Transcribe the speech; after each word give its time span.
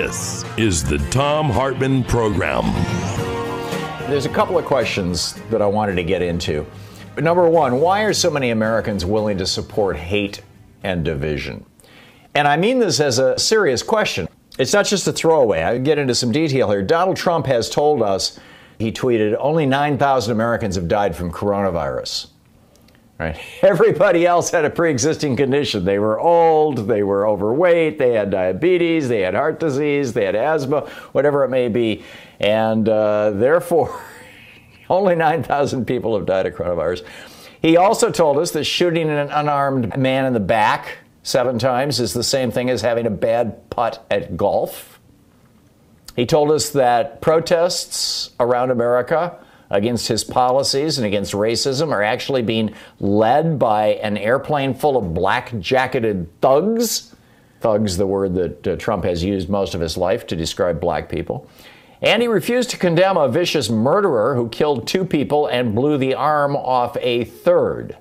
This 0.00 0.44
is 0.56 0.84
the 0.84 0.98
Thom 1.10 1.50
Hartmann 1.50 2.04
Program. 2.04 2.62
There's 4.08 4.26
a 4.26 4.28
couple 4.28 4.56
of 4.56 4.64
questions 4.64 5.34
that 5.50 5.60
I 5.60 5.66
wanted 5.66 5.96
to 5.96 6.04
get 6.04 6.22
into. 6.22 6.64
Number 7.16 7.50
one, 7.50 7.80
why 7.80 8.02
are 8.02 8.12
so 8.12 8.30
many 8.30 8.50
Americans 8.50 9.04
willing 9.04 9.38
to 9.38 9.44
support 9.44 9.96
hate 9.96 10.40
and 10.84 11.04
division? 11.04 11.66
And 12.36 12.46
I 12.46 12.56
mean 12.56 12.78
this 12.78 13.00
as 13.00 13.18
a 13.18 13.36
serious 13.40 13.82
question. 13.82 14.28
It's 14.56 14.72
not 14.72 14.86
just 14.86 15.08
a 15.08 15.12
throwaway. 15.12 15.64
I 15.64 15.78
get 15.78 15.98
into 15.98 16.14
some 16.14 16.30
detail 16.30 16.70
here. 16.70 16.84
Donald 16.84 17.16
Trump 17.16 17.46
has 17.46 17.68
told 17.68 18.00
us, 18.00 18.38
he 18.78 18.92
tweeted, 18.92 19.36
only 19.40 19.66
9,000 19.66 20.30
Americans 20.30 20.76
have 20.76 20.86
died 20.86 21.16
from 21.16 21.32
coronavirus. 21.32 22.28
Right. 23.18 23.38
Everybody 23.62 24.26
else 24.26 24.50
had 24.50 24.64
a 24.64 24.70
pre-existing 24.70 25.36
condition. 25.36 25.84
They 25.84 25.98
were 25.98 26.20
old, 26.20 26.88
they 26.88 27.02
were 27.02 27.26
overweight, 27.26 27.98
they 27.98 28.12
had 28.12 28.30
diabetes, 28.30 29.08
they 29.08 29.20
had 29.20 29.34
heart 29.34 29.58
disease, 29.58 30.12
they 30.12 30.24
had 30.24 30.36
asthma, 30.36 30.82
whatever 31.12 31.44
it 31.44 31.48
may 31.48 31.68
be, 31.68 32.04
and 32.38 32.88
uh, 32.88 33.30
therefore, 33.30 34.00
only 34.90 35.16
9,000 35.16 35.84
people 35.84 36.16
have 36.16 36.26
died 36.26 36.46
of 36.46 36.54
coronavirus. 36.54 37.04
He 37.60 37.76
also 37.76 38.10
told 38.10 38.38
us 38.38 38.52
that 38.52 38.64
shooting 38.64 39.10
an 39.10 39.30
unarmed 39.30 39.96
man 39.96 40.24
in 40.24 40.32
the 40.32 40.40
back 40.40 40.98
seven 41.24 41.58
times 41.58 41.98
is 41.98 42.14
the 42.14 42.22
same 42.22 42.52
thing 42.52 42.70
as 42.70 42.82
having 42.82 43.04
a 43.04 43.10
bad 43.10 43.68
putt 43.68 44.06
at 44.10 44.36
golf. 44.36 45.00
He 46.14 46.24
told 46.24 46.52
us 46.52 46.70
that 46.70 47.20
protests 47.20 48.30
around 48.38 48.70
America 48.70 49.38
against 49.70 50.08
his 50.08 50.24
policies 50.24 50.98
and 50.98 51.06
against 51.06 51.32
racism 51.32 51.92
are 51.92 52.02
actually 52.02 52.42
being 52.42 52.74
led 53.00 53.58
by 53.58 53.88
an 53.94 54.16
airplane 54.16 54.74
full 54.74 54.96
of 54.96 55.14
black 55.14 55.58
jacketed 55.58 56.28
thugs. 56.40 57.14
Thugs, 57.60 57.96
the 57.96 58.06
word 58.06 58.34
that 58.34 58.66
uh, 58.66 58.76
Trump 58.76 59.04
has 59.04 59.22
used 59.22 59.48
most 59.48 59.74
of 59.74 59.80
his 59.80 59.96
life 59.96 60.26
to 60.28 60.36
describe 60.36 60.80
black 60.80 61.08
people. 61.08 61.48
And 62.00 62.22
he 62.22 62.28
refused 62.28 62.70
to 62.70 62.76
condemn 62.76 63.16
a 63.16 63.28
vicious 63.28 63.68
murderer 63.68 64.36
who 64.36 64.48
killed 64.48 64.86
two 64.86 65.04
people 65.04 65.48
and 65.48 65.74
blew 65.74 65.98
the 65.98 66.14
arm 66.14 66.54
off 66.54 66.96
a 67.00 67.24
third. 67.24 67.96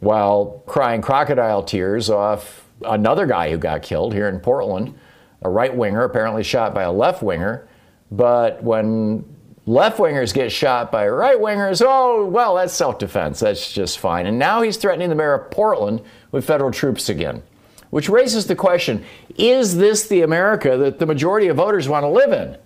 While 0.00 0.64
crying 0.66 1.00
crocodile 1.00 1.62
tears 1.62 2.10
off 2.10 2.66
another 2.84 3.26
guy 3.26 3.50
who 3.50 3.58
got 3.58 3.82
killed 3.82 4.12
here 4.12 4.28
in 4.28 4.40
Portland, 4.40 4.98
a 5.42 5.48
right 5.48 5.74
winger 5.74 6.02
apparently 6.02 6.42
shot 6.42 6.74
by 6.74 6.82
a 6.82 6.90
left 6.90 7.22
winger 7.22 7.68
but 8.12 8.62
when 8.62 9.24
left 9.64 9.98
wingers 9.98 10.34
get 10.34 10.52
shot 10.52 10.92
by 10.92 11.08
right 11.08 11.38
wingers, 11.38 11.82
oh, 11.84 12.26
well, 12.26 12.56
that's 12.56 12.74
self 12.74 12.98
defense. 12.98 13.40
That's 13.40 13.72
just 13.72 13.98
fine. 13.98 14.26
And 14.26 14.38
now 14.38 14.60
he's 14.60 14.76
threatening 14.76 15.08
the 15.08 15.14
mayor 15.14 15.34
of 15.34 15.50
Portland 15.50 16.02
with 16.30 16.44
federal 16.44 16.70
troops 16.70 17.08
again, 17.08 17.42
which 17.90 18.08
raises 18.10 18.46
the 18.46 18.56
question 18.56 19.04
is 19.36 19.76
this 19.76 20.06
the 20.06 20.20
America 20.20 20.76
that 20.76 20.98
the 20.98 21.06
majority 21.06 21.48
of 21.48 21.56
voters 21.56 21.88
want 21.88 22.04
to 22.04 22.08
live 22.08 22.32
in? 22.32 22.56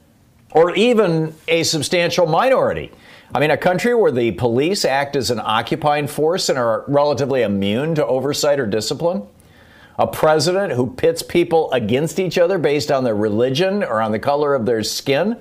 Or 0.52 0.74
even 0.74 1.34
a 1.48 1.62
substantial 1.62 2.26
minority? 2.26 2.90
I 3.34 3.40
mean, 3.40 3.50
a 3.50 3.56
country 3.56 3.94
where 3.94 4.12
the 4.12 4.32
police 4.32 4.84
act 4.84 5.14
as 5.14 5.30
an 5.30 5.40
occupying 5.40 6.06
force 6.06 6.48
and 6.48 6.58
are 6.58 6.84
relatively 6.88 7.42
immune 7.42 7.94
to 7.96 8.06
oversight 8.06 8.58
or 8.58 8.66
discipline? 8.66 9.26
A 9.98 10.06
president 10.06 10.72
who 10.72 10.88
pits 10.88 11.22
people 11.22 11.70
against 11.72 12.18
each 12.18 12.38
other 12.38 12.58
based 12.58 12.90
on 12.90 13.04
their 13.04 13.14
religion 13.14 13.82
or 13.82 14.00
on 14.00 14.12
the 14.12 14.18
color 14.18 14.54
of 14.54 14.66
their 14.66 14.82
skin, 14.82 15.36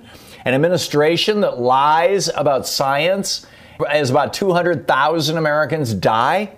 an 0.45 0.53
administration 0.53 1.41
that 1.41 1.59
lies 1.59 2.29
about 2.35 2.67
science 2.67 3.45
as 3.89 4.09
about 4.09 4.33
200,000 4.33 5.37
Americans 5.37 5.93
die, 5.93 6.55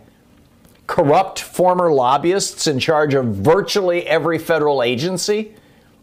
corrupt 0.85 1.39
former 1.39 1.91
lobbyists 1.91 2.67
in 2.67 2.79
charge 2.79 3.13
of 3.13 3.25
virtually 3.25 4.05
every 4.05 4.37
federal 4.37 4.83
agency, 4.83 5.55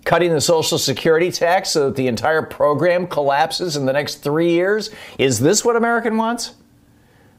cutting 0.04 0.32
the 0.32 0.40
Social 0.40 0.78
Security 0.78 1.30
tax 1.30 1.70
so 1.70 1.86
that 1.86 1.96
the 1.96 2.08
entire 2.08 2.42
program 2.42 3.06
collapses 3.06 3.76
in 3.76 3.86
the 3.86 3.92
next 3.92 4.16
three 4.16 4.50
years. 4.50 4.90
Is 5.18 5.40
this 5.40 5.64
what 5.64 5.76
America 5.76 6.10
wants? 6.10 6.54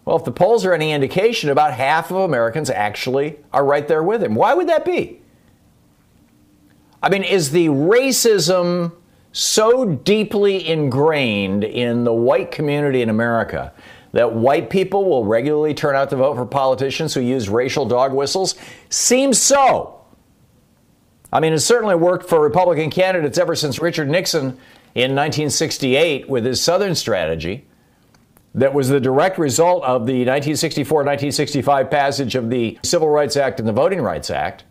Well, 0.06 0.16
if 0.16 0.24
the 0.24 0.32
polls 0.32 0.66
are 0.66 0.74
any 0.74 0.92
indication, 0.92 1.50
about 1.50 1.74
half 1.74 2.12
of 2.12 2.18
Americans 2.18 2.70
actually 2.70 3.38
are 3.52 3.66
right 3.66 3.88
there 3.88 4.04
with 4.04 4.22
him. 4.22 4.36
Why 4.36 4.54
would 4.54 4.70
that 4.70 4.86
be? 4.86 5.20
I 7.02 7.10
mean, 7.10 7.24
is 7.24 7.52
the 7.52 7.68
racism 7.68 8.94
so 9.32 9.86
deeply 9.86 10.68
ingrained 10.68 11.64
in 11.64 12.04
the 12.04 12.14
white 12.14 12.52
community 12.52 13.02
in 13.02 13.10
America 13.10 13.74
that 14.12 14.34
white 14.34 14.70
people 14.70 15.06
will 15.06 15.26
regularly 15.26 15.74
turn 15.74 15.96
out 15.96 16.10
to 16.12 16.16
vote 16.16 16.36
for 16.36 16.46
politicians 16.46 17.14
who 17.14 17.22
use 17.22 17.50
racial 17.50 17.86
dog 17.86 18.14
whistles? 18.14 18.56
Seems 18.90 19.42
so. 19.42 20.00
I 21.34 21.40
mean, 21.40 21.52
it 21.52 21.60
certainly 21.60 21.96
worked 21.96 22.30
for 22.30 22.40
Republican 22.40 22.92
candidates 22.92 23.38
ever 23.38 23.56
since 23.56 23.80
Richard 23.80 24.08
Nixon 24.08 24.58
in 24.94 25.12
1968 25.12 26.30
with 26.30 26.46
his 26.46 26.62
Southern 26.62 26.96
strategy 26.96 27.66
that 28.56 28.74
was 28.74 28.88
the 28.88 29.02
direct 29.02 29.38
result 29.38 29.84
of 29.84 30.06
the 30.06 30.20
1964 30.20 31.00
1965 31.00 31.92
passage 31.92 32.36
of 32.36 32.50
the 32.50 32.80
Civil 32.84 33.10
Rights 33.10 33.36
Act 33.36 33.60
and 33.60 33.68
the 33.68 33.74
Voting 33.74 34.02
Rights 34.02 34.30
Act. 34.30 34.64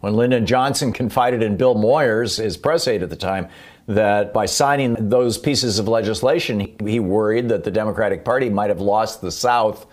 When 0.00 0.14
Lyndon 0.14 0.44
Johnson 0.44 0.92
confided 0.92 1.42
in 1.42 1.56
Bill 1.56 1.74
Moyers, 1.74 2.38
his 2.38 2.58
press 2.58 2.86
aide 2.86 3.02
at 3.02 3.08
the 3.08 3.16
time, 3.16 3.48
that 3.86 4.34
by 4.34 4.44
signing 4.44 5.08
those 5.08 5.38
pieces 5.38 5.78
of 5.78 5.88
legislation, 5.88 6.76
he 6.84 7.00
worried 7.00 7.48
that 7.48 7.64
the 7.64 7.70
Democratic 7.70 8.24
Party 8.24 8.50
might 8.50 8.68
have 8.68 8.80
lost 8.80 9.22
the 9.22 9.32
South 9.32 9.86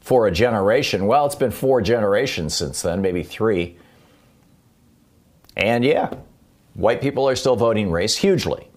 for 0.00 0.28
a 0.28 0.30
generation. 0.30 1.06
Well, 1.06 1.26
it's 1.26 1.34
been 1.34 1.50
four 1.50 1.80
generations 1.80 2.54
since 2.54 2.82
then, 2.82 3.02
maybe 3.02 3.24
three. 3.24 3.76
And 5.56 5.84
yeah, 5.84 6.14
white 6.74 7.00
people 7.00 7.28
are 7.28 7.34
still 7.34 7.56
voting 7.56 7.90
race 7.90 8.16
hugely. 8.16 8.70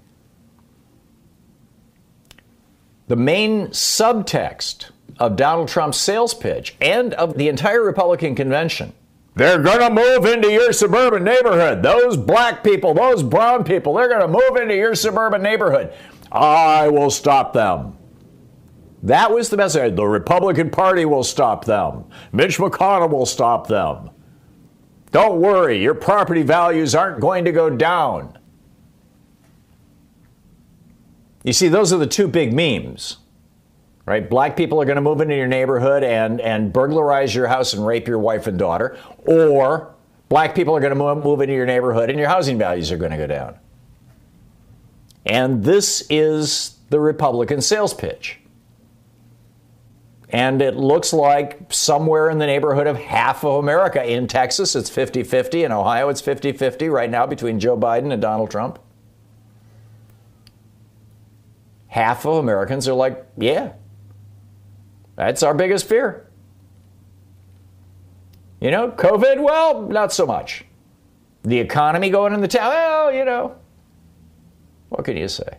The 3.12 3.18
main 3.18 3.68
subtext 3.72 4.90
of 5.20 5.36
Donald 5.36 5.68
Trump's 5.68 5.98
sales 5.98 6.34
pitch 6.34 6.78
and 6.80 7.14
of 7.16 7.38
the 7.38 7.50
entire 7.50 7.84
Republican 7.84 8.36
convention. 8.36 8.94
They're 9.36 9.62
going 9.62 9.82
to 9.82 9.90
move 9.90 10.24
into 10.24 10.50
your 10.50 10.72
suburban 10.72 11.26
neighborhood. 11.26 11.84
Those 11.84 12.16
black 12.16 12.64
people, 12.64 12.94
those 12.94 13.22
brown 13.22 13.66
people, 13.66 13.96
they're 13.96 14.08
going 14.08 14.22
to 14.22 14.30
move 14.30 14.56
into 14.56 14.78
your 14.78 14.96
suburban 14.96 15.42
neighborhood. 15.42 15.92
I 16.32 16.88
will 16.88 17.10
stop 17.10 17.52
them. 17.52 17.98
That 19.04 19.30
was 19.30 19.50
the 19.50 19.58
message. 19.58 19.98
The 19.98 20.06
Republican 20.06 20.70
Party 20.70 21.04
will 21.04 21.26
stop 21.26 21.66
them. 21.66 22.06
Mitch 22.32 22.60
McConnell 22.60 23.10
will 23.10 23.26
stop 23.26 23.68
them. 23.68 24.10
Don't 25.12 25.42
worry, 25.42 25.84
your 25.84 25.96
property 25.96 26.44
values 26.44 26.96
aren't 26.96 27.20
going 27.20 27.44
to 27.44 27.52
go 27.52 27.70
down. 27.70 28.38
You 31.44 31.54
see, 31.54 31.68
those 31.68 31.92
are 31.92 31.98
the 31.98 32.08
two 32.08 32.28
big 32.28 32.54
memes, 32.54 33.18
right? 34.06 34.30
Black 34.30 34.56
people 34.56 34.82
are 34.82 34.86
going 34.86 34.96
to 34.96 35.02
move 35.02 35.22
into 35.22 35.36
your 35.36 35.48
neighborhood 35.48 36.04
and, 36.04 36.40
and 36.40 36.72
burglarize 36.72 37.34
your 37.34 37.48
house 37.48 37.74
and 37.74 37.86
rape 37.86 38.08
your 38.08 38.20
wife 38.20 38.48
and 38.48 38.60
daughter, 38.60 38.98
or 39.26 39.96
black 40.30 40.54
people 40.54 40.76
are 40.76 40.80
going 40.80 40.96
to 40.96 41.24
move, 41.24 41.42
into 41.42 41.54
your 41.54 41.66
neighborhood 41.66 42.10
and 42.10 42.20
your 42.20 42.30
housing 42.30 42.58
values 42.58 42.92
are 42.92 42.98
going 42.98 43.12
to 43.12 43.18
go 43.18 43.28
down. 43.28 43.58
And 45.26 45.64
this 45.64 46.06
is 46.10 46.78
the 46.90 47.00
Republican 47.00 47.62
sales 47.62 47.94
pitch. 47.94 48.40
And 50.30 50.62
it 50.62 50.78
looks 50.78 51.12
like 51.12 51.74
somewhere 51.74 52.30
in 52.30 52.38
the 52.38 52.46
neighborhood 52.46 52.88
of 52.88 52.98
half 52.98 53.44
of 53.44 53.56
America. 53.56 54.04
In 54.10 54.28
Texas, 54.28 54.76
it's 54.76 54.90
50 54.90 55.24
50. 55.24 55.66
In 55.66 55.72
Ohio, 55.74 56.08
it's 56.08 56.22
50 56.22 56.54
50 56.54 56.88
right 56.88 57.10
now 57.10 57.26
between 57.26 57.60
Joe 57.60 57.78
Biden 57.78 58.14
and 58.14 58.22
Donald 58.22 58.50
Trump. 58.50 58.80
Half 61.92 62.26
of 62.26 62.36
Americans 62.36 62.88
are 62.88 62.94
like, 62.94 63.26
yeah, 63.38 63.74
that's 65.16 65.44
our 65.44 65.54
biggest 65.54 65.88
fear. 65.88 66.28
You 68.60 68.72
know, 68.72 68.92
COVID, 68.92 69.42
well, 69.42 69.84
not 69.84 70.12
so 70.12 70.26
much. 70.26 70.66
The 71.44 71.60
economy 71.60 72.10
going 72.10 72.34
in 72.34 72.42
the 72.42 72.48
town, 72.48 72.70
well, 72.70 73.14
you 73.14 73.26
know, 73.26 73.56
what 74.90 75.06
can 75.06 75.18
you 75.18 75.28
say? 75.28 75.58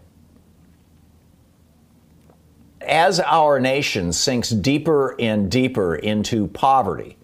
as 2.86 3.20
our 3.20 3.60
nation 3.60 4.12
sinks 4.12 4.50
deeper 4.50 5.18
and 5.20 5.50
deeper 5.50 5.94
into 5.94 6.48
poverty, 6.48 7.16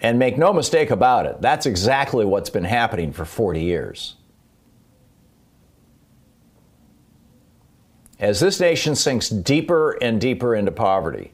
and 0.00 0.18
make 0.18 0.38
no 0.38 0.52
mistake 0.52 0.90
about 0.90 1.26
it, 1.26 1.40
that's 1.40 1.66
exactly 1.66 2.24
what's 2.24 2.50
been 2.50 2.64
happening 2.64 3.12
for 3.12 3.24
40 3.24 3.62
years. 3.62 4.16
As 8.20 8.38
this 8.38 8.60
nation 8.60 8.94
sinks 8.94 9.28
deeper 9.28 9.92
and 10.02 10.20
deeper 10.20 10.54
into 10.54 10.70
poverty, 10.70 11.32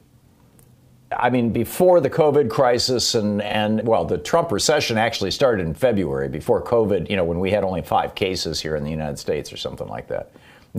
I 1.15 1.29
mean, 1.29 1.51
before 1.51 2.01
the 2.01 2.09
COVID 2.09 2.49
crisis 2.49 3.13
and, 3.13 3.41
and, 3.41 3.85
well, 3.85 4.05
the 4.05 4.17
Trump 4.17 4.51
recession 4.51 4.97
actually 4.97 5.31
started 5.31 5.65
in 5.65 5.73
February, 5.73 6.29
before 6.29 6.63
COVID, 6.63 7.09
you 7.09 7.15
know, 7.15 7.23
when 7.23 7.39
we 7.39 7.51
had 7.51 7.63
only 7.63 7.81
five 7.81 8.15
cases 8.15 8.59
here 8.59 8.75
in 8.75 8.83
the 8.83 8.89
United 8.89 9.19
States 9.19 9.53
or 9.53 9.57
something 9.57 9.87
like 9.87 10.07
that 10.07 10.31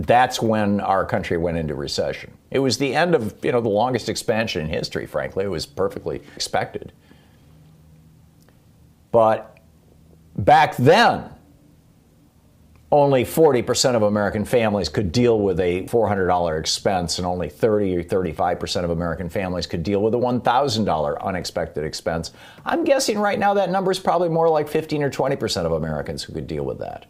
that's 0.06 0.40
when 0.40 0.80
our 0.80 1.04
country 1.04 1.36
went 1.36 1.56
into 1.56 1.74
recession. 1.74 2.32
It 2.50 2.60
was 2.60 2.78
the 2.78 2.94
end 2.94 3.14
of 3.14 3.34
you 3.42 3.52
know 3.52 3.60
the 3.60 3.68
longest 3.68 4.08
expansion 4.08 4.62
in 4.62 4.68
history. 4.68 5.06
Frankly, 5.06 5.44
it 5.44 5.48
was 5.48 5.66
perfectly 5.66 6.22
expected. 6.36 6.92
But 9.10 9.58
back 10.36 10.76
then, 10.76 11.30
only 12.90 13.22
40% 13.22 13.94
of 13.96 14.02
American 14.02 14.46
families 14.46 14.88
could 14.88 15.12
deal 15.12 15.38
with 15.40 15.60
a 15.60 15.82
$400 15.84 16.58
expense, 16.58 17.18
and 17.18 17.26
only 17.26 17.50
30 17.50 17.98
or 17.98 18.02
35% 18.02 18.84
of 18.84 18.90
American 18.90 19.28
families 19.28 19.66
could 19.66 19.82
deal 19.82 20.02
with 20.02 20.14
a 20.14 20.18
$1,000 20.18 21.22
unexpected 21.22 21.84
expense. 21.84 22.32
I'm 22.64 22.84
guessing 22.84 23.18
right 23.18 23.38
now 23.38 23.54
that 23.54 23.70
number 23.70 23.90
is 23.90 23.98
probably 23.98 24.30
more 24.30 24.48
like 24.48 24.68
15 24.68 25.02
or 25.02 25.10
20% 25.10 25.66
of 25.66 25.72
Americans 25.72 26.22
who 26.22 26.32
could 26.32 26.46
deal 26.46 26.64
with 26.64 26.78
that. 26.78 27.04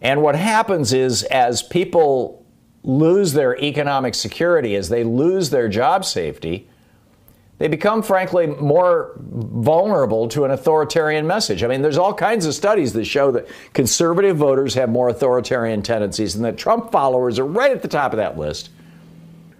And 0.00 0.20
what 0.20 0.34
happens 0.34 0.92
is, 0.92 1.22
as 1.22 1.62
people 1.62 2.44
lose 2.82 3.34
their 3.34 3.56
economic 3.56 4.16
security, 4.16 4.74
as 4.74 4.88
they 4.88 5.04
lose 5.04 5.50
their 5.50 5.68
job 5.68 6.04
safety, 6.04 6.68
they 7.58 7.68
become, 7.68 8.02
frankly, 8.02 8.46
more 8.46 9.12
vulnerable 9.18 10.26
to 10.28 10.44
an 10.44 10.50
authoritarian 10.50 11.26
message. 11.26 11.62
I 11.62 11.68
mean, 11.68 11.82
there's 11.82 11.98
all 11.98 12.14
kinds 12.14 12.46
of 12.46 12.54
studies 12.54 12.92
that 12.94 13.04
show 13.04 13.30
that 13.32 13.46
conservative 13.72 14.36
voters 14.36 14.74
have 14.74 14.88
more 14.88 15.08
authoritarian 15.08 15.82
tendencies 15.82 16.34
and 16.34 16.44
that 16.44 16.56
Trump 16.56 16.90
followers 16.90 17.38
are 17.38 17.46
right 17.46 17.70
at 17.70 17.82
the 17.82 17.88
top 17.88 18.12
of 18.12 18.16
that 18.16 18.36
list. 18.36 18.70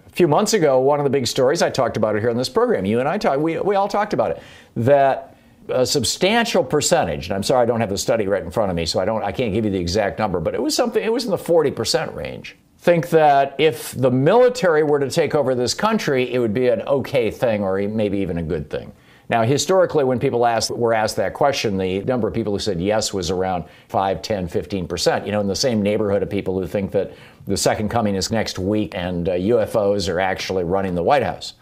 A 0.07 0.09
few 0.09 0.27
months 0.27 0.53
ago, 0.53 0.79
one 0.79 0.99
of 0.99 1.05
the 1.05 1.09
big 1.09 1.27
stories, 1.27 1.61
I 1.61 1.69
talked 1.69 1.95
about 1.95 2.15
it 2.15 2.19
here 2.19 2.29
in 2.29 2.37
this 2.37 2.49
program. 2.49 2.85
You 2.85 2.99
and 2.99 3.07
I 3.07 3.17
talked, 3.17 3.39
we, 3.39 3.57
we 3.59 3.75
all 3.75 3.87
talked 3.87 4.13
about 4.13 4.31
it, 4.31 4.43
that 4.75 5.33
a 5.69 5.85
substantial 5.85 6.63
percentage, 6.63 7.27
and 7.27 7.35
I'm 7.35 7.43
sorry 7.43 7.63
I 7.63 7.65
don't 7.65 7.79
have 7.79 7.89
the 7.89 7.97
study 7.97 8.27
right 8.27 8.43
in 8.43 8.51
front 8.51 8.69
of 8.69 8.75
me, 8.75 8.85
so 8.85 8.99
I 8.99 9.05
don't 9.05 9.23
I 9.23 9.31
can't 9.31 9.53
give 9.53 9.65
you 9.65 9.71
the 9.71 9.79
exact 9.79 10.19
number, 10.19 10.39
but 10.39 10.53
it 10.53 10.61
was 10.61 10.75
something 10.75 11.01
it 11.01 11.11
was 11.11 11.25
in 11.25 11.31
the 11.31 11.37
40% 11.37 12.13
range. 12.13 12.57
Think 12.83 13.11
that 13.11 13.55
if 13.59 13.93
the 13.93 14.11
military 14.11 14.83
were 14.83 14.99
to 14.99 15.09
take 15.09 15.35
over 15.35 15.55
this 15.55 15.73
country, 15.73 16.33
it 16.33 16.37
would 16.37 16.53
be 16.53 16.67
an 16.67 16.81
okay 16.81 17.31
thing 17.31 17.63
or 17.63 17.77
maybe 17.77 18.17
even 18.17 18.39
a 18.39 18.43
good 18.43 18.69
thing. 18.69 18.91
Now, 19.29 19.43
historically, 19.43 20.03
when 20.03 20.19
people 20.19 20.45
asked, 20.45 20.69
were 20.69 20.93
asked 20.93 21.15
that 21.15 21.33
question, 21.33 21.77
the 21.77 22.01
number 22.01 22.27
of 22.27 22.33
people 22.33 22.51
who 22.51 22.59
said 22.59 22.81
yes 22.81 23.13
was 23.13 23.31
around 23.31 23.63
5, 23.87 24.21
10, 24.21 24.49
15%. 24.49 25.25
You 25.25 25.31
know, 25.31 25.39
in 25.39 25.47
the 25.47 25.55
same 25.55 25.81
neighborhood 25.81 26.23
of 26.23 26.29
people 26.29 26.59
who 26.59 26.67
think 26.67 26.91
that 26.91 27.13
the 27.47 27.55
second 27.55 27.87
coming 27.87 28.15
is 28.15 28.31
next 28.31 28.59
week 28.59 28.93
and 28.95 29.29
uh, 29.29 29.31
UFOs 29.31 30.13
are 30.13 30.19
actually 30.19 30.65
running 30.65 30.93
the 30.93 31.03
White 31.03 31.23
House. 31.23 31.53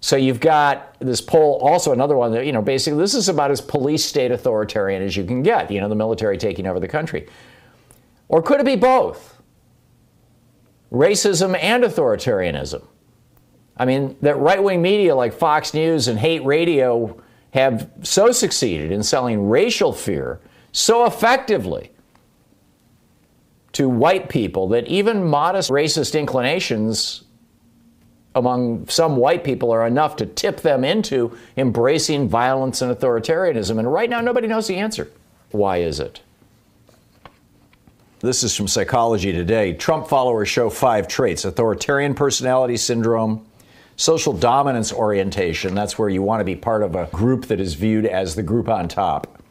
So 0.00 0.16
you've 0.16 0.40
got 0.40 0.96
this 1.00 1.20
poll, 1.20 1.58
also 1.62 1.92
another 1.92 2.16
one 2.16 2.32
that, 2.32 2.46
you 2.46 2.52
know, 2.52 2.62
basically 2.62 2.98
this 2.98 3.12
is 3.12 3.28
about 3.28 3.50
as 3.50 3.60
police 3.60 4.06
state 4.06 4.30
authoritarian 4.30 5.02
as 5.02 5.18
you 5.18 5.24
can 5.24 5.42
get, 5.42 5.70
you 5.70 5.82
know, 5.82 5.90
the 5.90 5.94
military 5.94 6.38
taking 6.38 6.66
over 6.66 6.80
the 6.80 6.88
country. 6.88 7.28
Or 8.28 8.40
could 8.40 8.58
it 8.58 8.64
be 8.64 8.76
both? 8.76 9.33
Racism 10.94 11.58
and 11.60 11.82
authoritarianism. 11.82 12.84
I 13.76 13.84
mean, 13.84 14.16
that 14.22 14.38
right 14.38 14.62
wing 14.62 14.80
media 14.80 15.16
like 15.16 15.34
Fox 15.34 15.74
News 15.74 16.06
and 16.06 16.18
hate 16.18 16.44
radio 16.44 17.20
have 17.50 17.90
so 18.02 18.30
succeeded 18.30 18.92
in 18.92 19.02
selling 19.02 19.48
racial 19.48 19.92
fear 19.92 20.40
so 20.70 21.04
effectively 21.04 21.90
to 23.72 23.88
white 23.88 24.28
people 24.28 24.68
that 24.68 24.86
even 24.86 25.24
modest 25.24 25.68
racist 25.68 26.16
inclinations 26.18 27.24
among 28.36 28.86
some 28.88 29.16
white 29.16 29.42
people 29.44 29.72
are 29.72 29.86
enough 29.86 30.16
to 30.16 30.26
tip 30.26 30.60
them 30.60 30.84
into 30.84 31.36
embracing 31.56 32.28
violence 32.28 32.82
and 32.82 32.96
authoritarianism. 32.96 33.78
And 33.78 33.92
right 33.92 34.10
now, 34.10 34.20
nobody 34.20 34.46
knows 34.46 34.68
the 34.68 34.76
answer. 34.76 35.10
Why 35.50 35.78
is 35.78 36.00
it? 36.00 36.20
This 38.24 38.42
is 38.42 38.56
from 38.56 38.68
Psychology 38.68 39.32
Today. 39.32 39.74
Trump 39.74 40.08
followers 40.08 40.48
show 40.48 40.70
five 40.70 41.06
traits 41.06 41.44
authoritarian 41.44 42.14
personality 42.14 42.78
syndrome, 42.78 43.44
social 43.96 44.32
dominance 44.32 44.94
orientation, 44.94 45.74
that's 45.74 45.98
where 45.98 46.08
you 46.08 46.22
want 46.22 46.40
to 46.40 46.44
be 46.44 46.56
part 46.56 46.82
of 46.82 46.94
a 46.94 47.04
group 47.12 47.44
that 47.48 47.60
is 47.60 47.74
viewed 47.74 48.06
as 48.06 48.34
the 48.34 48.42
group 48.42 48.70
on 48.70 48.88
top, 48.88 49.42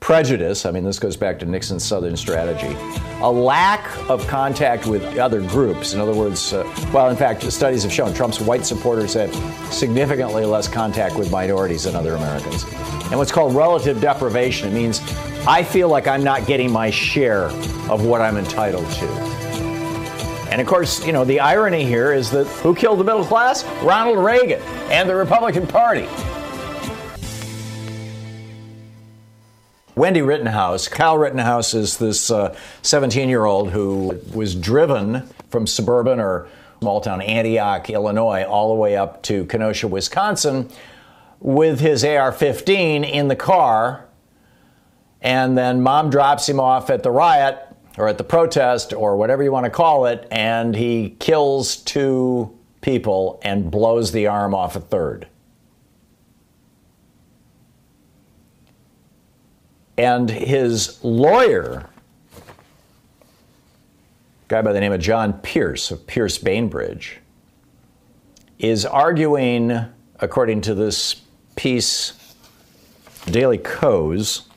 prejudice, 0.00 0.64
I 0.64 0.70
mean, 0.70 0.84
this 0.84 0.98
goes 0.98 1.18
back 1.18 1.38
to 1.40 1.44
Nixon's 1.44 1.84
Southern 1.84 2.16
strategy, 2.16 2.74
a 3.20 3.30
lack 3.30 3.94
of 4.08 4.26
contact 4.26 4.86
with 4.86 5.02
other 5.18 5.42
groups. 5.42 5.92
In 5.92 6.00
other 6.00 6.14
words, 6.14 6.54
uh, 6.54 6.64
well, 6.94 7.10
in 7.10 7.16
fact, 7.16 7.42
studies 7.52 7.82
have 7.82 7.92
shown 7.92 8.14
Trump's 8.14 8.40
white 8.40 8.64
supporters 8.64 9.12
have 9.12 9.34
significantly 9.70 10.46
less 10.46 10.66
contact 10.66 11.16
with 11.16 11.30
minorities 11.30 11.84
than 11.84 11.94
other 11.94 12.14
Americans. 12.14 12.64
And 13.10 13.18
what's 13.18 13.32
called 13.32 13.54
relative 13.54 14.00
deprivation, 14.00 14.70
it 14.70 14.72
means 14.72 15.02
I 15.46 15.62
feel 15.62 15.90
like 15.90 16.06
I'm 16.08 16.24
not 16.24 16.46
getting 16.46 16.72
my 16.72 16.88
share 16.88 17.44
of 17.90 18.06
what 18.06 18.22
I'm 18.22 18.38
entitled 18.38 18.90
to. 18.92 19.06
And 20.50 20.58
of 20.58 20.66
course, 20.66 21.04
you 21.04 21.12
know, 21.12 21.26
the 21.26 21.40
irony 21.40 21.84
here 21.84 22.14
is 22.14 22.30
that 22.30 22.46
who 22.62 22.74
killed 22.74 22.98
the 22.98 23.04
middle 23.04 23.26
class? 23.26 23.62
Ronald 23.82 24.24
Reagan 24.24 24.62
and 24.90 25.06
the 25.06 25.14
Republican 25.14 25.66
Party. 25.66 26.08
Wendy 29.94 30.22
Rittenhouse. 30.22 30.88
Kyle 30.88 31.18
Rittenhouse 31.18 31.74
is 31.74 31.98
this 31.98 32.32
17 32.80 33.26
uh, 33.26 33.28
year 33.28 33.44
old 33.44 33.70
who 33.70 34.18
was 34.32 34.54
driven 34.54 35.28
from 35.50 35.66
suburban 35.66 36.20
or 36.20 36.48
small 36.80 37.02
town 37.02 37.20
Antioch, 37.20 37.90
Illinois, 37.90 38.44
all 38.44 38.68
the 38.68 38.80
way 38.80 38.96
up 38.96 39.22
to 39.24 39.44
Kenosha, 39.44 39.88
Wisconsin, 39.88 40.70
with 41.40 41.80
his 41.80 42.02
AR 42.02 42.32
15 42.32 43.04
in 43.04 43.28
the 43.28 43.36
car. 43.36 44.03
And 45.24 45.56
then 45.56 45.80
mom 45.80 46.10
drops 46.10 46.46
him 46.46 46.60
off 46.60 46.90
at 46.90 47.02
the 47.02 47.10
riot 47.10 47.58
or 47.96 48.08
at 48.08 48.18
the 48.18 48.24
protest 48.24 48.92
or 48.92 49.16
whatever 49.16 49.42
you 49.42 49.50
want 49.50 49.64
to 49.64 49.70
call 49.70 50.04
it, 50.04 50.28
and 50.30 50.76
he 50.76 51.16
kills 51.18 51.78
two 51.78 52.56
people 52.82 53.40
and 53.42 53.70
blows 53.70 54.12
the 54.12 54.26
arm 54.26 54.54
off 54.54 54.76
a 54.76 54.80
third. 54.80 55.26
And 59.96 60.28
his 60.28 61.02
lawyer, 61.02 61.88
guy 64.48 64.60
by 64.60 64.72
the 64.72 64.80
name 64.80 64.92
of 64.92 65.00
John 65.00 65.32
Pierce 65.34 65.90
of 65.90 66.06
Pierce 66.06 66.36
Bainbridge, 66.36 67.20
is 68.58 68.84
arguing, 68.84 69.86
according 70.20 70.60
to 70.62 70.74
this 70.74 71.22
piece, 71.56 72.12
Daily 73.26 73.58
Kos 73.58 74.48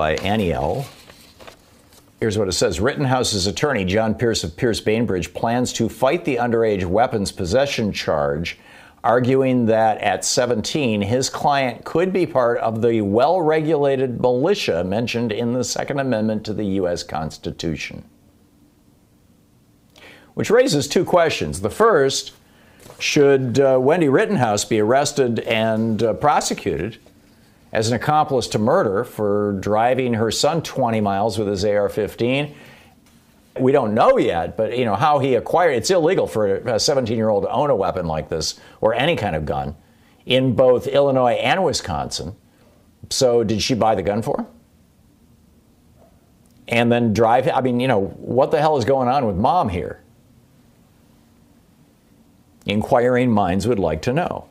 by 0.00 0.16
Aniel. 0.16 0.86
Here's 2.20 2.38
what 2.38 2.48
it 2.48 2.52
says 2.52 2.80
Rittenhouse's 2.80 3.46
attorney, 3.46 3.84
John 3.84 4.14
Pierce 4.14 4.42
of 4.42 4.56
Pierce 4.56 4.80
Bainbridge, 4.80 5.34
plans 5.34 5.74
to 5.74 5.90
fight 5.90 6.24
the 6.24 6.36
underage 6.36 6.86
weapons 6.86 7.30
possession 7.30 7.92
charge 7.92 8.58
arguing 9.04 9.66
that 9.66 9.98
at 9.98 10.24
17, 10.24 11.02
his 11.02 11.28
client 11.28 11.84
could 11.84 12.14
be 12.14 12.24
part 12.24 12.56
of 12.60 12.80
the 12.80 13.02
well 13.02 13.42
regulated 13.42 14.22
militia 14.22 14.82
mentioned 14.84 15.32
in 15.32 15.52
the 15.52 15.62
Second 15.62 16.00
Amendment 16.00 16.46
to 16.46 16.54
the 16.54 16.64
U.S. 16.64 17.02
Constitution. 17.02 18.02
Which 20.32 20.48
raises 20.48 20.88
two 20.88 21.04
questions. 21.04 21.60
The 21.60 21.68
first 21.68 22.32
should 22.98 23.60
uh, 23.60 23.78
Wendy 23.78 24.08
Rittenhouse 24.08 24.64
be 24.64 24.80
arrested 24.80 25.40
and 25.40 26.02
uh, 26.02 26.14
prosecuted 26.14 26.96
as 27.72 27.88
an 27.88 27.94
accomplice 27.94 28.48
to 28.48 28.58
murder 28.58 29.04
for 29.04 29.52
driving 29.60 30.14
her 30.14 30.30
son 30.30 30.62
20 30.62 31.00
miles 31.00 31.38
with 31.38 31.48
his 31.48 31.64
AR 31.64 31.88
15. 31.88 32.54
We 33.58 33.72
don't 33.72 33.94
know 33.94 34.16
yet, 34.18 34.56
but 34.56 34.76
you 34.76 34.84
know 34.84 34.94
how 34.94 35.18
he 35.18 35.34
acquired 35.34 35.72
it's 35.72 35.90
illegal 35.90 36.26
for 36.26 36.56
a 36.56 36.80
17 36.80 37.16
year 37.16 37.28
old 37.28 37.44
to 37.44 37.50
own 37.50 37.70
a 37.70 37.76
weapon 37.76 38.06
like 38.06 38.28
this 38.28 38.58
or 38.80 38.94
any 38.94 39.16
kind 39.16 39.36
of 39.36 39.44
gun 39.44 39.76
in 40.26 40.54
both 40.54 40.86
Illinois 40.86 41.34
and 41.34 41.64
Wisconsin. 41.64 42.36
So, 43.10 43.42
did 43.42 43.60
she 43.62 43.74
buy 43.74 43.94
the 43.94 44.02
gun 44.02 44.22
for 44.22 44.40
him? 44.40 44.46
And 46.68 46.92
then 46.92 47.12
drive? 47.12 47.48
I 47.48 47.60
mean, 47.60 47.80
you 47.80 47.88
know, 47.88 48.00
what 48.00 48.52
the 48.52 48.60
hell 48.60 48.76
is 48.76 48.84
going 48.84 49.08
on 49.08 49.26
with 49.26 49.36
mom 49.36 49.68
here? 49.68 50.02
Inquiring 52.66 53.32
minds 53.32 53.66
would 53.66 53.80
like 53.80 54.02
to 54.02 54.12
know. 54.12 54.46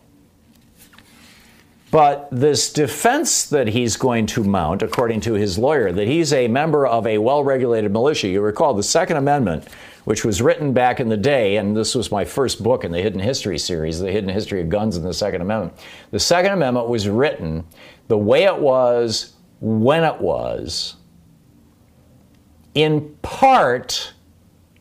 But 1.91 2.27
this 2.31 2.72
defense 2.72 3.46
that 3.46 3.67
he's 3.67 3.98
going 3.98 4.27
to 4.27 4.43
mount, 4.43 4.84
according 4.84 5.22
to 5.22 5.34
his 5.34 5.58
lawyer, 5.58 5.91
that 5.91 6.08
he's 6.08 6.31
a 6.31 6.48
member 6.48 6.86
of 6.86 7.08
a 7.08 7.17
well 7.17 7.43
regulated 7.43 7.91
militia, 7.91 8.27
you 8.27 8.41
recall 8.41 8.75
the 8.75 8.84
Second 8.84 9.17
Amendment, 9.17 9.67
which 10.05 10.24
was 10.24 10.41
written 10.41 10.72
back 10.72 11.00
in 11.00 11.10
the 11.10 11.17
day, 11.17 11.58
and 11.58 11.75
this 11.75 11.96
was 11.96 12.12
my 12.12 12.24
first 12.24 12.62
book 12.62 12.84
in 12.84 12.91
the 12.91 13.01
Hidden 13.01 13.19
History 13.19 13.58
series, 13.58 14.00
The 14.00 14.12
Hidden 14.12 14.29
History 14.29 14.62
of 14.62 14.69
Guns 14.69 14.98
and 14.98 15.05
the 15.05 15.13
Second 15.13 15.41
Amendment. 15.41 15.74
The 16.12 16.19
Second 16.19 16.51
Amendment 16.51 16.89
was 16.89 17.10
written 17.10 17.65
the 18.08 18.17
way 18.17 18.43
it 18.43 18.60
was, 18.60 19.34
when 19.60 20.03
it 20.03 20.22
was, 20.22 20.96
in 22.75 23.15
part 23.24 24.13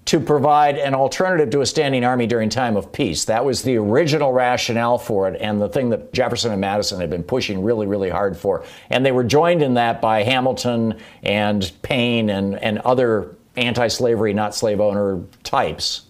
to 0.09 0.19
provide 0.19 0.79
an 0.79 0.95
alternative 0.95 1.51
to 1.51 1.61
a 1.61 1.67
standing 1.67 2.03
army 2.03 2.27
during 2.27 2.49
time 2.49 2.79
of 2.79 2.91
peace. 2.91 3.27
That 3.27 3.45
was 3.45 3.61
the 3.61 3.77
original 3.77 4.33
rationale 4.33 4.97
for 4.97 5.29
it 5.29 5.39
and 5.39 5.61
the 5.61 5.69
thing 5.69 5.91
that 5.91 6.15
Jefferson 6.15 6.51
and 6.51 6.63
Madison 6.63 6.99
had 6.99 7.11
been 7.11 7.23
pushing 7.23 7.63
really, 7.63 7.87
really 7.87 8.09
hard 8.09 8.35
for. 8.35 8.65
And 8.89 9.05
they 9.05 9.13
were 9.13 9.23
joined 9.23 9.61
in 9.61 9.75
that 9.75 10.01
by 10.01 10.23
Hamilton 10.23 10.99
and 11.23 11.71
Paine 11.83 12.31
and, 12.31 12.59
and 12.63 12.79
other 12.79 13.37
anti 13.57 13.89
slavery, 13.89 14.33
not 14.33 14.55
slave 14.55 14.81
owner 14.81 15.23
types. 15.43 16.07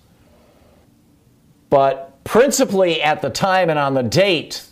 But 1.68 2.22
principally 2.22 3.02
at 3.02 3.20
the 3.20 3.30
time 3.30 3.68
and 3.68 3.80
on 3.80 3.94
the 3.94 4.04
date, 4.04 4.64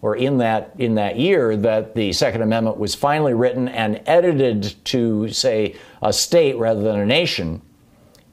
or 0.00 0.16
in 0.16 0.38
that 0.38 0.72
in 0.78 0.94
that 0.94 1.18
year 1.18 1.54
that 1.54 1.94
the 1.94 2.14
Second 2.14 2.40
Amendment 2.40 2.78
was 2.78 2.94
finally 2.94 3.34
written 3.34 3.68
and 3.68 4.00
edited 4.06 4.74
to 4.86 5.28
say 5.28 5.76
a 6.00 6.14
state 6.14 6.56
rather 6.56 6.80
than 6.80 6.98
a 6.98 7.04
nation, 7.04 7.60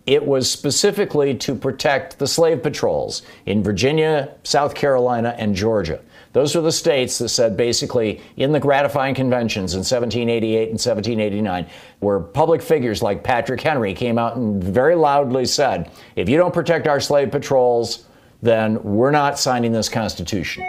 it 0.07 0.25
was 0.25 0.49
specifically 0.49 1.35
to 1.35 1.53
protect 1.53 2.17
the 2.17 2.25
slave 2.25 2.63
patrols 2.63 3.23
in 3.45 3.61
Virginia, 3.61 4.33
South 4.43 4.73
Carolina, 4.73 5.35
and 5.37 5.53
Georgia. 5.53 5.99
Those 6.31 6.55
were 6.55 6.61
the 6.61 6.71
states 6.71 7.17
that 7.17 7.29
said 7.29 7.57
basically 7.57 8.21
in 8.37 8.53
the 8.53 8.59
ratifying 8.61 9.15
conventions 9.15 9.73
in 9.73 9.79
1788 9.79 10.69
and 10.69 10.79
1789, 10.79 11.67
where 11.99 12.19
public 12.21 12.61
figures 12.61 13.01
like 13.01 13.21
Patrick 13.21 13.59
Henry 13.59 13.93
came 13.93 14.17
out 14.17 14.37
and 14.37 14.63
very 14.63 14.95
loudly 14.95 15.45
said, 15.45 15.91
if 16.15 16.29
you 16.29 16.37
don't 16.37 16.53
protect 16.53 16.87
our 16.87 17.01
slave 17.01 17.29
patrols, 17.29 18.05
then 18.41 18.81
we're 18.83 19.11
not 19.11 19.37
signing 19.37 19.73
this 19.73 19.89
Constitution. 19.89 20.63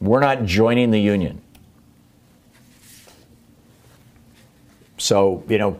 We're 0.00 0.20
not 0.20 0.44
joining 0.44 0.90
the 0.90 1.00
Union. 1.00 1.42
So, 4.98 5.44
you 5.48 5.58
know, 5.58 5.78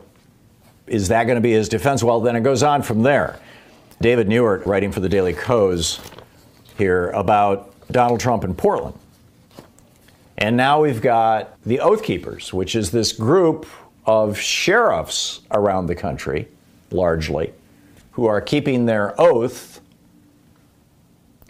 is 0.87 1.09
that 1.09 1.25
going 1.25 1.35
to 1.35 1.41
be 1.41 1.51
his 1.51 1.69
defense? 1.69 2.03
Well, 2.03 2.21
then 2.21 2.35
it 2.35 2.41
goes 2.41 2.63
on 2.63 2.81
from 2.81 3.03
there. 3.03 3.39
David 4.01 4.27
Neiwert, 4.27 4.65
writing 4.65 4.91
for 4.91 4.99
the 4.99 5.09
Daily 5.09 5.33
Kos 5.33 5.99
here 6.77 7.09
about 7.09 7.73
Donald 7.91 8.19
Trump 8.19 8.43
in 8.43 8.53
Portland. 8.53 8.97
And 10.37 10.55
now 10.55 10.81
we've 10.81 11.01
got 11.01 11.61
the 11.63 11.79
Oath 11.79 12.03
Keepers, 12.03 12.53
which 12.53 12.75
is 12.75 12.91
this 12.91 13.11
group 13.11 13.65
of 14.05 14.39
sheriffs 14.39 15.41
around 15.51 15.87
the 15.87 15.95
country, 15.95 16.47
largely, 16.91 17.53
who 18.11 18.27
are 18.27 18.39
keeping 18.39 18.85
their 18.85 19.19
oath 19.19 19.81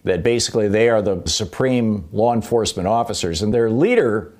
that 0.03 0.23
basically 0.23 0.69
they 0.69 0.87
are 0.89 1.01
the 1.01 1.21
supreme 1.27 2.07
law 2.13 2.33
enforcement 2.33 2.87
officers. 2.87 3.41
And 3.41 3.53
their 3.53 3.69
leader, 3.69 4.33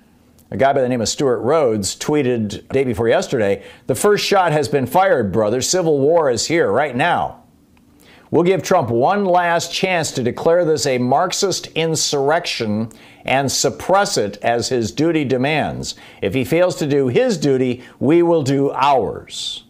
a 0.49 0.57
guy 0.57 0.73
by 0.73 0.81
the 0.81 0.89
name 0.89 1.01
of 1.01 1.09
Stewart 1.09 1.41
Rhodes, 1.41 1.95
tweeted 1.95 2.67
day 2.69 2.83
before 2.83 3.09
yesterday 3.09 3.63
the 3.87 3.95
first 3.95 4.25
shot 4.25 4.51
has 4.51 4.69
been 4.69 4.85
fired, 4.85 5.31
brother. 5.31 5.61
Civil 5.61 5.99
war 5.99 6.29
is 6.29 6.47
here 6.47 6.71
right 6.71 6.95
now. 6.95 7.43
We'll 8.29 8.43
give 8.43 8.61
Trump 8.61 8.89
one 8.89 9.23
last 9.25 9.73
chance 9.73 10.11
to 10.11 10.23
declare 10.23 10.65
this 10.65 10.85
a 10.85 10.97
Marxist 10.97 11.67
insurrection 11.67 12.91
and 13.23 13.51
suppress 13.51 14.17
it 14.17 14.37
as 14.41 14.69
his 14.69 14.91
duty 14.91 15.23
demands. 15.23 15.95
If 16.21 16.33
he 16.33 16.43
fails 16.43 16.75
to 16.77 16.87
do 16.87 17.07
his 17.07 17.37
duty, 17.37 17.83
we 17.99 18.21
will 18.23 18.43
do 18.43 18.71
ours. 18.71 19.63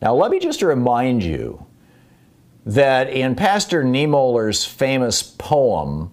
Now, 0.00 0.14
let 0.14 0.30
me 0.30 0.38
just 0.38 0.62
remind 0.62 1.22
you 1.22 1.66
that 2.64 3.10
in 3.10 3.34
Pastor 3.34 3.84
Niemöller's 3.84 4.64
famous 4.64 5.22
poem, 5.22 6.12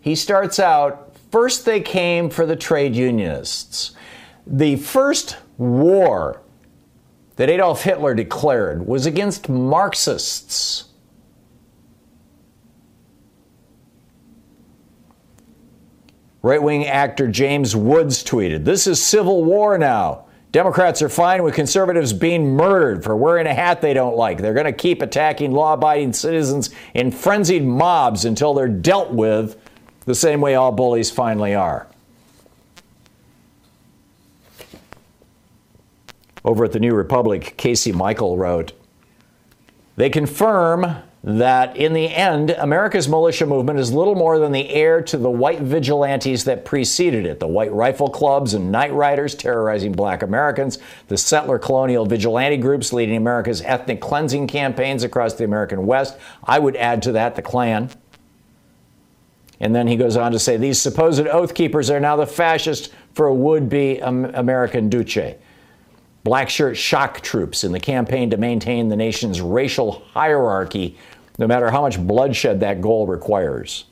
he 0.00 0.14
starts 0.14 0.60
out 0.60 1.03
first 1.34 1.64
they 1.64 1.80
came 1.80 2.30
for 2.30 2.46
the 2.46 2.54
trade 2.54 2.94
unionists. 2.94 3.90
The 4.46 4.76
first 4.76 5.36
war 5.58 6.42
that 7.34 7.50
Adolf 7.50 7.82
Hitler 7.82 8.14
declared 8.14 8.86
was 8.86 9.04
against 9.04 9.48
Marxists. 9.48 10.84
Right 16.40 16.62
wing 16.62 16.86
actor 16.86 17.26
James 17.26 17.74
Woods 17.74 18.22
tweeted, 18.22 18.64
This 18.64 18.86
is 18.86 19.02
civil 19.02 19.42
war 19.42 19.76
now. 19.76 20.26
Democrats 20.52 21.02
are 21.02 21.08
fine 21.08 21.42
with 21.42 21.56
conservatives 21.56 22.12
being 22.12 22.54
murdered 22.54 23.02
for 23.02 23.16
wearing 23.16 23.48
a 23.48 23.54
hat 23.54 23.80
they 23.80 23.92
don't 23.92 24.14
like. 24.14 24.38
They're 24.38 24.54
going 24.54 24.66
to 24.66 24.72
keep 24.72 25.02
attacking 25.02 25.50
law 25.50 25.72
abiding 25.72 26.12
citizens 26.12 26.70
in 26.94 27.10
frenzied 27.10 27.64
mobs 27.64 28.24
until 28.24 28.54
they're 28.54 28.68
dealt 28.68 29.10
with 29.10 29.56
the 30.04 30.14
same 30.14 30.40
way 30.40 30.54
all 30.54 30.72
bullies 30.72 31.10
finally 31.10 31.54
are. 31.54 31.86
Over 36.44 36.66
at 36.66 36.72
the 36.72 36.80
New 36.80 36.94
Republic, 36.94 37.54
Casey 37.56 37.90
Michel 37.90 38.36
wrote, 38.36 38.72
They 39.96 40.10
confirm 40.10 41.02
that 41.24 41.74
in 41.74 41.94
the 41.94 42.14
end, 42.14 42.50
America's 42.50 43.08
militia 43.08 43.46
movement 43.46 43.78
is 43.78 43.90
little 43.90 44.14
more 44.14 44.38
than 44.38 44.52
the 44.52 44.68
heir 44.68 45.00
to 45.00 45.16
the 45.16 45.30
white 45.30 45.60
vigilantes 45.60 46.44
that 46.44 46.66
preceded 46.66 47.24
it 47.24 47.40
the 47.40 47.48
white 47.48 47.72
rifle 47.72 48.10
clubs 48.10 48.52
and 48.52 48.70
night 48.70 48.92
riders 48.92 49.34
terrorizing 49.34 49.92
black 49.92 50.22
Americans, 50.22 50.78
the 51.08 51.16
settler 51.16 51.58
colonial 51.58 52.04
vigilante 52.04 52.58
groups 52.58 52.92
leading 52.92 53.16
America's 53.16 53.62
ethnic 53.62 54.02
cleansing 54.02 54.46
campaigns 54.46 55.02
across 55.02 55.32
the 55.32 55.44
American 55.44 55.86
West. 55.86 56.18
I 56.44 56.58
would 56.58 56.76
add 56.76 57.02
to 57.04 57.12
that 57.12 57.36
the 57.36 57.42
Klan. 57.42 57.88
And 59.64 59.74
then 59.74 59.86
he 59.86 59.96
goes 59.96 60.18
on 60.18 60.30
to 60.32 60.38
say 60.38 60.58
these 60.58 60.78
supposed 60.78 61.26
oath 61.26 61.54
keepers 61.54 61.88
are 61.88 61.98
now 61.98 62.16
the 62.16 62.26
fascists 62.26 62.90
for 63.14 63.28
a 63.28 63.34
would 63.34 63.70
be 63.70 63.98
American 63.98 64.90
Duce. 64.90 65.36
Black 66.22 66.50
shirt 66.50 66.76
shock 66.76 67.22
troops 67.22 67.64
in 67.64 67.72
the 67.72 67.80
campaign 67.80 68.28
to 68.28 68.36
maintain 68.36 68.90
the 68.90 68.96
nation's 68.96 69.40
racial 69.40 70.02
hierarchy 70.12 70.98
no 71.38 71.46
matter 71.46 71.70
how 71.70 71.80
much 71.80 71.98
bloodshed 71.98 72.60
that 72.60 72.82
goal 72.82 73.06
requires. 73.06 73.86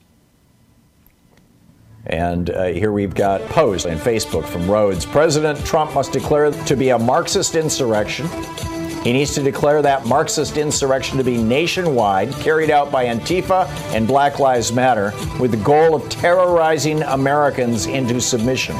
And 2.05 2.51
uh, 2.51 2.67
here 2.67 2.93
we've 2.93 3.15
got 3.15 3.41
post 3.47 3.87
on 3.87 3.97
Facebook 3.97 4.45
from 4.45 4.71
Rhodes. 4.71 5.07
President 5.07 5.59
Trump 5.65 5.95
must 5.95 6.13
declare 6.13 6.51
to 6.51 6.77
be 6.77 6.91
a 6.91 6.99
Marxist 6.99 7.55
insurrection. 7.55 8.29
He 9.03 9.13
needs 9.13 9.35
to 9.35 9.43
declare 9.43 9.83
that 9.83 10.07
Marxist 10.07 10.57
insurrection 10.57 11.19
to 11.19 11.25
be 11.25 11.37
nationwide, 11.37 12.33
carried 12.35 12.71
out 12.71 12.93
by 12.93 13.07
Antifa 13.07 13.67
and 13.95 14.07
Black 14.07 14.39
Lives 14.39 14.73
Matter, 14.73 15.13
with 15.41 15.51
the 15.51 15.57
goal 15.57 15.97
of 15.97 16.09
terrorizing 16.09 17.03
Americans 17.03 17.87
into 17.87 18.21
submission. 18.21 18.77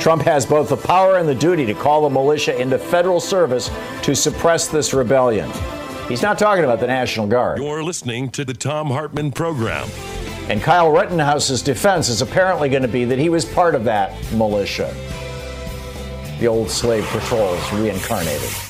Trump 0.00 0.22
has 0.22 0.44
both 0.44 0.68
the 0.68 0.76
power 0.76 1.18
and 1.18 1.28
the 1.28 1.34
duty 1.34 1.64
to 1.66 1.74
call 1.74 2.02
the 2.02 2.10
militia 2.10 2.60
into 2.60 2.78
federal 2.78 3.20
service 3.20 3.70
to 4.02 4.14
suppress 4.14 4.66
this 4.66 4.92
rebellion. 4.92 5.50
He's 6.08 6.22
not 6.22 6.36
talking 6.36 6.64
about 6.64 6.80
the 6.80 6.86
National 6.88 7.28
Guard. 7.28 7.58
You're 7.58 7.84
listening 7.84 8.30
to 8.30 8.44
the 8.44 8.54
Thom 8.54 8.88
Hartmann 8.88 9.30
program. 9.32 9.88
And 10.48 10.60
Kyle 10.62 10.90
Rittenhouse's 10.92 11.62
defense 11.62 12.08
is 12.08 12.22
apparently 12.22 12.68
going 12.68 12.82
to 12.82 12.88
be 12.88 13.04
that 13.04 13.18
he 13.18 13.28
was 13.28 13.44
part 13.44 13.76
of 13.76 13.84
that 13.84 14.12
militia. 14.32 14.92
The 16.38 16.46
old 16.48 16.70
slave 16.70 17.04
patrols 17.06 17.72
reincarnated. 17.72 18.65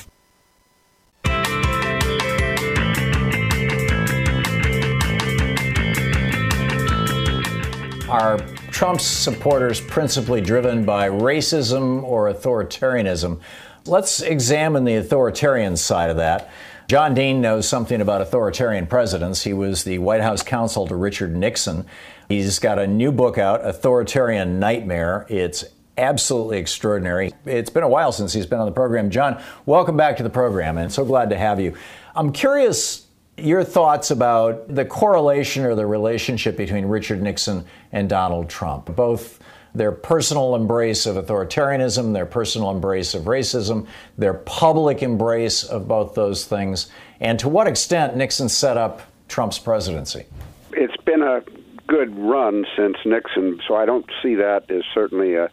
Are 8.09 8.37
Trump's 8.71 9.03
supporters 9.03 9.81
principally 9.81 10.39
driven 10.39 10.85
by 10.85 11.09
racism 11.09 12.03
or 12.03 12.31
authoritarianism? 12.31 13.41
Let's 13.85 14.21
examine 14.21 14.85
the 14.85 14.95
authoritarian 14.95 15.75
side 15.75 16.09
of 16.09 16.15
that. 16.15 16.49
John 16.87 17.13
Dean 17.13 17.41
knows 17.41 17.67
something 17.67 17.99
about 17.99 18.21
authoritarian 18.21 18.87
presidents. 18.87 19.43
He 19.43 19.51
was 19.51 19.83
the 19.83 19.97
White 19.97 20.21
House 20.21 20.41
counsel 20.41 20.87
to 20.87 20.95
Richard 20.95 21.35
Nixon. 21.35 21.85
He's 22.29 22.59
got 22.59 22.79
a 22.79 22.87
new 22.87 23.11
book 23.11 23.37
out, 23.37 23.65
Authoritarian 23.65 24.57
Nightmare. 24.57 25.25
It's 25.27 25.65
absolutely 25.97 26.59
extraordinary. 26.59 27.33
It's 27.45 27.69
been 27.69 27.83
a 27.83 27.89
while 27.89 28.13
since 28.13 28.31
he's 28.31 28.45
been 28.45 28.59
on 28.59 28.67
the 28.67 28.71
program. 28.71 29.09
John, 29.09 29.43
welcome 29.65 29.97
back 29.97 30.15
to 30.15 30.23
the 30.23 30.29
program, 30.29 30.77
and 30.77 30.89
so 30.89 31.03
glad 31.03 31.29
to 31.31 31.37
have 31.37 31.59
you. 31.59 31.75
I'm 32.15 32.31
curious 32.31 33.06
your 33.37 33.63
thoughts 33.63 34.11
about 34.11 34.73
the 34.73 34.85
correlation 34.85 35.63
or 35.63 35.75
the 35.75 35.85
relationship 35.85 36.57
between 36.57 36.85
Richard 36.85 37.21
Nixon 37.21 37.65
and 37.91 38.09
Donald 38.09 38.49
Trump, 38.49 38.95
both 38.95 39.39
their 39.75 39.91
personal 39.91 40.55
embrace 40.55 41.05
of 41.05 41.23
authoritarianism, 41.23 42.13
their 42.13 42.25
personal 42.25 42.71
embrace 42.71 43.13
of 43.13 43.23
racism, 43.23 43.85
their 44.17 44.33
public 44.33 45.03
embrace 45.03 45.63
of 45.63 45.87
both 45.87 46.15
those 46.15 46.45
things, 46.45 46.89
and 47.19 47.37
to 47.39 47.47
what 47.47 47.67
extent 47.67 48.15
Nixon 48.15 48.49
set 48.49 48.75
up 48.75 49.01
Trump's 49.27 49.59
presidency. 49.59 50.25
It's 50.71 50.97
been 51.03 51.21
a 51.21 51.43
good 51.85 52.17
run 52.17 52.65
since 52.75 52.97
Nixon, 53.05 53.59
so 53.67 53.75
I 53.75 53.85
don't 53.85 54.09
see 54.23 54.35
that 54.35 54.69
as 54.71 54.83
certainly 54.93 55.35
a, 55.35 55.49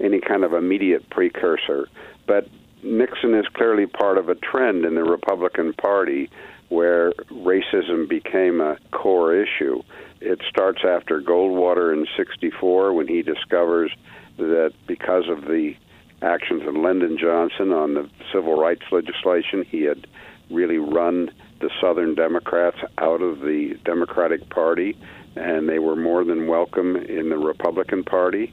any 0.00 0.20
kind 0.20 0.44
of 0.44 0.54
immediate 0.54 1.08
precursor. 1.10 1.88
But 2.26 2.48
Nixon 2.82 3.34
is 3.34 3.46
clearly 3.54 3.86
part 3.86 4.18
of 4.18 4.28
a 4.28 4.34
trend 4.34 4.84
in 4.84 4.94
the 4.94 5.04
Republican 5.04 5.72
Party 5.74 6.30
where 6.68 7.12
racism 7.30 8.08
became 8.08 8.60
a 8.60 8.76
core 8.90 9.34
issue. 9.34 9.82
It 10.20 10.40
starts 10.48 10.80
after 10.84 11.20
Goldwater 11.20 11.92
in 11.92 12.06
64 12.16 12.92
when 12.92 13.08
he 13.08 13.22
discovers 13.22 13.92
that 14.36 14.72
because 14.86 15.28
of 15.28 15.42
the 15.42 15.74
actions 16.22 16.66
of 16.66 16.74
Lyndon 16.74 17.16
Johnson 17.18 17.72
on 17.72 17.94
the 17.94 18.08
civil 18.32 18.60
rights 18.60 18.82
legislation, 18.90 19.64
he 19.64 19.82
had 19.82 20.06
really 20.50 20.78
run 20.78 21.30
the 21.60 21.70
Southern 21.80 22.14
Democrats 22.14 22.78
out 22.98 23.22
of 23.22 23.40
the 23.40 23.78
Democratic 23.84 24.48
Party, 24.48 24.96
and 25.36 25.68
they 25.68 25.78
were 25.78 25.96
more 25.96 26.24
than 26.24 26.46
welcome 26.46 26.96
in 26.96 27.28
the 27.28 27.38
Republican 27.38 28.04
Party. 28.04 28.52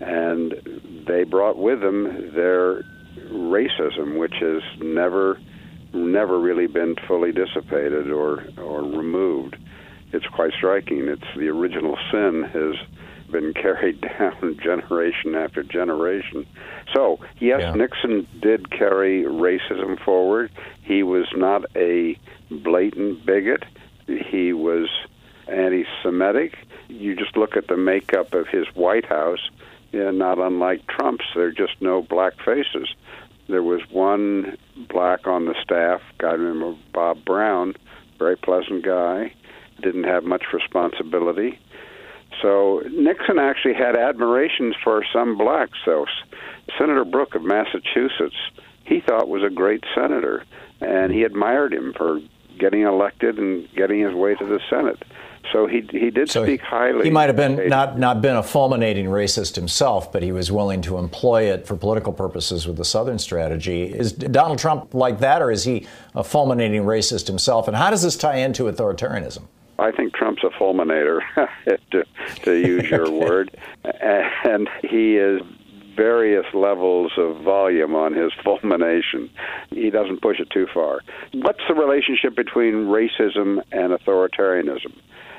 And 0.00 0.54
they 1.06 1.24
brought 1.24 1.56
with 1.56 1.80
them 1.80 2.32
their 2.34 2.82
racism, 3.30 4.18
which 4.18 4.34
has 4.40 4.62
never, 4.80 5.38
never 5.94 6.38
really 6.38 6.66
been 6.66 6.96
fully 7.06 7.32
dissipated 7.32 8.10
or 8.10 8.44
or 8.58 8.82
removed 8.82 9.56
it's 10.14 10.26
quite 10.26 10.52
striking. 10.52 11.08
It's 11.08 11.24
the 11.36 11.48
original 11.48 11.98
sin 12.10 12.44
has 12.52 12.76
been 13.30 13.52
carried 13.62 14.00
down 14.00 14.58
generation 14.62 15.34
after 15.34 15.62
generation. 15.62 16.46
So, 16.94 17.18
yes, 17.40 17.60
yeah. 17.60 17.74
Nixon 17.74 18.26
did 18.40 18.70
carry 18.70 19.24
racism 19.24 20.02
forward. 20.02 20.50
He 20.82 21.02
was 21.02 21.26
not 21.34 21.64
a 21.76 22.16
blatant 22.50 23.26
bigot. 23.26 23.64
He 24.06 24.52
was 24.52 24.88
anti 25.48 25.84
Semitic. 26.02 26.56
You 26.88 27.16
just 27.16 27.36
look 27.36 27.56
at 27.56 27.66
the 27.66 27.76
makeup 27.76 28.34
of 28.34 28.46
his 28.46 28.66
White 28.74 29.06
House, 29.06 29.50
yeah, 29.92 30.10
not 30.10 30.38
unlike 30.38 30.86
Trump's, 30.86 31.24
there 31.34 31.46
are 31.46 31.52
just 31.52 31.80
no 31.80 32.02
black 32.02 32.34
faces. 32.44 32.94
There 33.48 33.62
was 33.62 33.80
one 33.90 34.56
black 34.88 35.26
on 35.26 35.46
the 35.46 35.54
staff, 35.62 36.00
guy 36.18 36.36
named 36.36 36.78
Bob 36.92 37.24
Brown, 37.24 37.74
very 38.18 38.36
pleasant 38.36 38.84
guy 38.84 39.32
didn't 39.82 40.04
have 40.04 40.24
much 40.24 40.44
responsibility. 40.52 41.58
So 42.42 42.82
Nixon 42.90 43.38
actually 43.38 43.74
had 43.74 43.96
admirations 43.96 44.74
for 44.82 45.04
some 45.12 45.36
blacks, 45.36 45.78
though. 45.86 46.06
Senator 46.78 47.04
Brooke 47.04 47.34
of 47.34 47.42
Massachusetts, 47.42 48.36
he 48.84 49.00
thought 49.00 49.28
was 49.28 49.42
a 49.42 49.50
great 49.50 49.84
senator, 49.94 50.44
and 50.80 51.12
he 51.12 51.22
admired 51.22 51.72
him 51.72 51.92
for 51.96 52.20
getting 52.58 52.82
elected 52.82 53.38
and 53.38 53.68
getting 53.74 54.00
his 54.00 54.14
way 54.14 54.34
to 54.34 54.44
the 54.44 54.60
Senate. 54.68 55.02
So 55.52 55.66
he 55.66 55.86
he 55.90 56.10
did 56.10 56.30
so 56.30 56.44
speak 56.44 56.60
highly. 56.60 57.04
He 57.04 57.10
might 57.10 57.28
have 57.28 57.36
been 57.36 57.68
not 57.68 57.98
not 57.98 58.20
been 58.20 58.36
a 58.36 58.42
fulminating 58.42 59.06
racist 59.06 59.54
himself, 59.54 60.10
but 60.10 60.22
he 60.22 60.32
was 60.32 60.50
willing 60.50 60.82
to 60.82 60.98
employ 60.98 61.44
it 61.44 61.66
for 61.66 61.76
political 61.76 62.12
purposes 62.12 62.66
with 62.66 62.76
the 62.76 62.84
Southern 62.84 63.18
strategy. 63.18 63.84
Is 63.84 64.12
Donald 64.12 64.58
Trump 64.58 64.94
like 64.94 65.20
that, 65.20 65.42
or 65.42 65.50
is 65.50 65.64
he 65.64 65.86
a 66.14 66.24
fulminating 66.24 66.82
racist 66.82 67.26
himself? 67.26 67.68
And 67.68 67.76
how 67.76 67.90
does 67.90 68.02
this 68.02 68.16
tie 68.16 68.36
into 68.36 68.64
authoritarianism? 68.64 69.42
I 69.78 69.90
think 69.90 70.14
Trump's 70.14 70.44
a 70.44 70.50
fulminator, 70.50 71.20
to, 71.90 72.04
to 72.42 72.52
use 72.52 72.88
your 72.88 73.10
word, 73.20 73.56
and 73.84 74.68
he 74.82 75.16
is 75.16 75.42
various 75.96 76.46
levels 76.54 77.12
of 77.16 77.42
volume 77.42 77.94
on 77.94 78.14
his 78.14 78.32
fulmination. 78.44 79.30
He 79.70 79.90
doesn't 79.90 80.22
push 80.22 80.40
it 80.40 80.50
too 80.50 80.66
far. 80.72 81.00
What's 81.32 81.60
the 81.68 81.74
relationship 81.74 82.36
between 82.36 82.86
racism 82.86 83.62
and 83.72 83.92
authoritarianism? 83.92 84.94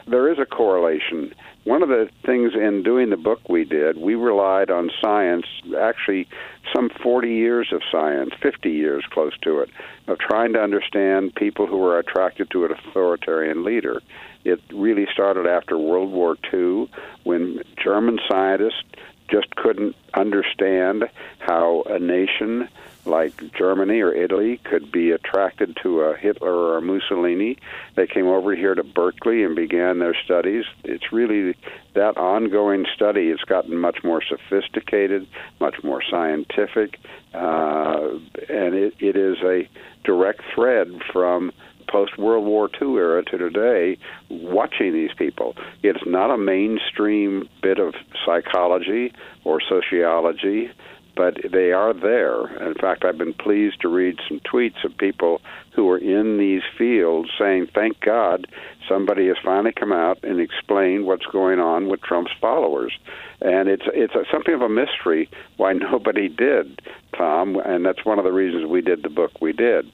There 0.07 0.31
is 0.31 0.37
a 0.39 0.45
correlation. 0.45 1.33
One 1.63 1.81
of 1.81 1.89
the 1.89 2.09
things 2.23 2.53
in 2.53 2.83
doing 2.83 3.09
the 3.09 3.17
book 3.17 3.49
we 3.49 3.65
did, 3.65 3.97
we 3.97 4.13
relied 4.13 4.69
on 4.69 4.91
science, 5.01 5.45
actually 5.79 6.27
some 6.75 6.89
40 7.01 7.29
years 7.29 7.69
of 7.71 7.81
science, 7.91 8.31
50 8.41 8.69
years 8.69 9.03
close 9.09 9.35
to 9.41 9.61
it, 9.61 9.69
of 10.07 10.19
trying 10.19 10.53
to 10.53 10.61
understand 10.61 11.33
people 11.33 11.65
who 11.65 11.77
were 11.77 11.97
attracted 11.97 12.51
to 12.51 12.65
an 12.65 12.71
authoritarian 12.71 13.63
leader. 13.63 14.01
It 14.43 14.61
really 14.71 15.07
started 15.11 15.47
after 15.47 15.77
World 15.77 16.11
War 16.11 16.37
II 16.53 16.87
when 17.23 17.63
German 17.83 18.19
scientists 18.29 18.83
just 19.27 19.55
couldn't 19.55 19.95
understand 20.13 21.09
how 21.39 21.83
a 21.87 21.99
nation 21.99 22.69
like 23.05 23.53
Germany 23.53 24.01
or 24.01 24.11
Italy 24.13 24.59
could 24.63 24.91
be 24.91 25.11
attracted 25.11 25.77
to 25.83 26.01
a 26.01 26.17
Hitler 26.17 26.53
or 26.53 26.77
a 26.77 26.81
Mussolini. 26.81 27.57
They 27.95 28.07
came 28.07 28.27
over 28.27 28.55
here 28.55 28.73
to 28.73 28.83
Berkeley 28.83 29.43
and 29.43 29.55
began 29.55 29.99
their 29.99 30.15
studies. 30.25 30.65
It's 30.83 31.11
really 31.11 31.55
that 31.93 32.17
ongoing 32.17 32.85
study 32.93 33.29
has 33.29 33.39
gotten 33.41 33.77
much 33.77 34.03
more 34.03 34.23
sophisticated, 34.23 35.27
much 35.59 35.83
more 35.83 36.01
scientific, 36.09 36.99
uh, 37.33 38.17
and 38.49 38.75
it, 38.75 38.95
it 38.99 39.15
is 39.15 39.37
a 39.43 39.69
direct 40.03 40.41
thread 40.53 41.01
from 41.11 41.51
post 41.87 42.17
World 42.17 42.45
War 42.45 42.69
II 42.81 42.95
era 42.95 43.23
to 43.23 43.37
today, 43.37 43.97
watching 44.29 44.93
these 44.93 45.13
people. 45.17 45.55
It's 45.83 46.05
not 46.05 46.31
a 46.31 46.37
mainstream 46.37 47.49
bit 47.61 47.79
of 47.79 47.93
psychology 48.25 49.13
or 49.43 49.61
sociology 49.61 50.71
but 51.15 51.37
they 51.51 51.71
are 51.71 51.93
there. 51.93 52.47
In 52.67 52.73
fact, 52.75 53.05
I've 53.05 53.17
been 53.17 53.33
pleased 53.33 53.81
to 53.81 53.87
read 53.87 54.19
some 54.27 54.39
tweets 54.41 54.83
of 54.83 54.97
people 54.97 55.41
who 55.73 55.89
are 55.89 55.97
in 55.97 56.37
these 56.37 56.61
fields 56.77 57.29
saying, 57.37 57.67
"Thank 57.67 57.99
God, 58.01 58.47
somebody 58.87 59.27
has 59.27 59.37
finally 59.43 59.71
come 59.71 59.93
out 59.93 60.19
and 60.23 60.39
explained 60.39 61.05
what's 61.05 61.25
going 61.25 61.59
on 61.59 61.87
with 61.87 62.01
Trump's 62.01 62.33
followers." 62.39 62.97
And 63.41 63.69
it's 63.69 63.87
it's 63.93 64.15
a, 64.15 64.25
something 64.31 64.53
of 64.53 64.61
a 64.61 64.69
mystery 64.69 65.29
why 65.57 65.73
nobody 65.91 66.27
did, 66.27 66.81
Thom, 67.17 67.57
and 67.57 67.85
that's 67.85 68.05
one 68.05 68.19
of 68.19 68.25
the 68.25 68.33
reasons 68.33 68.65
we 68.65 68.81
did 68.81 69.03
the 69.03 69.09
book 69.09 69.31
we 69.41 69.53
did. 69.53 69.91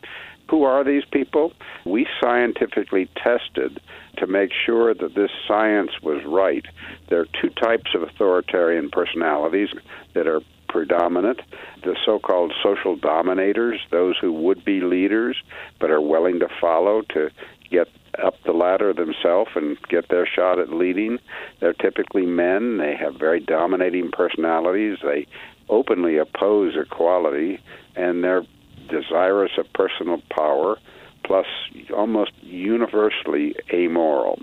Who 0.52 0.64
are 0.64 0.84
these 0.84 1.06
people? 1.06 1.54
We 1.86 2.06
scientifically 2.22 3.10
tested 3.16 3.80
to 4.18 4.28
make 4.28 4.52
sure 4.66 4.94
that 4.94 5.16
this 5.16 5.32
science 5.48 5.92
was 6.04 6.22
right. 6.26 6.66
There 7.08 7.22
are 7.22 7.28
two 7.42 7.50
types 7.52 7.96
of 7.96 8.04
authoritarian 8.04 8.90
personalities 8.90 9.70
that 10.14 10.28
are 10.28 10.42
predominant. 10.68 11.40
The 11.86 11.96
so 12.06 12.20
called 12.20 12.54
social 12.62 12.98
dominators, 12.98 13.80
those 13.92 14.18
who 14.20 14.34
would 14.34 14.66
be 14.66 14.82
leaders 14.82 15.42
but 15.80 15.90
are 15.90 16.02
willing 16.02 16.40
to 16.40 16.50
follow 16.60 17.04
to 17.14 17.30
get 17.70 17.88
up 18.22 18.36
the 18.44 18.52
ladder 18.52 18.94
themselves 18.94 19.52
and 19.56 19.78
get 19.88 20.10
their 20.10 20.26
shot 20.28 20.60
at 20.60 20.74
leading. 20.74 21.18
They're 21.62 21.72
typically 21.72 22.26
men. 22.26 22.78
They 22.78 22.94
have 22.98 23.16
very 23.16 23.40
dominating 23.40 24.12
personalities. 24.12 24.98
They 25.02 25.28
openly 25.70 26.18
oppose 26.18 26.76
equality, 26.76 27.62
and 27.96 28.22
they're 28.22 28.44
desirous 28.92 29.52
of 29.58 29.72
personal 29.74 30.22
power, 30.30 30.78
plus 31.24 31.46
almost 31.96 32.32
universally 32.42 33.56
amoral. 33.74 34.42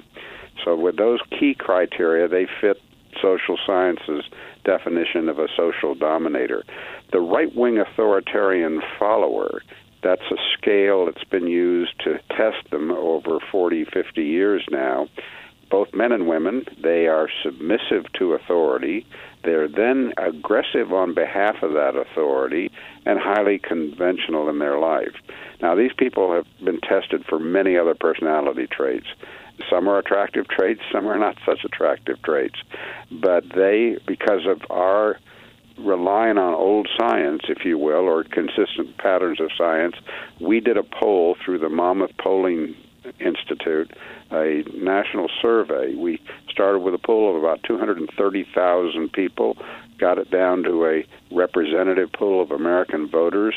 So, 0.64 0.76
with 0.76 0.96
those 0.96 1.20
key 1.30 1.54
criteria, 1.54 2.28
they 2.28 2.46
fit 2.60 2.80
social 3.20 3.58
sciences 3.66 4.24
definition 4.64 5.28
of 5.28 5.38
a 5.38 5.48
social 5.56 5.94
dominator. 5.94 6.64
The 7.12 7.20
right 7.20 7.54
wing 7.54 7.78
authoritarian 7.78 8.80
follower, 8.98 9.62
that's 10.02 10.30
a 10.30 10.36
scale 10.56 11.06
that's 11.06 11.24
been 11.24 11.46
used 11.46 11.98
to 12.04 12.18
test 12.36 12.70
them 12.70 12.90
over 12.92 13.38
40, 13.50 13.84
50 13.86 14.22
years 14.22 14.64
now. 14.70 15.08
Both 15.70 15.94
men 15.94 16.12
and 16.12 16.28
women, 16.28 16.64
they 16.82 17.06
are 17.06 17.28
submissive 17.42 18.10
to 18.14 18.32
authority. 18.32 19.06
They're 19.44 19.68
then 19.68 20.12
aggressive 20.16 20.92
on 20.92 21.14
behalf 21.14 21.62
of 21.62 21.72
that 21.74 21.94
authority 21.94 22.70
and 23.04 23.18
highly 23.18 23.58
conventional 23.58 24.48
in 24.48 24.58
their 24.58 24.78
life. 24.78 25.14
Now, 25.60 25.74
these 25.74 25.92
people 25.96 26.32
have 26.32 26.46
been 26.64 26.80
tested 26.80 27.24
for 27.28 27.38
many 27.38 27.76
other 27.76 27.94
personality 27.94 28.66
traits. 28.66 29.06
Some 29.68 29.88
are 29.88 29.98
attractive 29.98 30.48
traits, 30.48 30.80
some 30.92 31.06
are 31.06 31.18
not 31.18 31.36
such 31.44 31.64
attractive 31.64 32.22
traits. 32.22 32.58
But 33.10 33.44
they, 33.54 33.98
because 34.06 34.46
of 34.46 34.62
our 34.70 35.18
relying 35.78 36.38
on 36.38 36.54
old 36.54 36.88
science, 36.98 37.42
if 37.48 37.64
you 37.64 37.78
will, 37.78 38.08
or 38.08 38.24
consistent 38.24 38.96
patterns 38.98 39.40
of 39.40 39.50
science, 39.56 39.96
we 40.40 40.60
did 40.60 40.76
a 40.76 40.82
poll 40.82 41.36
through 41.44 41.58
the 41.58 41.68
Monmouth 41.68 42.12
Polling 42.18 42.74
Institute, 43.20 43.90
a 44.30 44.62
national 44.74 45.28
survey. 45.40 45.94
We 45.94 46.20
started 46.50 46.80
with 46.80 46.94
a 46.94 46.98
pool 46.98 47.30
of 47.30 47.42
about 47.42 47.62
230,000 47.64 49.12
people, 49.12 49.56
got 49.98 50.18
it 50.18 50.30
down 50.30 50.62
to 50.64 50.86
a 50.86 51.06
representative 51.34 52.12
pool 52.12 52.42
of 52.42 52.50
American 52.50 53.08
voters 53.08 53.54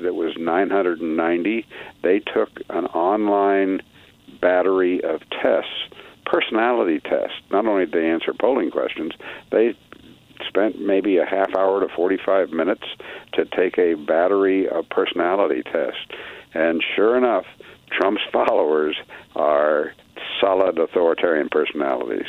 that 0.00 0.14
was 0.14 0.34
990. 0.36 1.66
They 2.02 2.20
took 2.20 2.50
an 2.70 2.86
online 2.86 3.82
battery 4.40 5.02
of 5.04 5.20
tests, 5.30 5.88
personality 6.26 7.00
tests. 7.00 7.36
Not 7.50 7.66
only 7.66 7.86
did 7.86 7.94
they 7.94 8.08
answer 8.08 8.32
polling 8.38 8.70
questions, 8.70 9.12
they 9.50 9.76
spent 10.46 10.80
maybe 10.80 11.18
a 11.18 11.24
half 11.24 11.54
hour 11.56 11.80
to 11.80 11.94
45 11.94 12.50
minutes 12.50 12.84
to 13.34 13.44
take 13.44 13.78
a 13.78 13.94
battery 13.94 14.68
of 14.68 14.88
personality 14.88 15.62
tests. 15.62 16.00
And 16.54 16.82
sure 16.94 17.16
enough, 17.16 17.44
Trump's 17.90 18.22
followers 18.32 18.96
are 19.36 19.92
solid 20.40 20.78
authoritarian 20.78 21.48
personalities. 21.48 22.26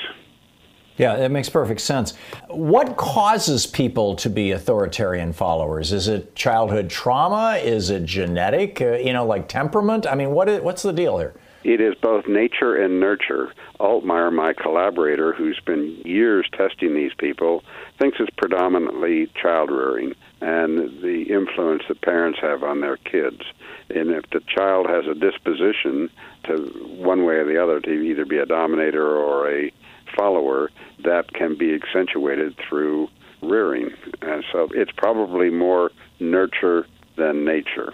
Yeah, 0.97 1.17
that 1.17 1.31
makes 1.31 1.49
perfect 1.49 1.81
sense. 1.81 2.13
What 2.47 2.95
causes 2.95 3.65
people 3.65 4.15
to 4.15 4.29
be 4.29 4.51
authoritarian 4.51 5.33
followers? 5.33 5.91
Is 5.91 6.07
it 6.07 6.35
childhood 6.35 6.89
trauma? 6.89 7.59
Is 7.61 7.89
it 7.89 8.05
genetic? 8.05 8.81
Uh, 8.81 8.93
you 8.93 9.11
know, 9.11 9.25
like 9.25 9.49
temperament? 9.49 10.07
I 10.07 10.15
mean, 10.15 10.31
what 10.31 10.47
is, 10.47 10.61
what's 10.61 10.83
the 10.83 10.93
deal 10.93 11.17
here? 11.17 11.33
It 11.65 11.81
is 11.81 11.95
both 11.95 12.27
nature 12.27 12.75
and 12.81 12.99
nurture. 12.99 13.51
Altemeyer, 13.79 14.31
my 14.31 14.53
collaborator, 14.53 15.33
who's 15.33 15.59
been 15.65 15.99
years 16.05 16.47
testing 16.55 16.93
these 16.93 17.13
people, 17.17 17.63
thinks 17.99 18.17
it's 18.19 18.29
predominantly 18.37 19.27
child 19.41 19.71
rearing 19.71 20.13
and 20.41 21.01
the 21.01 21.25
influence 21.27 21.83
that 21.87 22.01
parents 22.01 22.39
have 22.39 22.63
on 22.63 22.81
their 22.81 22.97
kids. 22.97 23.41
And 23.89 24.11
if 24.11 24.29
the 24.29 24.41
child 24.41 24.87
has 24.87 25.05
a 25.07 25.15
disposition 25.15 26.09
to 26.47 26.97
one 26.97 27.25
way 27.25 27.35
or 27.35 27.45
the 27.45 27.61
other 27.61 27.79
to 27.79 27.91
either 27.91 28.25
be 28.25 28.37
a 28.37 28.45
dominator 28.45 29.07
or 29.07 29.51
a 29.51 29.71
follower, 30.15 30.71
that 31.03 31.33
can 31.33 31.57
be 31.57 31.73
accentuated 31.73 32.55
through 32.67 33.07
rearing. 33.41 33.89
And 34.21 34.43
so 34.51 34.69
it's 34.73 34.91
probably 34.95 35.49
more 35.49 35.91
nurture 36.19 36.87
than 37.17 37.45
nature. 37.45 37.93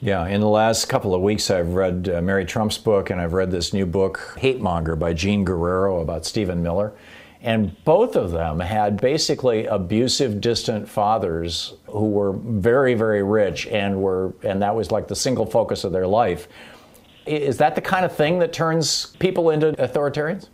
Yeah, 0.00 0.26
in 0.26 0.40
the 0.42 0.48
last 0.48 0.86
couple 0.86 1.14
of 1.14 1.22
weeks, 1.22 1.50
I've 1.50 1.72
read 1.72 2.08
uh, 2.08 2.20
Mary 2.20 2.44
Trump's 2.44 2.76
book, 2.76 3.08
and 3.08 3.18
I've 3.18 3.32
read 3.32 3.50
this 3.50 3.72
new 3.72 3.86
book, 3.86 4.36
Hate 4.38 4.60
Monger, 4.60 4.94
by 4.94 5.14
Jean 5.14 5.42
Guerrero 5.42 6.00
about 6.00 6.26
Stephen 6.26 6.62
Miller. 6.62 6.92
And 7.42 7.76
both 7.84 8.16
of 8.16 8.30
them 8.30 8.60
had 8.60 9.00
basically 9.00 9.66
abusive, 9.66 10.40
distant 10.40 10.88
fathers 10.88 11.74
who 11.86 12.08
were 12.08 12.32
very, 12.32 12.94
very 12.94 13.22
rich, 13.22 13.66
and 13.66 14.00
were, 14.00 14.32
and 14.42 14.62
that 14.62 14.74
was 14.74 14.90
like 14.90 15.08
the 15.08 15.16
single 15.16 15.46
focus 15.46 15.84
of 15.84 15.92
their 15.92 16.06
life. 16.06 16.48
Is 17.26 17.58
that 17.58 17.74
the 17.74 17.80
kind 17.80 18.04
of 18.04 18.14
thing 18.14 18.38
that 18.38 18.52
turns 18.52 19.16
people 19.18 19.50
into 19.50 19.72
authoritarians? 19.72 20.48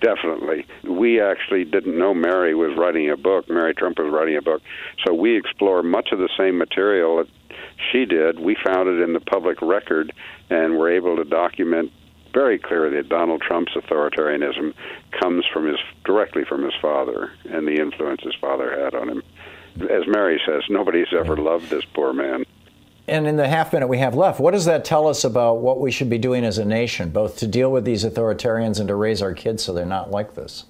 Definitely. 0.00 0.64
We 0.88 1.20
actually 1.20 1.64
didn't 1.64 1.98
know 1.98 2.14
Mary 2.14 2.54
was 2.54 2.76
writing 2.76 3.10
a 3.10 3.16
book. 3.16 3.48
Mary 3.48 3.74
Trump 3.74 3.98
was 3.98 4.10
writing 4.12 4.36
a 4.36 4.42
book. 4.42 4.62
So 5.04 5.12
we 5.12 5.36
explore 5.36 5.82
much 5.82 6.10
of 6.12 6.18
the 6.18 6.28
same 6.38 6.56
material 6.56 7.16
that 7.16 7.26
she 7.90 8.04
did. 8.04 8.38
We 8.38 8.56
found 8.64 8.88
it 8.88 9.00
in 9.02 9.12
the 9.12 9.20
public 9.20 9.60
record 9.60 10.12
and 10.50 10.78
were 10.78 10.90
able 10.90 11.16
to 11.16 11.24
document 11.24 11.90
very 12.32 12.58
clear 12.58 12.90
that 12.90 13.08
Donald 13.08 13.42
Trump's 13.42 13.72
authoritarianism 13.74 14.74
comes 15.20 15.44
from 15.52 15.66
his 15.66 15.78
directly 16.04 16.44
from 16.44 16.62
his 16.62 16.74
father 16.80 17.32
and 17.50 17.66
the 17.66 17.80
influence 17.80 18.22
his 18.22 18.34
father 18.40 18.78
had 18.78 18.94
on 18.94 19.08
him. 19.08 19.22
As 19.90 20.06
Mary 20.06 20.40
says, 20.46 20.62
nobody's 20.68 21.12
ever 21.12 21.36
loved 21.36 21.70
this 21.70 21.84
poor 21.94 22.12
man. 22.12 22.44
And 23.06 23.26
in 23.26 23.36
the 23.36 23.48
half 23.48 23.72
minute 23.72 23.88
we 23.88 23.98
have 23.98 24.14
left, 24.14 24.38
what 24.38 24.50
does 24.50 24.66
that 24.66 24.84
tell 24.84 25.08
us 25.08 25.24
about 25.24 25.60
what 25.60 25.80
we 25.80 25.90
should 25.90 26.10
be 26.10 26.18
doing 26.18 26.44
as 26.44 26.58
a 26.58 26.64
nation, 26.64 27.10
both 27.10 27.38
to 27.38 27.46
deal 27.46 27.72
with 27.72 27.84
these 27.84 28.04
authoritarians 28.04 28.80
and 28.80 28.88
to 28.88 28.94
raise 28.94 29.22
our 29.22 29.32
kids 29.32 29.64
so 29.64 29.72
they're 29.72 29.86
not 29.86 30.10
like 30.10 30.34
this? 30.34 30.66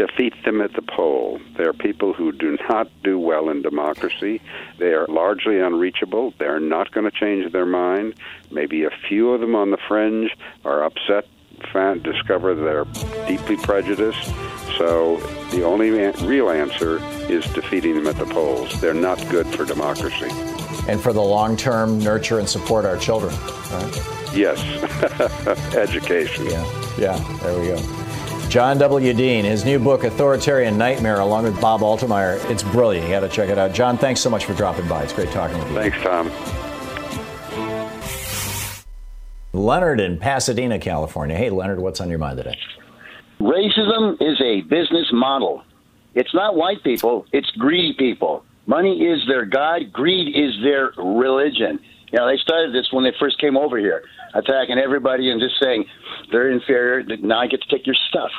Defeat 0.00 0.32
them 0.46 0.62
at 0.62 0.72
the 0.72 0.80
poll. 0.80 1.38
They're 1.58 1.74
people 1.74 2.14
who 2.14 2.32
do 2.32 2.56
not 2.70 2.88
do 3.04 3.18
well 3.18 3.50
in 3.50 3.60
democracy. 3.60 4.40
They 4.78 4.94
are 4.94 5.06
largely 5.06 5.60
unreachable. 5.60 6.32
They're 6.38 6.58
not 6.58 6.90
going 6.90 7.04
to 7.04 7.10
change 7.10 7.52
their 7.52 7.66
mind. 7.66 8.14
Maybe 8.50 8.84
a 8.84 8.90
few 9.08 9.32
of 9.32 9.42
them 9.42 9.54
on 9.54 9.72
the 9.72 9.76
fringe 9.88 10.34
are 10.64 10.82
upset, 10.84 11.26
discover 12.02 12.54
they're 12.54 12.86
deeply 13.28 13.58
prejudiced. 13.58 14.24
So 14.78 15.18
the 15.50 15.64
only 15.64 15.90
real 15.90 16.48
answer 16.48 16.98
is 17.30 17.44
defeating 17.52 17.96
them 17.96 18.06
at 18.06 18.16
the 18.16 18.24
polls. 18.24 18.80
They're 18.80 18.94
not 18.94 19.18
good 19.28 19.46
for 19.48 19.66
democracy 19.66 20.30
and 20.88 20.98
for 20.98 21.12
the 21.12 21.20
long 21.20 21.58
term 21.58 21.98
nurture 21.98 22.38
and 22.38 22.48
support 22.48 22.86
our 22.86 22.96
children. 22.96 23.34
Right? 23.70 24.32
Yes, 24.32 24.60
education. 25.74 26.46
Yeah, 26.46 26.64
yeah, 26.98 27.38
there 27.42 27.60
we 27.60 27.66
go. 27.66 27.99
John 28.50 28.78
W. 28.78 29.12
Dean, 29.12 29.44
his 29.44 29.64
new 29.64 29.78
book, 29.78 30.02
Authoritarian 30.02 30.76
Nightmare, 30.76 31.20
along 31.20 31.44
with 31.44 31.60
Bob 31.60 31.82
Altemeyer. 31.82 32.50
It's 32.50 32.64
brilliant. 32.64 33.06
You 33.06 33.12
got 33.12 33.20
to 33.20 33.28
check 33.28 33.48
it 33.48 33.58
out. 33.58 33.72
John, 33.72 33.96
thanks 33.96 34.20
so 34.20 34.28
much 34.28 34.44
for 34.44 34.54
dropping 34.54 34.88
by. 34.88 35.04
It's 35.04 35.12
great 35.12 35.30
talking 35.30 35.56
with 35.56 35.68
you. 35.68 35.74
Thanks, 35.74 35.96
Thom. 36.02 36.32
Leonard 39.52 40.00
in 40.00 40.18
Pasadena, 40.18 40.80
California. 40.80 41.36
Hey, 41.36 41.48
Leonard, 41.48 41.78
what's 41.78 42.00
on 42.00 42.10
your 42.10 42.18
mind 42.18 42.38
today? 42.38 42.58
Racism 43.40 44.20
is 44.20 44.40
a 44.40 44.62
business 44.62 45.06
model. 45.12 45.62
It's 46.16 46.34
not 46.34 46.56
white 46.56 46.82
people, 46.82 47.26
it's 47.32 47.52
greedy 47.52 47.94
people. 47.96 48.44
Money 48.66 49.04
is 49.04 49.24
their 49.28 49.44
God. 49.44 49.92
Greed 49.92 50.36
is 50.36 50.60
their 50.60 50.90
religion. 50.96 51.78
You 52.12 52.18
know, 52.18 52.26
they 52.26 52.36
started 52.38 52.74
this 52.74 52.92
when 52.92 53.04
they 53.04 53.12
first 53.18 53.38
came 53.38 53.56
over 53.56 53.78
here, 53.78 54.02
attacking 54.34 54.78
everybody 54.78 55.30
and 55.30 55.40
just 55.40 55.60
saying 55.60 55.86
they're 56.30 56.50
inferior. 56.50 57.02
Now 57.18 57.40
I 57.40 57.46
get 57.46 57.62
to 57.62 57.68
take 57.68 57.86
your 57.86 57.96
stuff. 58.08 58.30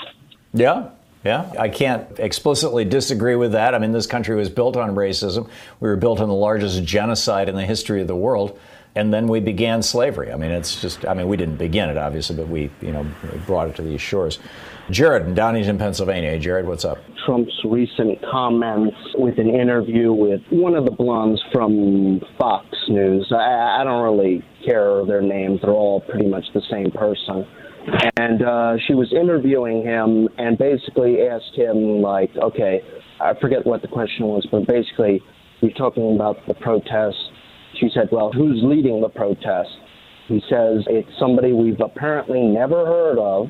Yeah. 0.54 0.90
Yeah, 1.24 1.54
I 1.60 1.70
can't 1.70 2.20
explicitly 2.20 2.84
disagree 2.84 3.36
with 3.36 3.52
that. 3.52 3.76
I 3.76 3.78
mean, 3.78 3.92
this 3.92 4.08
country 4.08 4.36
was 4.36 4.50
built 4.50 4.76
on 4.76 4.96
racism. 4.96 5.48
We 5.80 5.88
were 5.88 5.96
built 5.96 6.20
on 6.20 6.30
the 6.30 6.34
largest 6.34 6.84
genocide 6.84 7.48
in 7.48 7.56
the 7.56 7.64
history 7.64 8.02
of 8.02 8.08
the 8.08 8.16
world. 8.16 8.60
And 8.96 9.14
then 9.14 9.28
we 9.28 9.40
began 9.40 9.84
slavery. 9.84 10.34
I 10.34 10.36
mean, 10.36 10.50
it's 10.50 10.82
just, 10.82 11.06
I 11.06 11.14
mean, 11.14 11.28
we 11.28 11.38
didn't 11.38 11.58
begin 11.58 11.90
it, 11.90 11.98
obviously, 11.98 12.36
but 12.36 12.48
we, 12.48 12.72
you 12.82 12.92
know, 12.92 13.06
brought 13.46 13.70
it 13.70 13.76
to 13.76 13.84
these 13.84 14.02
shores. 14.02 14.40
Jared 14.90 15.38
in 15.68 15.78
Pennsylvania. 15.78 16.38
Jared, 16.40 16.66
what's 16.66 16.84
up? 16.84 16.98
Trump's 17.26 17.54
recent 17.64 18.20
comments 18.32 18.98
with 19.16 19.38
an 19.38 19.50
interview 19.50 20.12
with 20.12 20.42
one 20.50 20.76
of 20.76 20.86
the 20.86 20.92
blondes 20.92 21.42
from 21.54 22.20
Fox 22.38 22.66
News. 22.90 23.32
I, 23.32 23.82
I 23.82 23.84
don't 23.84 24.04
really 24.04 24.44
care 24.66 25.06
their 25.06 25.22
names, 25.22 25.60
they're 25.62 25.72
all 25.72 26.02
pretty 26.02 26.28
much 26.28 26.46
the 26.54 26.62
same 26.70 26.92
person. 26.92 27.46
And 28.18 28.44
uh, 28.44 28.78
she 28.88 28.94
was 28.94 29.12
interviewing 29.12 29.84
him 29.84 30.30
and 30.38 30.58
basically 30.58 31.22
asked 31.28 31.56
him, 31.56 32.02
like, 32.02 32.30
okay, 32.38 32.82
I 33.20 33.34
forget 33.40 33.66
what 33.66 33.82
the 33.82 33.88
question 33.88 34.26
was, 34.26 34.48
but 34.52 34.68
basically, 34.68 35.22
he's 35.62 35.74
talking 35.74 36.16
about 36.16 36.38
the 36.48 36.54
protest. 36.56 37.18
She 37.80 37.90
said, 37.94 38.10
well, 38.12 38.32
who's 38.32 38.62
leading 38.64 39.02
the 39.02 39.10
protest? 39.10 39.70
He 40.28 40.42
says, 40.50 40.84
it's 40.88 41.10
somebody 41.20 41.54
we've 41.54 41.80
apparently 41.80 42.42
never 42.42 42.86
heard 42.86 43.18
of 43.18 43.50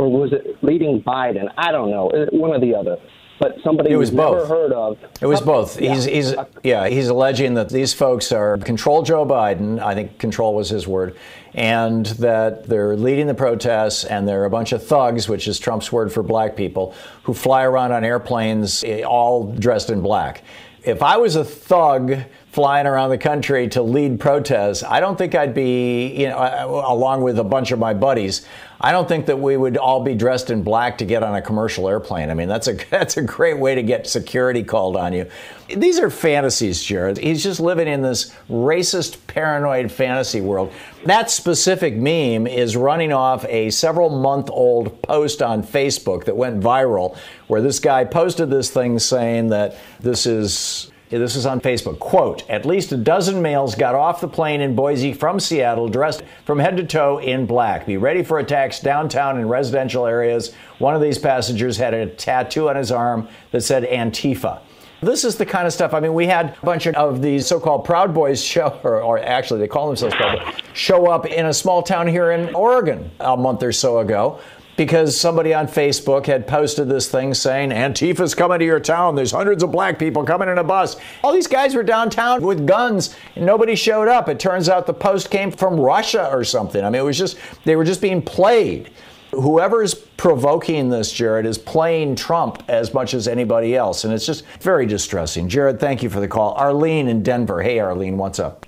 or 0.00 0.10
was 0.10 0.32
it 0.32 0.56
leading 0.62 1.02
Biden? 1.02 1.52
I 1.58 1.70
don't 1.70 1.90
know, 1.90 2.10
one 2.32 2.52
or 2.52 2.58
the 2.58 2.74
other. 2.74 2.96
But 3.38 3.56
somebody 3.64 3.90
it 3.90 3.96
was 3.96 4.12
never 4.12 4.40
both. 4.40 4.48
heard 4.48 4.72
of. 4.72 4.98
It 5.20 5.26
was 5.26 5.40
both. 5.40 5.80
Yeah. 5.80 5.94
He's, 5.94 6.04
he's, 6.04 6.34
yeah, 6.62 6.88
he's 6.88 7.08
alleging 7.08 7.54
that 7.54 7.70
these 7.70 7.94
folks 7.94 8.32
are 8.32 8.58
control 8.58 9.02
Joe 9.02 9.24
Biden. 9.24 9.78
I 9.78 9.94
think 9.94 10.18
control 10.18 10.54
was 10.54 10.68
his 10.68 10.86
word, 10.86 11.16
and 11.54 12.04
that 12.06 12.66
they're 12.66 12.96
leading 12.96 13.26
the 13.26 13.34
protests, 13.34 14.04
and 14.04 14.28
they're 14.28 14.44
a 14.44 14.50
bunch 14.50 14.72
of 14.72 14.86
thugs, 14.86 15.26
which 15.26 15.48
is 15.48 15.58
Trump's 15.58 15.90
word 15.90 16.12
for 16.12 16.22
black 16.22 16.54
people, 16.54 16.94
who 17.22 17.32
fly 17.32 17.62
around 17.62 17.92
on 17.92 18.04
airplanes 18.04 18.84
eh, 18.84 19.02
all 19.02 19.52
dressed 19.52 19.88
in 19.88 20.02
black. 20.02 20.44
If 20.84 21.02
I 21.02 21.16
was 21.16 21.36
a 21.36 21.44
thug 21.44 22.16
flying 22.52 22.86
around 22.86 23.10
the 23.10 23.18
country 23.18 23.68
to 23.68 23.82
lead 23.82 24.18
protests, 24.18 24.82
I 24.82 24.98
don't 24.98 25.16
think 25.16 25.34
I'd 25.34 25.54
be, 25.54 26.08
you 26.08 26.28
know, 26.28 26.84
along 26.86 27.22
with 27.22 27.38
a 27.38 27.44
bunch 27.44 27.70
of 27.70 27.78
my 27.78 27.94
buddies. 27.94 28.44
I 28.80 28.92
don't 28.92 29.06
think 29.06 29.26
that 29.26 29.38
we 29.38 29.56
would 29.56 29.76
all 29.76 30.02
be 30.02 30.14
dressed 30.14 30.50
in 30.50 30.62
black 30.62 30.98
to 30.98 31.04
get 31.04 31.22
on 31.22 31.36
a 31.36 31.42
commercial 31.42 31.88
airplane. 31.88 32.30
I 32.30 32.34
mean, 32.34 32.48
that's 32.48 32.66
a 32.66 32.72
that's 32.90 33.16
a 33.16 33.22
great 33.22 33.58
way 33.58 33.74
to 33.74 33.82
get 33.82 34.06
security 34.06 34.64
called 34.64 34.96
on 34.96 35.12
you. 35.12 35.26
These 35.68 36.00
are 36.00 36.10
fantasies, 36.10 36.82
Jared. 36.82 37.18
He's 37.18 37.44
just 37.44 37.60
living 37.60 37.86
in 37.86 38.02
this 38.02 38.34
racist, 38.48 39.18
paranoid 39.28 39.92
fantasy 39.92 40.40
world. 40.40 40.72
That 41.04 41.30
specific 41.30 41.94
meme 41.94 42.48
is 42.48 42.76
running 42.76 43.12
off 43.12 43.44
a 43.44 43.70
several 43.70 44.10
month 44.10 44.50
old 44.50 45.00
post 45.02 45.40
on 45.40 45.62
Facebook 45.62 46.24
that 46.24 46.36
went 46.36 46.60
viral, 46.60 47.16
where 47.46 47.62
this 47.62 47.78
guy 47.78 48.04
posted 48.04 48.50
this 48.50 48.70
thing 48.70 48.98
saying 48.98 49.50
that 49.50 49.76
this 50.00 50.26
is 50.26 50.90
This 51.18 51.34
is 51.34 51.44
on 51.44 51.60
Facebook. 51.60 51.98
Quote, 51.98 52.48
at 52.48 52.64
least 52.64 52.92
a 52.92 52.96
dozen 52.96 53.42
males 53.42 53.74
got 53.74 53.96
off 53.96 54.20
the 54.20 54.28
plane 54.28 54.60
in 54.60 54.76
Boise 54.76 55.12
from 55.12 55.40
Seattle 55.40 55.88
dressed 55.88 56.22
from 56.44 56.60
head 56.60 56.76
to 56.76 56.84
toe 56.84 57.18
in 57.18 57.46
black. 57.46 57.84
Be 57.84 57.96
ready 57.96 58.22
for 58.22 58.38
attacks 58.38 58.78
downtown 58.78 59.36
in 59.40 59.48
residential 59.48 60.06
areas. 60.06 60.54
One 60.78 60.94
of 60.94 61.02
these 61.02 61.18
passengers 61.18 61.76
had 61.76 61.94
a 61.94 62.06
tattoo 62.06 62.68
on 62.68 62.76
his 62.76 62.92
arm 62.92 63.26
that 63.50 63.62
said 63.62 63.82
Antifa. 63.82 64.60
This 65.02 65.24
is 65.24 65.36
the 65.36 65.46
kind 65.46 65.66
of 65.66 65.72
stuff. 65.72 65.94
I 65.94 66.00
mean, 66.00 66.14
we 66.14 66.26
had 66.26 66.56
a 66.62 66.64
bunch 66.64 66.86
of 66.86 67.22
these 67.22 67.44
so-called 67.44 67.84
Proud 67.84 68.14
Boys 68.14 68.40
show, 68.40 68.78
or, 68.84 69.02
or, 69.02 69.18
actually 69.18 69.58
they 69.58 69.68
call 69.68 69.88
themselves 69.88 70.14
Proud 70.14 70.38
Boys, 70.38 70.54
show 70.74 71.10
up 71.10 71.26
in 71.26 71.46
a 71.46 71.54
small 71.54 71.82
town 71.82 72.06
here 72.06 72.30
in 72.30 72.54
Oregon 72.54 73.10
a 73.18 73.36
month 73.36 73.64
or 73.64 73.72
so 73.72 73.98
ago 73.98 74.38
because 74.80 75.20
somebody 75.20 75.52
on 75.52 75.68
Facebook 75.68 76.24
had 76.24 76.46
posted 76.46 76.88
this 76.88 77.06
thing 77.06 77.34
saying, 77.34 77.70
Antifa's 77.70 78.34
coming 78.34 78.60
to 78.60 78.64
your 78.64 78.80
town. 78.80 79.14
There's 79.14 79.30
hundreds 79.30 79.62
of 79.62 79.70
black 79.70 79.98
people 79.98 80.24
coming 80.24 80.48
in 80.48 80.56
a 80.56 80.64
bus. 80.64 80.96
All 81.22 81.34
these 81.34 81.46
guys 81.46 81.74
were 81.74 81.82
downtown 81.82 82.40
with 82.40 82.66
guns 82.66 83.14
and 83.36 83.44
nobody 83.44 83.74
showed 83.74 84.08
up. 84.08 84.30
It 84.30 84.40
turns 84.40 84.70
out 84.70 84.86
the 84.86 84.94
post 84.94 85.30
came 85.30 85.50
from 85.50 85.78
Russia 85.78 86.30
or 86.32 86.44
something. 86.44 86.82
I 86.82 86.88
mean, 86.88 87.02
it 87.02 87.04
was 87.04 87.18
just, 87.18 87.36
they 87.66 87.76
were 87.76 87.84
just 87.84 88.00
being 88.00 88.22
played. 88.22 88.90
Whoever's 89.32 89.92
provoking 89.92 90.88
this, 90.88 91.12
Jared, 91.12 91.44
is 91.44 91.58
playing 91.58 92.16
Trump 92.16 92.62
as 92.66 92.94
much 92.94 93.12
as 93.12 93.28
anybody 93.28 93.76
else. 93.76 94.04
And 94.04 94.14
it's 94.14 94.24
just 94.24 94.46
very 94.62 94.86
distressing. 94.86 95.46
Jared, 95.46 95.78
thank 95.78 96.02
you 96.02 96.08
for 96.08 96.20
the 96.20 96.28
call. 96.28 96.54
Arlene 96.54 97.06
in 97.06 97.22
Denver. 97.22 97.60
Hey, 97.60 97.80
Arlene, 97.80 98.16
what's 98.16 98.38
up? 98.38 98.64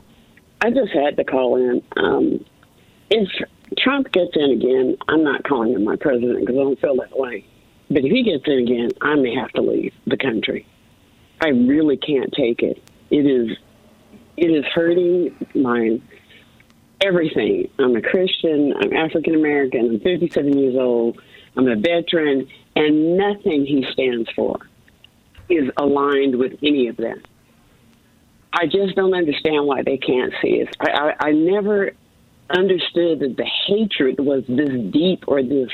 I 0.61 0.69
just 0.73 0.93
had 0.93 1.17
to 1.17 1.25
call 1.25 1.57
in. 1.57 1.83
Um, 1.97 2.45
if 3.09 3.31
Trump 3.79 4.11
gets 4.13 4.33
in 4.35 4.51
again, 4.51 4.97
I'm 5.09 5.25
not 5.25 5.45
calling 5.45 5.73
him 5.73 5.85
my 5.85 5.97
president 5.97 6.41
because 6.41 6.57
I 6.57 6.59
don't 6.59 6.81
feel 6.81 6.97
that 6.97 7.19
way. 7.19 7.45
But 7.89 8.05
if 8.05 8.11
he 8.11 8.23
gets 8.23 8.45
in 8.47 8.59
again, 8.61 8.91
I 9.01 9.15
may 9.17 9.35
have 9.35 9.51
to 9.53 9.63
leave 9.63 9.93
the 10.07 10.17
country. 10.17 10.67
I 11.41 11.49
really 11.49 11.97
can't 11.97 12.33
take 12.33 12.63
it. 12.63 12.83
It 13.11 13.27
is, 13.27 13.57
it 14.37 14.47
is 14.47 14.65
hurting 14.75 15.35
my 15.55 16.01
everything. 17.03 17.69
I'm 17.79 17.97
a 17.97 18.03
Christian. 18.03 18.75
I'm 18.81 18.93
African 18.93 19.35
American. 19.35 19.91
I'm 19.91 20.01
57 20.01 20.59
years 20.59 20.77
old. 20.77 21.21
I'm 21.57 21.69
a 21.69 21.77
veteran, 21.77 22.49
and 22.75 23.17
nothing 23.17 23.67
he 23.67 23.87
stands 23.93 24.31
for 24.35 24.59
is 25.49 25.71
aligned 25.77 26.37
with 26.37 26.55
any 26.63 26.89
of 26.89 26.97
that. 26.99 27.19
I 28.53 28.67
just 28.67 28.95
don't 28.97 29.15
understand 29.15 29.67
why 29.67 29.83
they 29.83 29.99
can't 29.99 30.33
see 30.41 30.61
it. 30.61 30.77
I, 30.81 30.91
I, 30.91 31.27
I 31.29 31.33
never 31.33 31.93
understood 32.53 33.21
that 33.21 33.37
the 33.37 33.49
hatred 33.67 34.21
was 34.21 34.45
this 34.49 34.71
deep 34.91 35.25
or 35.27 35.43
this 35.43 35.71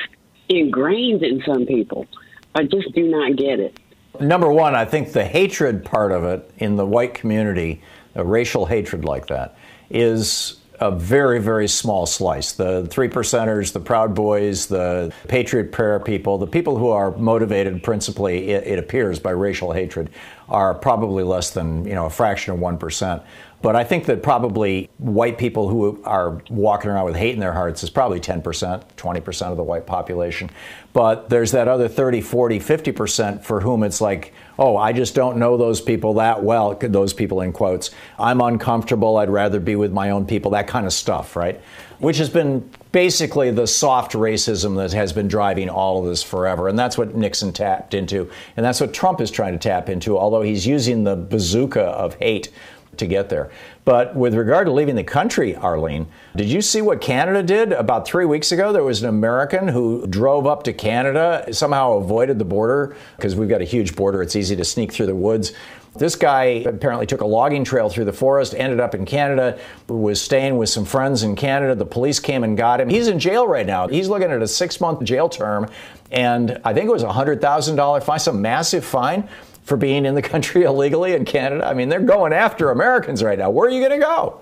ingrained 0.49 1.23
in 1.23 1.43
some 1.47 1.67
people. 1.67 2.07
I 2.55 2.65
just 2.65 2.93
do 2.95 3.09
not 3.09 3.37
get 3.37 3.61
it. 3.61 3.79
Number 4.21 4.51
one, 4.51 4.75
I 4.75 4.85
think 4.85 5.13
the 5.13 5.25
hatred 5.25 5.85
part 5.85 6.13
of 6.13 6.25
it 6.25 6.51
in 6.59 6.77
the 6.77 6.87
white 6.87 7.15
community, 7.15 7.83
a 8.15 8.25
racial 8.25 8.67
hatred 8.67 9.05
like 9.05 9.27
that, 9.29 9.57
is 9.91 10.59
a 10.81 10.91
very, 10.91 11.41
very 11.41 11.69
small 11.69 12.07
slice. 12.07 12.53
The 12.53 12.87
three 12.87 13.09
percenters, 13.09 13.73
the 13.73 13.81
Proud 13.81 14.15
Boys, 14.15 14.67
the 14.67 15.13
Patriot 15.27 15.73
Prayer 15.73 15.99
people, 15.99 16.39
the 16.39 16.47
people 16.47 16.79
who 16.79 16.89
are 16.89 17.17
motivated 17.17 17.83
principally, 17.83 18.51
it, 18.51 18.65
it 18.67 18.79
appears, 18.79 19.19
by 19.19 19.31
racial 19.31 19.73
hatred, 19.73 20.11
are 20.49 20.75
probably 20.75 21.25
less 21.25 21.51
than 21.51 21.85
you 21.85 21.95
know 21.95 22.07
a 22.07 22.11
fraction 22.11 22.55
of 22.55 22.61
one 22.61 22.79
percent. 22.79 23.23
But 23.61 23.75
I 23.75 23.83
think 23.83 24.07
that 24.07 24.23
probably 24.23 24.89
white 24.99 25.37
people 25.37 25.69
who 25.69 26.01
are 26.05 26.41
walking 26.49 26.91
around 26.91 27.07
with 27.07 27.17
hate 27.17 27.35
in 27.35 27.41
their 27.41 27.53
hearts 27.53 27.83
is 27.83 27.91
probably 27.91 28.21
10%, 28.21 28.43
20% 28.43 29.51
of 29.51 29.57
the 29.57 29.65
white 29.65 29.85
population. 29.85 30.49
But 30.93 31.29
there's 31.29 31.53
that 31.53 31.67
other 31.67 31.89
30, 31.89 32.21
40, 32.21 32.61
50% 32.61 33.43
for 33.43 33.61
whom 33.61 33.83
it's 33.83 34.01
like, 34.01 34.33
oh, 34.59 34.77
I 34.77 34.93
just 34.93 35.15
don't 35.15 35.39
know 35.39 35.57
those 35.57 35.81
people 35.81 36.15
that 36.15 36.43
well, 36.43 36.75
those 36.81 37.13
people 37.13 37.41
in 37.41 37.53
quotes. 37.53 37.91
I'm 38.19 38.41
uncomfortable. 38.41 39.17
I'd 39.17 39.31
rather 39.31 39.61
be 39.61 39.77
with 39.77 39.93
my 39.93 40.11
own 40.11 40.27
people, 40.27 40.53
that 40.53 40.69
kind 40.69 40.87
of 40.87 40.93
stuff, 40.93 41.35
right? 41.35 41.61
Which 41.99 42.19
has 42.19 42.31
been 42.31 42.71
basically 42.93 43.51
the 43.51 43.67
soft 43.67 44.13
racism 44.13 44.77
that 44.77 44.93
has 44.93 45.13
been 45.13 45.29
driving 45.29 45.69
all 45.69 46.01
of 46.01 46.09
this 46.09 46.23
forever. 46.23 46.69
And 46.69 46.79
that's 46.79 46.97
what 46.97 47.15
Nixon 47.15 47.53
tapped 47.53 47.93
into. 47.93 48.31
And 48.57 48.65
that's 48.65 48.81
what 48.81 48.95
Trump 48.95 49.21
is 49.21 49.31
trying 49.31 49.53
to 49.53 49.59
tap 49.59 49.89
into, 49.89 50.17
although 50.17 50.43
he's 50.43 50.67
using 50.67 51.05
the 51.05 51.17
bazooka 51.17 51.83
of 51.83 52.15
hate 52.15 52.51
to 52.99 53.07
get 53.07 53.29
there. 53.29 53.51
But 53.85 54.15
with 54.15 54.35
regard 54.35 54.67
to 54.67 54.73
leaving 54.73 54.95
the 54.95 55.05
country, 55.05 55.57
Arlene, 55.57 56.07
did 56.37 56.49
you 56.49 56.61
see 56.61 56.83
what 56.83 57.01
Canada 57.01 57.43
did? 57.43 57.73
About 57.73 58.07
three 58.07 58.25
weeks 58.25 58.53
ago, 58.53 58.73
there 58.73 58.85
was 58.85 59.03
an 59.03 59.09
American 59.09 59.69
who 59.69 60.07
drove 60.07 60.47
up 60.47 60.63
to 60.65 60.73
Canada, 60.73 61.47
somehow 61.53 61.95
avoided 61.95 62.39
the 62.39 62.45
border 62.45 62.95
because 63.17 63.35
we've 63.35 63.49
got 63.49 63.63
a 63.63 63.65
huge 63.65 63.97
border. 63.97 64.23
It's 64.23 64.37
easy 64.37 64.57
to 64.57 64.65
sneak 64.65 64.93
through 64.93 65.07
the 65.07 65.15
woods. 65.15 65.53
This 65.97 66.15
guy 66.15 66.45
apparently 66.67 67.07
took 67.07 67.23
a 67.23 67.27
logging 67.27 67.65
trail 67.65 67.89
through 67.89 68.05
the 68.05 68.13
forest, 68.13 68.55
ended 68.57 68.79
up 68.79 68.95
in 68.95 69.05
Canada, 69.05 69.59
was 69.89 70.21
staying 70.21 70.57
with 70.57 70.69
some 70.69 70.85
friends 70.85 71.23
in 71.23 71.35
Canada. 71.35 71.75
The 71.75 71.87
police 71.87 72.21
came 72.21 72.45
and 72.45 72.57
got 72.57 72.81
him. 72.81 72.89
He's 72.89 73.09
in 73.09 73.19
jail 73.19 73.49
right 73.49 73.67
now. 73.67 73.89
He's 73.89 74.09
looking 74.09 74.31
at 74.31 74.41
a 74.41 74.47
six 74.47 74.81
month 74.81 75.03
jail 75.03 75.29
term, 75.29 75.69
and 76.11 76.61
I 76.65 76.73
think 76.73 76.89
it 76.89 76.93
was 76.93 77.03
a 77.03 77.09
$100,000 77.09 78.03
fine, 78.03 78.19
some 78.19 78.41
massive 78.41 78.85
fine 78.85 79.29
for 79.69 79.77
being 79.77 80.05
in 80.05 80.15
the 80.15 80.23
country 80.23 80.63
illegally 80.65 81.13
in 81.13 81.25
Canada? 81.25 81.67
I 81.67 81.75
mean, 81.75 81.89
they're 81.89 82.01
going 82.01 82.33
after 82.33 82.71
Americans 82.71 83.23
right 83.23 83.39
now. 83.39 83.51
Where 83.51 83.69
are 83.69 83.73
you 83.73 83.87
going 83.87 84.01
to 84.01 84.05
go? 84.05 84.41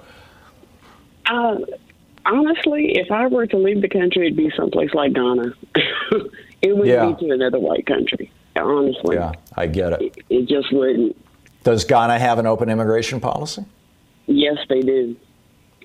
Uh, 1.26 1.56
honestly, 2.24 2.96
if 2.96 3.10
I 3.10 3.26
were 3.26 3.46
to 3.46 3.56
leave 3.56 3.82
the 3.82 3.88
country, 3.88 4.26
it'd 4.26 4.36
be 4.36 4.50
someplace 4.56 4.94
like 4.94 5.12
Ghana. 5.12 5.52
it 6.62 6.76
would 6.76 6.86
yeah. 6.86 7.06
be 7.06 7.26
to 7.26 7.32
another 7.32 7.58
white 7.58 7.86
country. 7.86 8.30
Honestly. 8.54 9.16
Yeah, 9.16 9.32
I 9.54 9.66
get 9.66 9.92
it. 9.94 10.02
it. 10.02 10.24
It 10.30 10.48
just 10.48 10.72
wouldn't. 10.72 11.16
Does 11.62 11.84
Ghana 11.84 12.18
have 12.18 12.38
an 12.38 12.46
open 12.46 12.70
immigration 12.70 13.20
policy? 13.20 13.64
Yes, 14.26 14.56
they 14.68 14.80
do. 14.80 15.16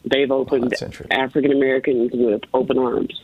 They've 0.06 0.32
opened 0.32 0.74
oh, 0.82 1.06
African 1.12 1.52
Americans 1.52 2.12
with 2.14 2.42
open 2.54 2.78
arms. 2.78 3.22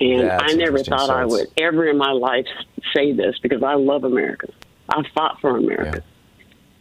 And 0.00 0.28
that's 0.28 0.52
I 0.52 0.56
never 0.56 0.78
thought 0.78 1.10
I 1.10 1.24
would 1.24 1.46
ever 1.56 1.86
in 1.86 1.96
my 1.96 2.10
life 2.10 2.46
say 2.92 3.12
this 3.12 3.38
because 3.40 3.62
I 3.62 3.74
love 3.74 4.04
America. 4.04 4.48
I 4.92 5.02
fought 5.14 5.40
for 5.40 5.56
America, 5.56 6.02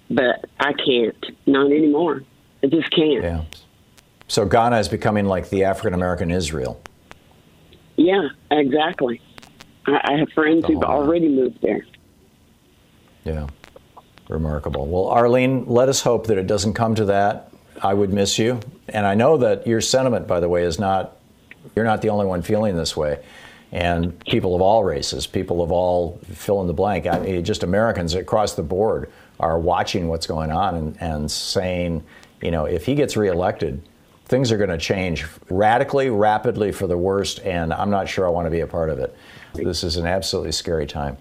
yeah. 0.09 0.15
but 0.15 0.49
I 0.59 0.73
can't. 0.73 1.25
Not 1.45 1.67
anymore. 1.67 2.23
I 2.61 2.67
just 2.67 2.91
can't. 2.91 3.23
Yeah. 3.23 3.45
So 4.27 4.45
Ghana 4.45 4.79
is 4.79 4.89
becoming 4.89 5.25
like 5.25 5.49
the 5.49 5.63
African 5.63 5.93
American 5.93 6.29
Israel. 6.29 6.81
Yeah, 7.95 8.29
exactly. 8.49 9.21
I, 9.85 10.01
I 10.03 10.17
have 10.19 10.29
friends 10.33 10.65
who've 10.67 10.83
already 10.83 11.29
moved 11.29 11.61
there. 11.61 11.85
Yeah, 13.23 13.47
remarkable. 14.27 14.87
Well, 14.87 15.07
Arlene, 15.07 15.65
let 15.65 15.87
us 15.87 16.01
hope 16.01 16.27
that 16.27 16.37
it 16.37 16.47
doesn't 16.47 16.73
come 16.73 16.95
to 16.95 17.05
that. 17.05 17.53
I 17.81 17.93
would 17.93 18.11
miss 18.11 18.37
you, 18.37 18.59
and 18.89 19.05
I 19.05 19.15
know 19.15 19.37
that 19.37 19.65
your 19.65 19.79
sentiment, 19.79 20.27
by 20.27 20.39
the 20.39 20.49
way, 20.49 20.63
is 20.63 20.79
not. 20.79 21.17
You're 21.75 21.85
not 21.85 22.01
the 22.01 22.09
only 22.09 22.25
one 22.25 22.41
feeling 22.41 22.75
this 22.75 22.97
way 22.97 23.19
and 23.71 24.19
people 24.25 24.55
of 24.55 24.61
all 24.61 24.83
races, 24.83 25.25
people 25.27 25.61
of 25.61 25.71
all 25.71 26.19
fill 26.31 26.61
in 26.61 26.67
the 26.67 26.73
blank, 26.73 27.07
I 27.07 27.19
mean, 27.19 27.43
just 27.43 27.63
Americans 27.63 28.13
across 28.15 28.55
the 28.55 28.63
board 28.63 29.09
are 29.39 29.57
watching 29.57 30.07
what's 30.07 30.27
going 30.27 30.51
on 30.51 30.75
and, 30.75 30.97
and 31.01 31.31
saying, 31.31 32.03
you 32.41 32.51
know, 32.51 32.65
if 32.65 32.85
he 32.85 32.95
gets 32.95 33.15
reelected, 33.15 33.81
things 34.25 34.51
are 34.51 34.57
going 34.57 34.69
to 34.69 34.77
change 34.77 35.25
radically, 35.49 36.09
rapidly 36.09 36.71
for 36.71 36.87
the 36.87 36.97
worst, 36.97 37.39
and 37.39 37.73
I'm 37.73 37.89
not 37.89 38.07
sure 38.07 38.25
I 38.25 38.29
want 38.29 38.45
to 38.45 38.51
be 38.51 38.61
a 38.61 38.67
part 38.67 38.89
of 38.89 38.99
it. 38.99 39.15
This 39.53 39.83
is 39.83 39.97
an 39.97 40.05
absolutely 40.05 40.53
scary 40.53 40.87
time. 40.87 41.17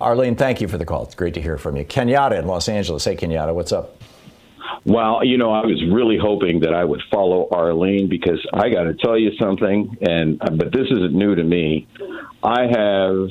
Arlene, 0.00 0.36
thank 0.36 0.60
you 0.60 0.68
for 0.68 0.78
the 0.78 0.84
call. 0.84 1.04
It's 1.04 1.14
great 1.14 1.34
to 1.34 1.42
hear 1.42 1.58
from 1.58 1.76
you. 1.76 1.84
Kenyatta 1.84 2.38
in 2.38 2.46
Los 2.46 2.68
Angeles. 2.68 3.04
Hey, 3.04 3.16
Kenyatta, 3.16 3.54
what's 3.54 3.72
up? 3.72 3.97
Well, 4.84 5.24
you 5.24 5.38
know, 5.38 5.50
I 5.50 5.66
was 5.66 5.82
really 5.90 6.18
hoping 6.18 6.60
that 6.60 6.74
I 6.74 6.84
would 6.84 7.02
follow 7.10 7.48
Arlene 7.50 8.08
because 8.08 8.44
I 8.52 8.68
got 8.68 8.84
to 8.84 8.94
tell 8.94 9.18
you 9.18 9.32
something, 9.38 9.96
and 10.00 10.40
uh, 10.40 10.50
but 10.50 10.72
this 10.72 10.86
isn't 10.90 11.12
new 11.12 11.34
to 11.34 11.42
me. 11.42 11.86
I 12.42 12.66
have, 12.70 13.28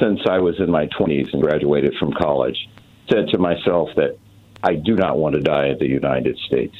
since 0.00 0.20
I 0.28 0.38
was 0.38 0.58
in 0.58 0.70
my 0.70 0.86
20s 0.98 1.32
and 1.32 1.42
graduated 1.42 1.94
from 1.98 2.12
college, 2.12 2.68
said 3.08 3.28
to 3.28 3.38
myself 3.38 3.90
that 3.96 4.18
I 4.62 4.74
do 4.74 4.96
not 4.96 5.18
want 5.18 5.34
to 5.36 5.40
die 5.40 5.68
in 5.68 5.78
the 5.78 5.86
United 5.86 6.36
States. 6.46 6.76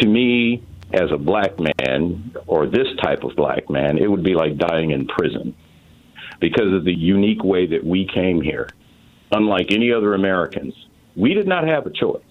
To 0.00 0.08
me, 0.08 0.62
as 0.92 1.10
a 1.12 1.18
black 1.18 1.52
man, 1.58 2.34
or 2.46 2.66
this 2.66 2.88
type 3.02 3.24
of 3.24 3.36
black 3.36 3.70
man, 3.70 3.98
it 3.98 4.10
would 4.10 4.24
be 4.24 4.34
like 4.34 4.56
dying 4.58 4.90
in 4.90 5.06
prison 5.06 5.54
because 6.40 6.72
of 6.72 6.84
the 6.84 6.94
unique 6.94 7.42
way 7.42 7.66
that 7.66 7.84
we 7.84 8.06
came 8.12 8.40
here. 8.40 8.68
Unlike 9.32 9.70
any 9.70 9.92
other 9.92 10.14
Americans, 10.14 10.74
we 11.16 11.34
did 11.34 11.46
not 11.46 11.66
have 11.66 11.86
a 11.86 11.90
choice. 11.90 12.22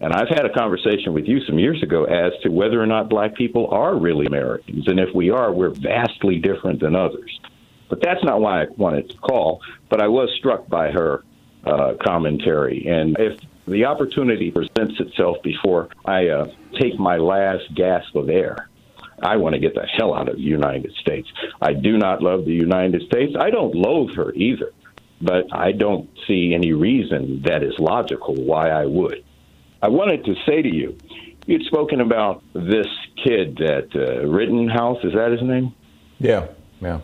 And 0.00 0.14
I've 0.14 0.28
had 0.28 0.46
a 0.46 0.52
conversation 0.52 1.12
with 1.12 1.26
you 1.26 1.40
some 1.44 1.58
years 1.58 1.82
ago 1.82 2.04
as 2.04 2.32
to 2.42 2.48
whether 2.48 2.80
or 2.80 2.86
not 2.86 3.10
black 3.10 3.34
people 3.34 3.68
are 3.70 3.94
really 3.94 4.26
Americans. 4.26 4.88
And 4.88 4.98
if 4.98 5.14
we 5.14 5.30
are, 5.30 5.52
we're 5.52 5.74
vastly 5.74 6.38
different 6.38 6.80
than 6.80 6.96
others. 6.96 7.38
But 7.90 8.00
that's 8.00 8.24
not 8.24 8.40
why 8.40 8.62
I 8.62 8.66
wanted 8.76 9.10
to 9.10 9.16
call. 9.18 9.60
But 9.90 10.00
I 10.00 10.08
was 10.08 10.30
struck 10.38 10.68
by 10.68 10.90
her 10.90 11.22
uh, 11.66 11.94
commentary. 12.02 12.86
And 12.88 13.16
if 13.18 13.40
the 13.68 13.84
opportunity 13.84 14.50
presents 14.50 14.98
itself 14.98 15.36
before 15.42 15.90
I 16.06 16.28
uh, 16.28 16.46
take 16.80 16.98
my 16.98 17.18
last 17.18 17.74
gasp 17.74 18.16
of 18.16 18.30
air, 18.30 18.70
I 19.22 19.36
want 19.36 19.54
to 19.54 19.60
get 19.60 19.74
the 19.74 19.86
hell 19.86 20.14
out 20.14 20.30
of 20.30 20.36
the 20.36 20.42
United 20.42 20.92
States. 20.94 21.28
I 21.60 21.74
do 21.74 21.98
not 21.98 22.22
love 22.22 22.46
the 22.46 22.54
United 22.54 23.02
States. 23.02 23.34
I 23.38 23.50
don't 23.50 23.74
loathe 23.74 24.16
her 24.16 24.32
either. 24.32 24.72
But 25.20 25.54
I 25.54 25.72
don't 25.72 26.08
see 26.26 26.54
any 26.54 26.72
reason 26.72 27.42
that 27.42 27.62
is 27.62 27.78
logical 27.78 28.34
why 28.34 28.70
I 28.70 28.86
would. 28.86 29.22
I 29.82 29.88
wanted 29.88 30.24
to 30.26 30.34
say 30.46 30.62
to 30.62 30.68
you, 30.68 30.96
you'd 31.46 31.64
spoken 31.64 32.00
about 32.00 32.42
this 32.54 32.86
kid 33.24 33.56
that 33.56 33.88
uh, 33.94 34.26
Rittenhouse. 34.26 34.98
Is 35.04 35.14
that 35.14 35.32
his 35.32 35.42
name? 35.42 35.74
Yeah, 36.18 36.48
yeah. 36.80 37.00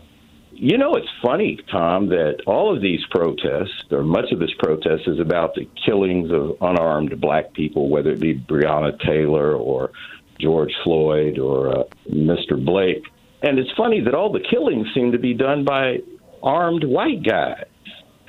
You 0.52 0.78
know, 0.78 0.94
it's 0.94 1.08
funny, 1.22 1.58
Thom, 1.70 2.08
that 2.08 2.38
all 2.46 2.74
of 2.74 2.80
these 2.80 3.00
protests, 3.10 3.84
or 3.90 4.02
much 4.02 4.32
of 4.32 4.38
this 4.38 4.52
protest, 4.58 5.02
is 5.06 5.20
about 5.20 5.54
the 5.54 5.68
killings 5.84 6.30
of 6.32 6.56
unarmed 6.62 7.20
black 7.20 7.52
people, 7.52 7.90
whether 7.90 8.10
it 8.10 8.20
be 8.20 8.34
Breonna 8.38 8.98
Taylor 9.04 9.54
or 9.54 9.90
George 10.40 10.72
Floyd 10.82 11.38
or 11.38 11.80
uh, 11.80 11.84
Mr. 12.10 12.62
Blake. 12.62 13.04
And 13.42 13.58
it's 13.58 13.70
funny 13.76 14.00
that 14.00 14.14
all 14.14 14.32
the 14.32 14.44
killings 14.50 14.86
seem 14.94 15.12
to 15.12 15.18
be 15.18 15.34
done 15.34 15.64
by 15.64 15.98
armed 16.42 16.84
white 16.84 17.22
guys, 17.22 17.66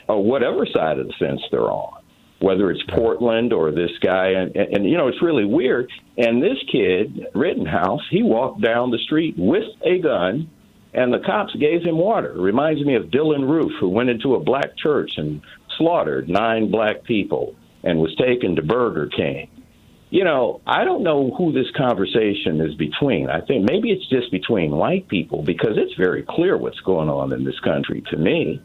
or 0.10 0.22
whatever 0.24 0.66
side 0.66 1.00
of 1.00 1.08
the 1.08 1.14
fence 1.20 1.42
they're 1.52 1.72
on, 1.72 1.97
whether 2.40 2.70
it's 2.72 2.84
Portland 2.90 3.54
or 3.54 3.72
this 3.72 3.92
guy. 4.02 4.30
And, 4.30 4.56
and, 4.56 4.74
and 4.76 4.86
you 4.90 4.98
know, 4.98 5.08
it's 5.08 5.22
really 5.22 5.46
weird. 5.46 5.90
And 6.18 6.42
this 6.42 6.58
kid, 6.72 7.28
Rittenhouse, 7.34 8.02
he 8.12 8.24
walked 8.24 8.62
down 8.62 8.92
the 8.92 9.00
street 9.00 9.36
with 9.38 9.66
a 9.84 10.00
gun 10.00 10.50
and 10.94 11.14
the 11.14 11.20
cops 11.20 11.56
gave 11.56 11.84
him 11.84 11.98
water. 11.98 12.32
It 12.32 12.42
reminds 12.42 12.84
me 12.84 12.96
of 12.96 13.06
Dylann 13.06 13.48
Roof, 13.48 13.72
who 13.80 13.90
went 13.90 14.10
into 14.10 14.36
a 14.36 14.40
black 14.40 14.78
church 14.78 15.12
and 15.18 15.42
slaughtered 15.78 16.28
nine 16.28 16.72
black 16.72 17.04
people 17.04 17.56
and 17.84 18.00
was 18.00 18.16
taken 18.16 18.56
to 18.56 18.64
Burger 18.64 19.08
King. 19.08 19.50
You 20.10 20.24
know, 20.24 20.62
I 20.66 20.86
don't 20.86 21.04
know 21.04 21.32
who 21.38 21.52
this 21.52 21.70
conversation 21.76 22.62
is 22.62 22.74
between. 22.76 23.30
I 23.30 23.42
think 23.42 23.70
maybe 23.70 23.92
it's 23.92 24.08
just 24.08 24.32
between 24.32 24.72
white 24.72 25.08
people 25.10 25.44
because 25.44 25.74
it's 25.76 25.94
very 25.96 26.24
clear 26.28 26.58
what's 26.58 26.80
going 26.80 27.10
on 27.10 27.34
in 27.34 27.44
this 27.44 27.60
country 27.60 28.02
to 28.10 28.18
me. 28.18 28.62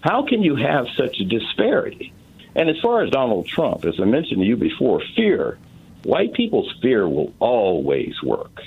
How 0.00 0.26
can 0.26 0.42
you 0.42 0.56
have 0.56 0.86
such 0.96 1.20
a 1.20 1.24
disparity? 1.24 2.14
And 2.56 2.68
as 2.68 2.76
far 2.82 3.02
as 3.02 3.10
Donald 3.10 3.46
Trump, 3.46 3.84
as 3.84 3.94
I 4.00 4.04
mentioned 4.04 4.40
to 4.40 4.46
you 4.46 4.56
before, 4.56 5.00
fear, 5.14 5.58
white 6.02 6.32
people's 6.32 6.72
fear 6.82 7.08
will 7.08 7.32
always 7.38 8.14
work. 8.22 8.62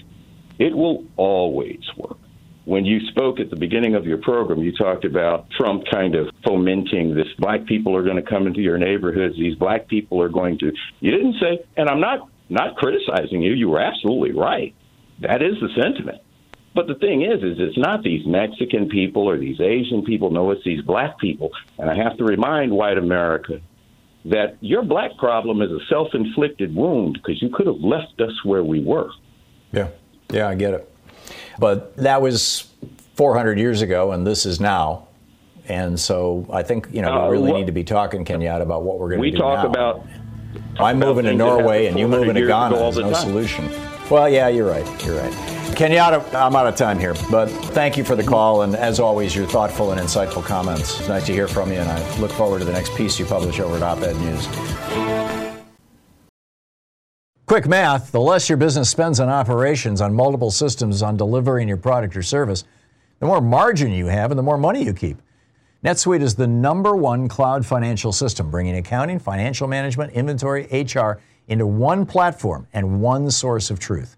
It 0.58 0.76
will 0.76 1.06
always 1.18 1.84
work 1.98 2.18
when 2.70 2.86
you 2.86 3.00
spoke 3.08 3.40
at 3.40 3.50
the 3.50 3.56
beginning 3.56 3.96
of 3.96 4.06
your 4.06 4.20
program, 4.20 4.60
you 4.60 4.72
talked 4.72 5.04
about 5.04 5.50
Trump 5.50 5.86
kind 5.92 6.14
of 6.14 6.30
fomenting 6.46 7.16
this 7.16 7.28
black 7.40 7.66
people 7.66 7.96
are 7.96 8.04
going 8.04 8.16
to 8.16 8.22
come 8.22 8.46
into 8.46 8.62
your 8.62 8.78
neighborhoods. 8.78 9.36
These 9.36 9.56
black 9.56 9.88
people 9.88 10.22
are 10.22 10.30
going 10.30 10.60
to. 10.60 10.72
You 11.00 11.10
didn't 11.10 11.38
say, 11.42 11.66
and 11.76 11.90
I'm 11.90 12.00
not 12.00 12.30
not 12.48 12.76
criticizing 12.76 13.42
you. 13.42 13.54
You 13.54 13.70
were 13.70 13.80
absolutely 13.80 14.34
right. 14.34 14.76
That 15.22 15.42
is 15.42 15.56
the 15.60 15.70
sentiment. 15.82 16.22
But 16.76 16.86
the 16.86 16.94
thing 16.94 17.24
is, 17.24 17.42
is 17.42 17.58
it's 17.58 17.78
not 17.78 18.04
these 18.04 18.26
Mexican 18.28 18.88
people 18.88 19.28
or 19.28 19.40
these 19.40 19.60
Asian 19.60 20.06
people. 20.06 20.30
No, 20.30 20.52
it's 20.52 20.64
these 20.64 20.84
black 20.84 21.18
people. 21.18 21.50
And 21.80 21.90
I 21.90 21.96
have 21.96 22.18
to 22.18 22.24
remind 22.24 22.72
white 22.72 23.00
America 23.00 23.62
that 24.26 24.58
your 24.62 24.84
black 24.84 25.16
problem 25.18 25.62
is 25.62 25.72
a 25.72 25.80
self-inflicted 25.88 26.76
wound 26.76 27.14
because 27.14 27.42
you 27.42 27.50
could 27.50 27.68
have 27.68 27.80
left 27.80 28.20
us 28.20 28.44
where 28.44 28.64
we 28.64 28.84
were. 28.84 29.10
Yeah, 29.72 29.90
yeah, 30.30 30.48
I 30.48 30.56
get 30.56 30.74
it. 30.74 30.92
But 31.58 31.96
that 31.98 32.22
was 32.22 32.70
400 33.16 33.60
years 33.60 33.82
ago, 33.82 34.12
and 34.12 34.26
this 34.26 34.46
is 34.46 34.60
now. 34.60 35.08
And 35.68 36.00
so 36.00 36.48
I 36.52 36.64
think 36.64 36.88
you 36.92 37.02
know 37.02 37.28
we 37.28 37.38
really 37.38 37.52
uh, 37.52 37.58
need 37.58 37.68
to 37.68 37.72
be 37.72 37.84
talking, 37.84 38.26
Kenyatta, 38.26 38.62
about 38.62 38.84
what 38.84 39.00
we're 39.00 39.10
going 39.10 39.22
to 39.22 39.30
do. 39.30 39.36
We 39.36 39.40
talk 39.40 39.64
now. 39.64 39.70
about. 39.70 40.08
I'm 40.80 40.98
moving 40.98 41.26
to 41.26 41.34
Norway, 41.34 41.86
and 41.86 42.00
you 42.00 42.08
moving 42.08 42.34
to 42.34 42.48
Ghana. 42.48 42.76
There's 42.76 42.98
no 42.98 43.12
time. 43.12 43.22
solution. 43.22 43.70
Well, 44.10 44.28
yeah, 44.28 44.48
you're 44.48 44.68
right. 44.68 45.06
You're 45.06 45.18
right. 45.18 45.59
Kenyatta, 45.80 46.34
I'm 46.34 46.58
out 46.58 46.68
of 46.68 46.76
time 46.76 47.00
here, 47.00 47.16
but 47.32 47.48
thank 47.48 47.96
you 47.96 48.04
for 48.04 48.14
the 48.14 48.24
call, 48.24 48.64
and 48.64 48.76
as 48.76 49.00
always, 49.00 49.34
your 49.34 49.46
thoughtful 49.46 49.94
and 49.94 50.02
insightful 50.02 50.44
comments. 50.44 51.00
It's 51.00 51.08
nice 51.08 51.26
to 51.28 51.32
hear 51.32 51.48
from 51.48 51.72
you, 51.72 51.78
and 51.78 51.90
I 51.90 52.20
look 52.20 52.32
forward 52.32 52.60
to 52.60 52.66
the 52.66 52.74
next 52.74 52.94
piece 52.98 53.18
you 53.18 53.26
publish 53.26 53.62
over 53.62 53.78
at 53.78 53.82
Op-Ed 53.82 54.18
News. 54.18 54.46
Quick 57.46 57.66
math 57.66 58.12
the 58.12 58.20
less 58.20 58.50
your 58.50 58.58
business 58.58 58.90
spends 58.90 59.22
on 59.22 59.30
operations, 59.30 60.02
on 60.02 60.14
multiple 60.14 60.52
systems, 60.52 61.02
on 61.02 61.16
delivering 61.16 61.70
your 61.70 61.78
product 61.78 62.18
or 62.18 62.24
service, 62.24 62.66
the 63.20 63.26
more 63.26 63.40
margin 63.40 63.94
you 63.94 64.08
have 64.08 64.32
and 64.32 64.38
the 64.38 64.44
more 64.44 64.58
money 64.58 64.84
you 64.84 64.94
keep. 64.94 65.22
NetSuite 65.86 66.22
is 66.22 66.36
the 66.36 66.46
number 66.46 66.94
one 66.94 67.30
cloud 67.30 67.66
financial 67.66 68.12
system, 68.12 68.52
bringing 68.52 68.76
accounting, 68.76 69.18
financial 69.18 69.66
management, 69.66 70.12
inventory, 70.12 70.68
HR 70.74 71.22
into 71.48 71.66
one 71.66 72.06
platform 72.06 72.68
and 72.74 73.00
one 73.00 73.32
source 73.32 73.72
of 73.72 73.80
truth. 73.80 74.18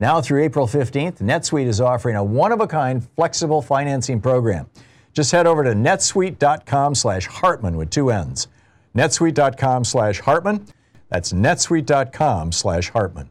Now 0.00 0.20
through 0.20 0.42
April 0.44 0.66
15th, 0.66 1.18
NetSuite 1.20 1.66
is 1.66 1.80
offering 1.80 2.16
a 2.16 2.22
one-of-a-kind 2.22 3.08
flexible 3.16 3.62
financing 3.62 4.20
program. 4.20 4.68
Just 5.12 5.32
head 5.32 5.46
over 5.46 5.64
to 5.64 5.72
netsuite.com 5.72 6.94
slash 6.94 7.26
Hartmann 7.26 7.76
with 7.76 7.90
two 7.90 8.10
N's. 8.10 8.46
netsuite.com 8.94 9.84
slash 9.84 10.20
Hartmann. 10.20 10.66
That's 11.08 11.32
netsuite.com 11.32 12.52
slash 12.52 12.90
Hartmann. 12.90 13.30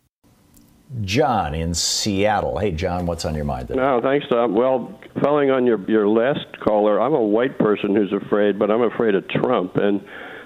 John 1.03 1.55
in 1.55 1.75
Seattle. 1.75 2.59
Hey, 2.59 2.73
John, 2.73 3.07
what's 3.07 3.25
on 3.25 3.35
your 3.35 3.45
mind 3.45 3.69
today? 3.69 3.81
No, 3.81 4.01
thanks, 4.03 4.27
Thom. 4.29 4.55
Well, 4.55 4.99
following 5.23 5.51
on 5.51 5.65
your, 5.65 5.81
your 5.89 6.09
last 6.09 6.47
caller, 6.65 7.01
I'm 7.01 7.15
a 7.15 7.23
white 7.23 7.57
person 7.59 7.95
who's 7.95 8.13
afraid, 8.13 8.59
but 8.59 8.73
I'm 8.73 8.83
afraid 8.83 9.15
of 9.15 9.29
Trump. 9.29 9.77
And 9.77 10.01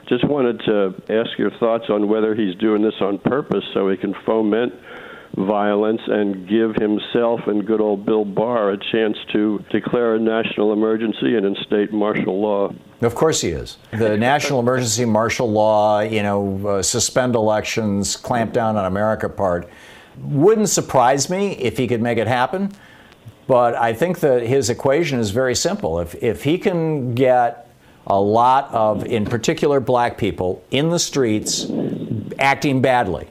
just 0.09 0.29
wanted 0.29 0.61
to 0.67 0.93
ask 1.09 1.39
your 1.39 1.51
thoughts 1.59 1.85
on 1.89 2.09
whether 2.09 2.35
he's 2.35 2.55
doing 2.57 2.83
this 2.83 3.01
on 3.01 3.17
purpose 3.19 3.65
so 3.73 3.89
he 3.89 3.97
can 3.97 4.15
foment 4.27 4.75
violence 5.37 6.01
and 6.07 6.49
give 6.49 6.77
himself 6.77 7.41
and 7.47 7.67
good 7.67 7.81
old 7.81 8.07
Bill 8.07 8.25
Barr 8.25 8.71
a 8.71 8.79
chance 8.93 9.17
to 9.33 9.65
declare 9.71 10.15
a 10.15 10.21
national 10.21 10.73
emergency 10.73 11.37
and 11.37 11.45
instate 11.45 11.93
martial 11.93 12.41
law. 12.41 12.73
Of 13.03 13.15
course 13.15 13.41
he 13.41 13.49
is. 13.49 13.79
The 13.91 14.17
national 14.33 14.61
emergency 14.61 15.05
martial 15.05 15.51
law, 15.51 16.01
you 16.01 16.23
know, 16.23 16.67
uh, 16.67 16.83
suspend 16.83 17.35
elections, 17.35 18.17
clamp 18.17 18.53
down 18.53 18.77
on 18.77 18.85
America 18.85 19.29
part. 19.29 19.69
Wouldn't 20.19 20.69
surprise 20.69 21.29
me 21.29 21.53
if 21.53 21.77
he 21.77 21.89
could 21.89 22.01
make 22.01 22.19
it 22.19 22.29
happen. 22.29 22.73
But 23.47 23.75
I 23.75 23.93
think 23.93 24.21
that 24.21 24.43
his 24.43 24.71
equation 24.71 25.19
is 25.19 25.31
very 25.31 25.55
simple. 25.55 26.01
If, 26.01 26.15
if 26.23 26.45
he 26.45 26.57
can 26.57 27.15
get 27.15 27.69
a 28.07 28.19
lot 28.19 28.73
of, 28.73 29.05
in 29.05 29.25
particular, 29.25 29.81
black 29.81 30.17
people 30.17 30.65
in 30.71 30.91
the 30.91 30.99
streets 30.99 31.67
acting 32.39 32.81
badly, 32.81 33.29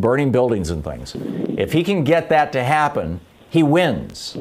burning 0.00 0.32
buildings 0.32 0.70
and 0.70 0.82
things, 0.82 1.14
if 1.58 1.72
he 1.72 1.84
can 1.84 2.04
get 2.04 2.28
that 2.30 2.52
to 2.52 2.64
happen, 2.64 3.20
he 3.50 3.62
wins. 3.62 4.36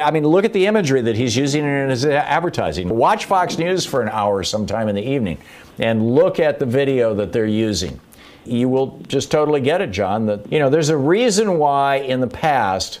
I 0.00 0.10
mean, 0.10 0.24
look 0.24 0.44
at 0.44 0.52
the 0.52 0.66
imagery 0.66 1.02
that 1.02 1.16
he's 1.16 1.36
using 1.36 1.64
in 1.64 1.90
his 1.90 2.04
advertising. 2.04 2.88
Watch 2.88 3.24
Fox 3.24 3.58
News 3.58 3.84
for 3.84 4.00
an 4.00 4.08
hour 4.08 4.42
sometime 4.42 4.88
in 4.88 4.94
the 4.94 5.06
evening 5.06 5.38
and 5.78 6.14
look 6.14 6.40
at 6.40 6.58
the 6.58 6.66
video 6.66 7.14
that 7.14 7.32
they're 7.32 7.46
using. 7.46 8.00
You 8.44 8.68
will 8.68 8.98
just 9.08 9.30
totally 9.30 9.60
get 9.60 9.80
it, 9.80 9.90
John, 9.90 10.26
that, 10.26 10.50
you 10.50 10.58
know, 10.58 10.70
there's 10.70 10.88
a 10.88 10.96
reason 10.96 11.58
why 11.58 11.96
in 11.96 12.20
the 12.20 12.28
past, 12.28 13.00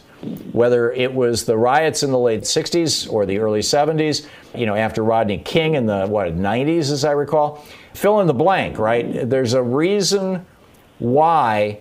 whether 0.52 0.92
it 0.92 1.12
was 1.14 1.44
the 1.44 1.56
riots 1.56 2.02
in 2.02 2.10
the 2.10 2.18
late 2.18 2.42
60s 2.42 3.10
or 3.10 3.24
the 3.24 3.38
early 3.38 3.60
70s, 3.60 4.26
you 4.54 4.66
know, 4.66 4.74
after 4.74 5.02
Rodney 5.02 5.38
King 5.38 5.74
in 5.74 5.86
the, 5.86 6.06
what, 6.06 6.36
90s, 6.36 6.90
as 6.90 7.04
I 7.04 7.12
recall, 7.12 7.64
fill 7.94 8.20
in 8.20 8.26
the 8.26 8.34
blank, 8.34 8.78
right? 8.78 9.28
There's 9.28 9.54
a 9.54 9.62
reason 9.62 10.44
why 10.98 11.78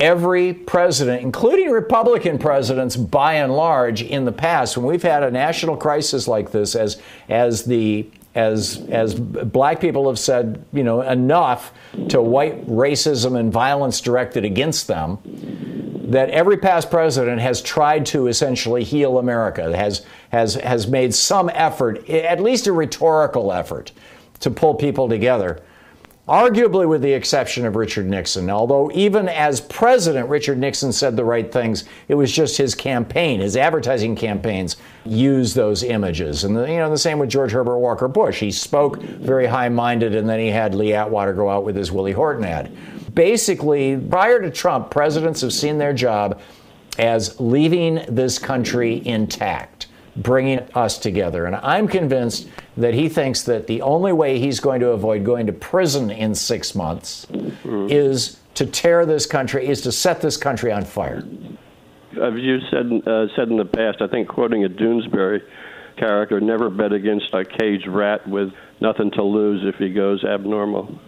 every 0.00 0.54
president, 0.54 1.22
including 1.22 1.70
Republican 1.70 2.38
presidents 2.38 2.96
by 2.96 3.34
and 3.34 3.54
large 3.54 4.02
in 4.02 4.24
the 4.24 4.32
past, 4.32 4.76
when 4.76 4.86
we've 4.86 5.02
had 5.02 5.22
a 5.22 5.30
national 5.30 5.76
crisis 5.76 6.26
like 6.26 6.50
this, 6.50 6.74
as, 6.74 7.00
as 7.28 7.64
the 7.64 8.10
as 8.32 8.86
as 8.90 9.14
black 9.14 9.80
people 9.80 10.06
have 10.06 10.18
said, 10.18 10.64
you 10.72 10.84
know, 10.84 11.02
enough 11.02 11.72
to 12.08 12.22
white 12.22 12.64
racism 12.68 13.36
and 13.36 13.52
violence 13.52 14.00
directed 14.00 14.44
against 14.44 14.86
them, 14.86 15.18
that 16.10 16.30
every 16.30 16.56
past 16.56 16.92
president 16.92 17.40
has 17.40 17.60
tried 17.60 18.06
to 18.06 18.28
essentially 18.28 18.84
heal 18.84 19.18
America, 19.18 19.76
has 19.76 20.06
has 20.30 20.54
has 20.54 20.86
made 20.86 21.12
some 21.12 21.50
effort, 21.54 22.08
at 22.08 22.40
least 22.40 22.68
a 22.68 22.72
rhetorical 22.72 23.52
effort, 23.52 23.90
to 24.38 24.48
pull 24.48 24.76
people 24.76 25.08
together 25.08 25.60
arguably 26.30 26.88
with 26.88 27.02
the 27.02 27.12
exception 27.12 27.66
of 27.66 27.74
Richard 27.74 28.06
Nixon. 28.06 28.48
Although, 28.48 28.88
even 28.94 29.28
as 29.28 29.60
president, 29.60 30.28
Richard 30.28 30.58
Nixon 30.58 30.92
said 30.92 31.16
the 31.16 31.24
right 31.24 31.50
things, 31.50 31.84
it 32.06 32.14
was 32.14 32.30
just 32.30 32.56
his 32.56 32.72
campaign, 32.76 33.40
his 33.40 33.56
advertising 33.56 34.14
campaigns 34.14 34.76
used 35.04 35.56
those 35.56 35.82
images. 35.82 36.44
And, 36.44 36.56
the, 36.56 36.70
you 36.70 36.76
know, 36.76 36.88
the 36.88 36.96
same 36.96 37.18
with 37.18 37.30
George 37.30 37.50
Herbert 37.50 37.78
Walker 37.78 38.06
Bush. 38.06 38.38
He 38.38 38.52
spoke 38.52 39.02
very 39.02 39.46
high 39.46 39.68
minded, 39.68 40.14
and 40.14 40.28
then 40.28 40.38
he 40.38 40.48
had 40.48 40.72
Lee 40.72 40.94
Atwater 40.94 41.32
go 41.32 41.50
out 41.50 41.64
with 41.64 41.74
his 41.74 41.90
Willie 41.90 42.12
Horton 42.12 42.44
ad. 42.44 42.70
Basically, 43.12 43.96
prior 43.96 44.40
to 44.40 44.52
Trump, 44.52 44.88
presidents 44.88 45.40
have 45.40 45.52
seen 45.52 45.78
their 45.78 45.92
job 45.92 46.40
as 46.96 47.40
leaving 47.40 48.04
this 48.08 48.38
country 48.38 49.04
intact 49.04 49.88
bringing 50.16 50.60
us 50.74 50.98
together. 50.98 51.46
And 51.46 51.56
I'm 51.56 51.88
convinced 51.88 52.48
that 52.76 52.94
he 52.94 53.08
thinks 53.08 53.42
that 53.44 53.66
the 53.66 53.82
only 53.82 54.12
way 54.12 54.38
he's 54.38 54.60
going 54.60 54.80
to 54.80 54.88
avoid 54.88 55.24
going 55.24 55.46
to 55.46 55.52
prison 55.52 56.10
in 56.10 56.34
six 56.34 56.74
months 56.74 57.26
mm-hmm. 57.26 57.86
is 57.90 58.38
to 58.54 58.66
tear 58.66 59.06
this 59.06 59.26
country, 59.26 59.66
is 59.66 59.80
to 59.82 59.92
set 59.92 60.20
this 60.20 60.36
country 60.36 60.72
on 60.72 60.84
fire. 60.84 61.22
Have 62.20 62.36
you 62.36 62.58
said 62.70 62.90
uh, 63.06 63.28
said 63.36 63.48
in 63.48 63.56
the 63.56 63.64
past? 63.64 64.02
I 64.02 64.08
think 64.08 64.28
quoting 64.28 64.64
a 64.64 64.68
Doonesbury 64.68 65.42
character, 65.96 66.40
never 66.40 66.68
bet 66.70 66.92
against 66.92 67.32
a 67.32 67.44
caged 67.44 67.86
rat 67.86 68.26
with 68.26 68.52
nothing 68.80 69.10
to 69.12 69.22
lose 69.22 69.62
if 69.64 69.76
he 69.76 69.92
goes 69.92 70.24
abnormal. 70.24 70.98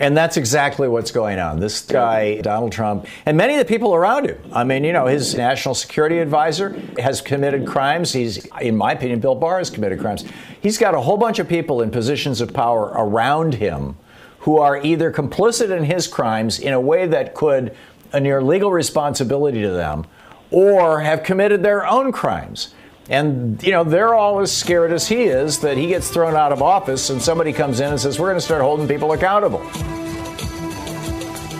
And 0.00 0.16
that's 0.16 0.36
exactly 0.36 0.86
what's 0.86 1.10
going 1.10 1.40
on. 1.40 1.58
This 1.58 1.80
guy, 1.82 2.40
Donald 2.40 2.70
Trump, 2.70 3.06
and 3.26 3.36
many 3.36 3.54
of 3.54 3.58
the 3.58 3.64
people 3.64 3.94
around 3.94 4.26
him. 4.26 4.38
I 4.52 4.62
mean, 4.62 4.84
you 4.84 4.92
know, 4.92 5.06
his 5.06 5.34
national 5.34 5.74
security 5.74 6.20
advisor 6.20 6.80
has 6.98 7.20
committed 7.20 7.66
crimes. 7.66 8.12
He's, 8.12 8.46
in 8.60 8.76
my 8.76 8.92
opinion, 8.92 9.18
Bill 9.18 9.34
Barr 9.34 9.58
has 9.58 9.70
committed 9.70 9.98
crimes. 9.98 10.24
He's 10.60 10.78
got 10.78 10.94
a 10.94 11.00
whole 11.00 11.16
bunch 11.16 11.40
of 11.40 11.48
people 11.48 11.82
in 11.82 11.90
positions 11.90 12.40
of 12.40 12.54
power 12.54 12.92
around 12.94 13.54
him 13.54 13.96
who 14.40 14.58
are 14.58 14.80
either 14.80 15.12
complicit 15.12 15.76
in 15.76 15.84
his 15.84 16.06
crimes 16.06 16.60
in 16.60 16.72
a 16.72 16.80
way 16.80 17.06
that 17.08 17.34
could 17.34 17.74
near 18.14 18.40
legal 18.40 18.70
responsibility 18.70 19.60
to 19.62 19.70
them 19.70 20.06
or 20.50 21.00
have 21.00 21.22
committed 21.24 21.62
their 21.62 21.86
own 21.86 22.12
crimes. 22.12 22.72
And, 23.10 23.62
you 23.62 23.70
know, 23.70 23.84
they're 23.84 24.14
all 24.14 24.40
as 24.40 24.54
scared 24.54 24.92
as 24.92 25.08
he 25.08 25.22
is 25.22 25.60
that 25.60 25.78
he 25.78 25.88
gets 25.88 26.10
thrown 26.10 26.36
out 26.36 26.52
of 26.52 26.60
office 26.60 27.08
and 27.08 27.22
somebody 27.22 27.54
comes 27.54 27.80
in 27.80 27.90
and 27.90 27.98
says, 27.98 28.20
we're 28.20 28.28
going 28.28 28.36
to 28.36 28.44
start 28.44 28.60
holding 28.60 28.86
people 28.86 29.12
accountable. 29.12 29.62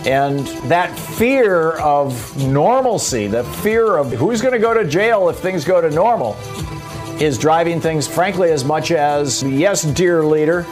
And 0.07 0.47
that 0.69 0.97
fear 0.99 1.73
of 1.73 2.37
normalcy, 2.47 3.29
the 3.29 3.45
fear 3.45 3.97
of 3.97 4.13
who's 4.13 4.43
going 4.43 4.53
to 4.53 4.59
go 4.59 4.75
to 4.75 4.87
jail 4.87 5.29
if 5.31 5.37
things 5.39 5.65
go 5.65 5.81
to 5.81 5.91
normal, 5.91 6.37
is 7.19 7.39
driving 7.39 7.81
things, 7.81 8.07
frankly, 8.07 8.51
as 8.51 8.65
much 8.65 8.91
as, 8.91 9.43
yes, 9.43 9.83
dear 9.83 10.25
leader. 10.25 10.67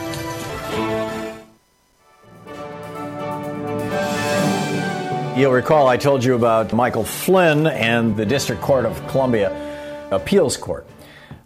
You'll 5.37 5.53
recall 5.53 5.89
I 5.89 5.97
told 5.97 6.23
you 6.23 6.35
about 6.35 6.73
Michael 6.73 7.05
Flynn 7.05 7.67
and 7.67 8.17
the 8.17 8.25
District 8.25 8.63
Court 8.63 8.87
of 8.87 9.07
Columbia 9.09 9.66
appeals 10.11 10.57
court. 10.57 10.87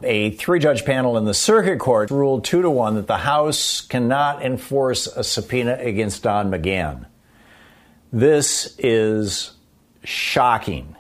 A 0.03 0.31
three 0.31 0.59
judge 0.59 0.85
panel 0.85 1.19
in 1.19 1.25
the 1.25 1.35
circuit 1.35 1.79
court 1.79 2.11
ruled 2.11 2.45
two 2.45 2.63
to 2.63 2.71
one 2.71 2.95
that 2.95 3.07
the 3.07 3.19
House 3.19 3.83
cannot 3.83 4.43
enforce 4.43 5.07
a 5.07 5.23
subpoena 5.23 5.77
against 5.81 6.23
Don 6.23 6.51
McGahn. 6.51 7.07
This 8.13 8.75
is 8.79 9.53
shocking. 10.03 10.97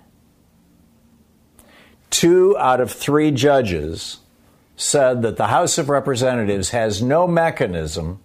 Two 2.10 2.56
out 2.58 2.80
of 2.80 2.90
three 2.90 3.30
judges 3.30 4.18
said 4.76 5.22
that 5.22 5.36
the 5.36 5.46
House 5.46 5.78
of 5.78 5.88
Representatives 5.88 6.70
has 6.70 7.02
no 7.02 7.26
mechanism 7.26 8.20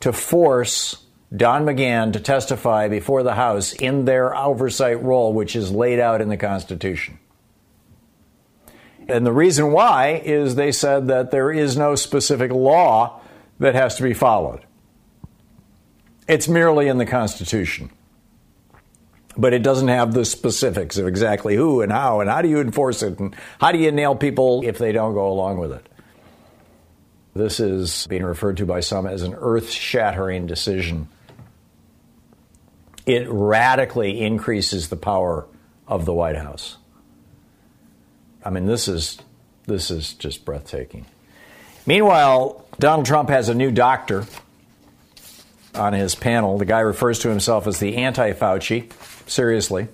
to 0.00 0.12
force 0.12 1.04
Don 1.36 1.66
McGahn 1.66 2.12
to 2.14 2.20
testify 2.20 2.88
before 2.88 3.22
the 3.22 3.34
House 3.34 3.72
in 3.74 4.06
their 4.06 4.34
oversight 4.34 5.02
role, 5.02 5.34
which 5.34 5.54
is 5.54 5.70
laid 5.70 5.98
out 5.98 6.22
in 6.22 6.28
the 6.28 6.36
Constitution. 6.36 7.18
And 9.08 9.24
the 9.24 9.32
reason 9.32 9.72
why 9.72 10.20
is 10.22 10.54
they 10.54 10.70
said 10.70 11.08
that 11.08 11.30
there 11.30 11.50
is 11.50 11.76
no 11.76 11.94
specific 11.94 12.52
law 12.52 13.20
that 13.58 13.74
has 13.74 13.96
to 13.96 14.02
be 14.02 14.12
followed. 14.12 14.60
It's 16.28 16.46
merely 16.46 16.88
in 16.88 16.98
the 16.98 17.06
Constitution. 17.06 17.90
But 19.36 19.54
it 19.54 19.62
doesn't 19.62 19.88
have 19.88 20.12
the 20.12 20.24
specifics 20.24 20.98
of 20.98 21.06
exactly 21.06 21.56
who 21.56 21.80
and 21.80 21.90
how 21.90 22.20
and 22.20 22.28
how 22.28 22.42
do 22.42 22.48
you 22.48 22.60
enforce 22.60 23.02
it 23.02 23.18
and 23.18 23.34
how 23.60 23.72
do 23.72 23.78
you 23.78 23.90
nail 23.92 24.14
people 24.14 24.62
if 24.64 24.78
they 24.78 24.92
don't 24.92 25.14
go 25.14 25.30
along 25.30 25.58
with 25.58 25.72
it. 25.72 25.88
This 27.34 27.60
is 27.60 28.06
being 28.08 28.24
referred 28.24 28.56
to 28.58 28.66
by 28.66 28.80
some 28.80 29.06
as 29.06 29.22
an 29.22 29.34
earth 29.38 29.70
shattering 29.70 30.46
decision. 30.46 31.08
It 33.06 33.26
radically 33.30 34.20
increases 34.20 34.88
the 34.88 34.96
power 34.96 35.46
of 35.86 36.04
the 36.04 36.12
White 36.12 36.36
House. 36.36 36.76
I 38.48 38.50
mean, 38.50 38.64
this 38.64 38.88
is 38.88 39.18
this 39.66 39.90
is 39.90 40.14
just 40.14 40.46
breathtaking. 40.46 41.04
Meanwhile, 41.84 42.64
Donald 42.78 43.04
Trump 43.04 43.28
has 43.28 43.50
a 43.50 43.54
new 43.54 43.70
doctor 43.70 44.24
on 45.74 45.92
his 45.92 46.14
panel. 46.14 46.56
The 46.56 46.64
guy 46.64 46.80
refers 46.80 47.18
to 47.18 47.28
himself 47.28 47.66
as 47.66 47.78
the 47.78 47.98
anti 47.98 48.32
Fauci. 48.32 48.90
Seriously. 49.28 49.88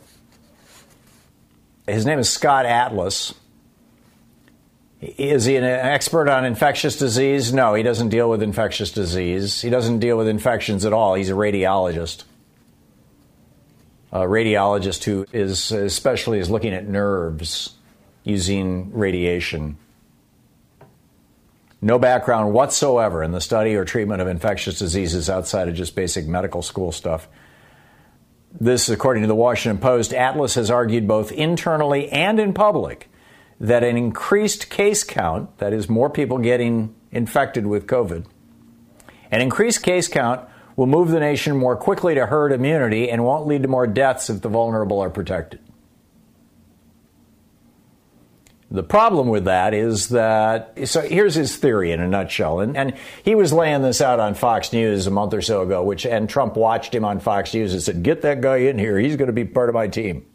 His 1.89 2.07
name 2.07 2.21
is 2.21 2.31
Scott 2.31 2.65
Atlas. 2.65 3.35
Is 5.01 5.47
he 5.47 5.57
an 5.57 5.65
expert 5.65 6.29
on 6.29 6.45
infectious 6.45 6.97
disease? 6.97 7.53
No, 7.53 7.75
he 7.75 7.83
doesn't 7.83 8.11
deal 8.11 8.31
with 8.31 8.41
infectious 8.41 8.93
disease. 8.93 9.63
He 9.63 9.69
doesn't 9.69 9.99
deal 9.99 10.17
with 10.17 10.29
infections 10.29 10.85
at 10.85 10.93
all. 10.93 11.15
He's 11.15 11.29
a 11.29 11.33
radiologist. 11.33 12.23
A 14.13 14.21
radiologist 14.21 15.03
who 15.03 15.27
is 15.33 15.73
especially 15.73 16.39
is 16.39 16.51
looking 16.51 16.73
at 16.73 16.87
nerves 16.87 17.75
using 18.25 18.93
radiation. 18.93 19.77
No 21.81 21.99
background 21.99 22.55
whatsoever 22.55 23.23
in 23.23 23.33
the 23.33 23.41
study 23.41 23.75
or 23.75 23.85
treatment 23.85 24.23
of 24.23 24.27
infectious 24.27 24.79
diseases 24.79 25.29
outside 25.29 25.69
of 25.69 25.75
just 25.75 25.95
basic 25.95 26.27
medical 26.27 26.63
school 26.63 26.91
stuff. 26.91 27.29
This, 28.59 28.89
according 28.89 29.23
to 29.23 29.27
the 29.27 29.35
Washington 29.35 29.81
Post, 29.81 30.15
Atlas 30.15 30.55
has 30.55 30.71
argued 30.71 31.07
both 31.07 31.31
internally 31.31 32.09
and 32.11 32.41
in 32.41 32.55
public 32.55 33.11
that 33.61 33.85
an 33.85 33.97
increased 33.97 34.71
case 34.71 35.05
count, 35.05 35.59
that 35.59 35.73
is, 35.73 35.89
more 35.89 36.09
people 36.09 36.39
getting 36.39 36.95
infected 37.11 37.67
with 37.67 37.87
COVID, 37.87 38.25
an 39.31 39.41
increased 39.41 39.83
case 39.83 40.09
count 40.09 40.49
will 40.77 40.87
move 40.87 41.11
the 41.11 41.21
nation 41.21 41.57
more 41.57 41.77
quickly 41.77 42.15
to 42.15 42.27
herd 42.27 42.53
immunity 42.53 43.11
and 43.11 43.25
won't 43.25 43.47
lead 43.47 43.63
to 43.63 43.69
more 43.69 43.87
deaths 43.87 44.31
if 44.31 44.41
the 44.41 44.49
vulnerable 44.49 45.01
are 45.01 45.11
protected. 45.11 45.61
The 48.75 48.83
problem 48.83 49.29
with 49.29 49.45
that 49.45 49.73
is 49.73 50.09
that, 50.09 50.89
so 50.89 51.01
here's 51.01 51.37
his 51.37 51.55
theory 51.55 51.93
in 51.93 52.01
a 52.01 52.09
nutshell. 52.09 52.59
And, 52.59 52.77
and 52.77 52.95
he 53.23 53.37
was 53.37 53.53
laying 53.53 53.83
this 53.83 54.01
out 54.01 54.19
on 54.19 54.35
Fox 54.35 54.73
News 54.73 55.07
a 55.07 55.13
month 55.13 55.33
or 55.33 55.43
so 55.43 55.63
ago, 55.63 55.85
which, 55.85 56.05
and 56.05 56.29
Trump 56.29 56.57
watched 56.57 56.93
him 56.93 57.05
on 57.05 57.21
Fox 57.21 57.55
News 57.55 57.73
and 57.73 57.81
said, 57.81 58.03
Get 58.03 58.23
that 58.23 58.41
guy 58.41 58.57
in 58.57 58.77
here. 58.77 58.99
He's 58.99 59.15
going 59.15 59.29
to 59.29 59.33
be 59.33 59.45
part 59.45 59.69
of 59.69 59.77
my 59.77 59.87
team. 59.87 60.27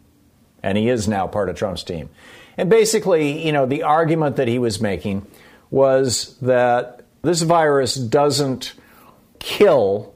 And 0.62 0.78
he 0.78 0.88
is 0.88 1.06
now 1.06 1.26
part 1.26 1.50
of 1.50 1.56
Trump's 1.56 1.84
team. 1.84 2.08
And 2.56 2.70
basically, 2.70 3.44
you 3.44 3.52
know, 3.52 3.66
the 3.66 3.82
argument 3.82 4.36
that 4.36 4.48
he 4.48 4.58
was 4.58 4.80
making 4.80 5.26
was 5.68 6.38
that 6.38 7.02
this 7.20 7.42
virus 7.42 7.94
doesn't 7.94 8.72
kill 9.38 10.14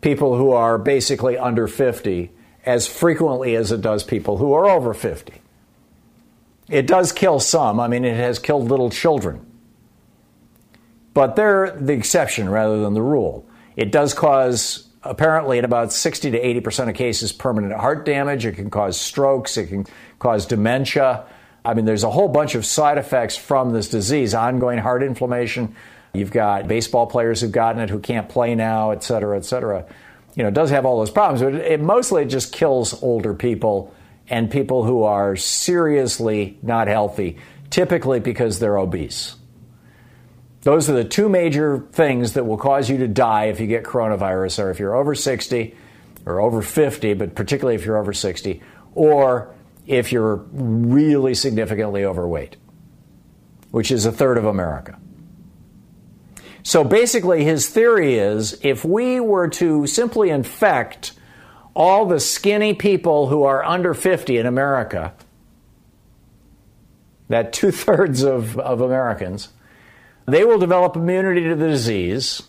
people 0.00 0.38
who 0.38 0.52
are 0.52 0.78
basically 0.78 1.36
under 1.36 1.68
50 1.68 2.30
as 2.64 2.86
frequently 2.86 3.56
as 3.56 3.72
it 3.72 3.82
does 3.82 4.04
people 4.04 4.38
who 4.38 4.54
are 4.54 4.64
over 4.64 4.94
50. 4.94 5.42
It 6.68 6.86
does 6.86 7.12
kill 7.12 7.40
some. 7.40 7.78
I 7.78 7.88
mean, 7.88 8.04
it 8.04 8.16
has 8.16 8.38
killed 8.38 8.70
little 8.70 8.90
children. 8.90 9.44
But 11.12 11.36
they're 11.36 11.70
the 11.70 11.92
exception 11.92 12.48
rather 12.48 12.80
than 12.80 12.94
the 12.94 13.02
rule. 13.02 13.46
It 13.76 13.92
does 13.92 14.14
cause, 14.14 14.88
apparently, 15.02 15.58
in 15.58 15.64
about 15.64 15.92
60 15.92 16.30
to 16.32 16.40
80% 16.40 16.88
of 16.88 16.94
cases, 16.94 17.32
permanent 17.32 17.74
heart 17.74 18.04
damage. 18.04 18.46
It 18.46 18.52
can 18.52 18.70
cause 18.70 19.00
strokes. 19.00 19.56
It 19.56 19.68
can 19.68 19.86
cause 20.18 20.46
dementia. 20.46 21.24
I 21.64 21.74
mean, 21.74 21.84
there's 21.84 22.04
a 22.04 22.10
whole 22.10 22.28
bunch 22.28 22.54
of 22.54 22.66
side 22.66 22.98
effects 22.98 23.36
from 23.36 23.72
this 23.72 23.88
disease 23.88 24.34
ongoing 24.34 24.78
heart 24.78 25.02
inflammation. 25.02 25.76
You've 26.12 26.30
got 26.30 26.68
baseball 26.68 27.06
players 27.06 27.40
who've 27.40 27.52
gotten 27.52 27.80
it 27.80 27.90
who 27.90 28.00
can't 28.00 28.28
play 28.28 28.54
now, 28.54 28.90
et 28.90 29.02
cetera, 29.02 29.36
et 29.36 29.44
cetera. 29.44 29.86
You 30.34 30.42
know, 30.42 30.48
it 30.48 30.54
does 30.54 30.70
have 30.70 30.84
all 30.84 30.98
those 30.98 31.10
problems, 31.10 31.42
but 31.42 31.54
it 31.54 31.80
mostly 31.80 32.24
just 32.24 32.52
kills 32.52 33.00
older 33.02 33.34
people 33.34 33.93
and 34.28 34.50
people 34.50 34.84
who 34.84 35.02
are 35.02 35.36
seriously 35.36 36.58
not 36.62 36.88
healthy, 36.88 37.38
typically 37.70 38.20
because 38.20 38.58
they're 38.58 38.78
obese. 38.78 39.36
Those 40.62 40.88
are 40.88 40.94
the 40.94 41.04
two 41.04 41.28
major 41.28 41.86
things 41.92 42.32
that 42.32 42.44
will 42.44 42.56
cause 42.56 42.88
you 42.88 42.98
to 42.98 43.08
die 43.08 43.44
if 43.46 43.60
you 43.60 43.66
get 43.66 43.84
coronavirus, 43.84 44.62
or 44.62 44.70
if 44.70 44.78
you're 44.78 44.94
over 44.94 45.14
60 45.14 45.74
or 46.24 46.40
over 46.40 46.62
50, 46.62 47.14
but 47.14 47.34
particularly 47.34 47.74
if 47.74 47.84
you're 47.84 47.98
over 47.98 48.14
60, 48.14 48.62
or 48.94 49.54
if 49.86 50.10
you're 50.10 50.36
really 50.52 51.34
significantly 51.34 52.04
overweight, 52.04 52.56
which 53.72 53.90
is 53.90 54.06
a 54.06 54.12
third 54.12 54.38
of 54.38 54.46
America. 54.46 54.98
So 56.62 56.82
basically, 56.82 57.44
his 57.44 57.68
theory 57.68 58.14
is 58.14 58.58
if 58.62 58.86
we 58.86 59.20
were 59.20 59.48
to 59.48 59.86
simply 59.86 60.30
infect 60.30 61.12
all 61.74 62.06
the 62.06 62.20
skinny 62.20 62.74
people 62.74 63.28
who 63.28 63.42
are 63.42 63.64
under 63.64 63.94
50 63.94 64.38
in 64.38 64.46
America, 64.46 65.12
that 67.28 67.52
two 67.52 67.70
thirds 67.70 68.22
of, 68.22 68.58
of 68.58 68.80
Americans, 68.80 69.48
they 70.26 70.44
will 70.44 70.58
develop 70.58 70.96
immunity 70.96 71.42
to 71.42 71.56
the 71.56 71.68
disease. 71.68 72.42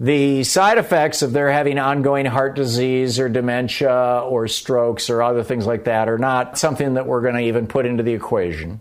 The 0.00 0.44
side 0.44 0.78
effects 0.78 1.22
of 1.22 1.32
their 1.32 1.50
having 1.50 1.78
ongoing 1.78 2.24
heart 2.24 2.54
disease 2.54 3.18
or 3.18 3.28
dementia 3.28 4.22
or 4.24 4.46
strokes 4.46 5.10
or 5.10 5.22
other 5.22 5.42
things 5.42 5.66
like 5.66 5.84
that 5.84 6.08
are 6.08 6.18
not 6.18 6.56
something 6.56 6.94
that 6.94 7.06
we're 7.06 7.20
going 7.20 7.34
to 7.34 7.42
even 7.42 7.66
put 7.66 7.84
into 7.84 8.04
the 8.04 8.14
equation. 8.14 8.80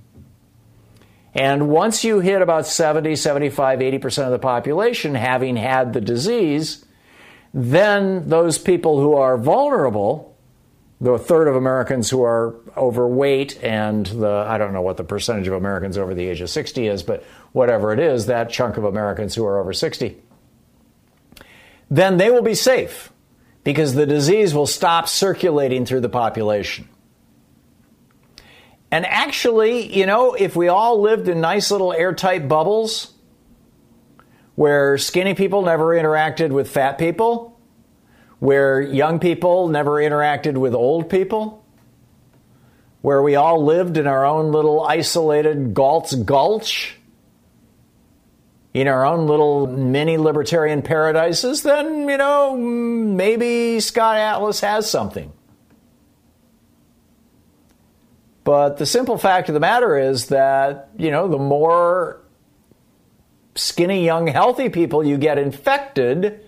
And 1.34 1.70
once 1.70 2.04
you 2.04 2.20
hit 2.20 2.42
about 2.42 2.66
70, 2.66 3.16
75, 3.16 3.80
80% 3.80 4.26
of 4.26 4.32
the 4.32 4.40
population 4.40 5.14
having 5.16 5.56
had 5.56 5.94
the 5.94 6.02
disease, 6.02 6.84
then 7.54 8.28
those 8.30 8.58
people 8.58 9.00
who 9.00 9.16
are 9.16 9.38
vulnerable, 9.38 10.36
the 11.00 11.18
third 11.18 11.48
of 11.48 11.56
Americans 11.56 12.10
who 12.10 12.24
are 12.24 12.56
overweight, 12.76 13.62
and 13.64 14.06
the, 14.06 14.46
I 14.48 14.58
don't 14.58 14.74
know 14.74 14.82
what 14.82 14.98
the 14.98 15.04
percentage 15.04 15.48
of 15.48 15.54
Americans 15.54 15.98
over 15.98 16.14
the 16.14 16.28
age 16.28 16.42
of 16.42 16.50
60 16.50 16.88
is, 16.88 17.04
but 17.04 17.24
whatever 17.52 17.94
it 17.94 18.00
is, 18.00 18.26
that 18.28 18.50
chunk 18.50 18.78
of 18.78 18.84
Americans 18.84 19.36
who 19.36 19.46
are 19.46 19.60
over 19.60 19.74
60, 19.74 20.18
then 21.90 22.18
they 22.18 22.30
will 22.30 22.42
be 22.42 22.56
safe 22.56 23.12
because 23.64 23.94
the 23.94 24.06
disease 24.06 24.54
will 24.54 24.68
stop 24.68 25.08
circulating 25.08 25.86
through 25.86 26.02
the 26.02 26.10
population. 26.10 26.88
And 28.92 29.06
actually, 29.06 29.94
you 29.94 30.06
know, 30.06 30.34
if 30.34 30.56
we 30.56 30.70
all 30.70 31.02
lived 31.02 31.28
in 31.28 31.42
nice 31.42 31.72
little 31.72 31.92
airtight 31.92 32.48
bubbles, 32.48 33.14
where 34.58 34.98
skinny 34.98 35.36
people 35.36 35.62
never 35.62 35.96
interacted 35.96 36.50
with 36.50 36.68
fat 36.68 36.98
people, 36.98 37.60
where 38.40 38.82
young 38.82 39.20
people 39.20 39.68
never 39.68 39.98
interacted 39.98 40.58
with 40.58 40.74
old 40.74 41.12
people, 41.12 41.64
where 43.04 43.22
we 43.22 43.36
all 43.36 43.64
lived 43.64 43.98
in 43.98 44.08
our 44.08 44.26
own 44.26 44.52
little 44.52 44.84
isolated 44.84 45.76
Galt's 45.76 46.16
Gulch, 46.16 46.96
in 48.74 48.88
our 48.88 49.06
own 49.06 49.28
little 49.28 49.68
mini 49.68 50.18
libertarian 50.18 50.82
paradises, 50.82 51.62
then, 51.62 52.10
you 52.10 52.18
know, 52.18 52.58
maybe 52.58 53.80
Scott 53.80 54.18
Atlas 54.18 54.60
has 54.62 54.90
something. 54.90 55.32
But 58.44 58.78
the 58.78 58.88
simple 58.88 59.20
fact 59.20 59.50
of 59.50 59.54
the 59.54 59.60
matter 59.60 60.00
is 60.00 60.30
that, 60.30 60.90
you 60.98 61.12
know, 61.12 61.28
the 61.28 61.38
more 61.38 62.24
skinny, 63.58 64.06
young, 64.06 64.28
healthy 64.28 64.70
people 64.70 65.06
you 65.06 65.18
get 65.18 65.38
infected, 65.38 66.42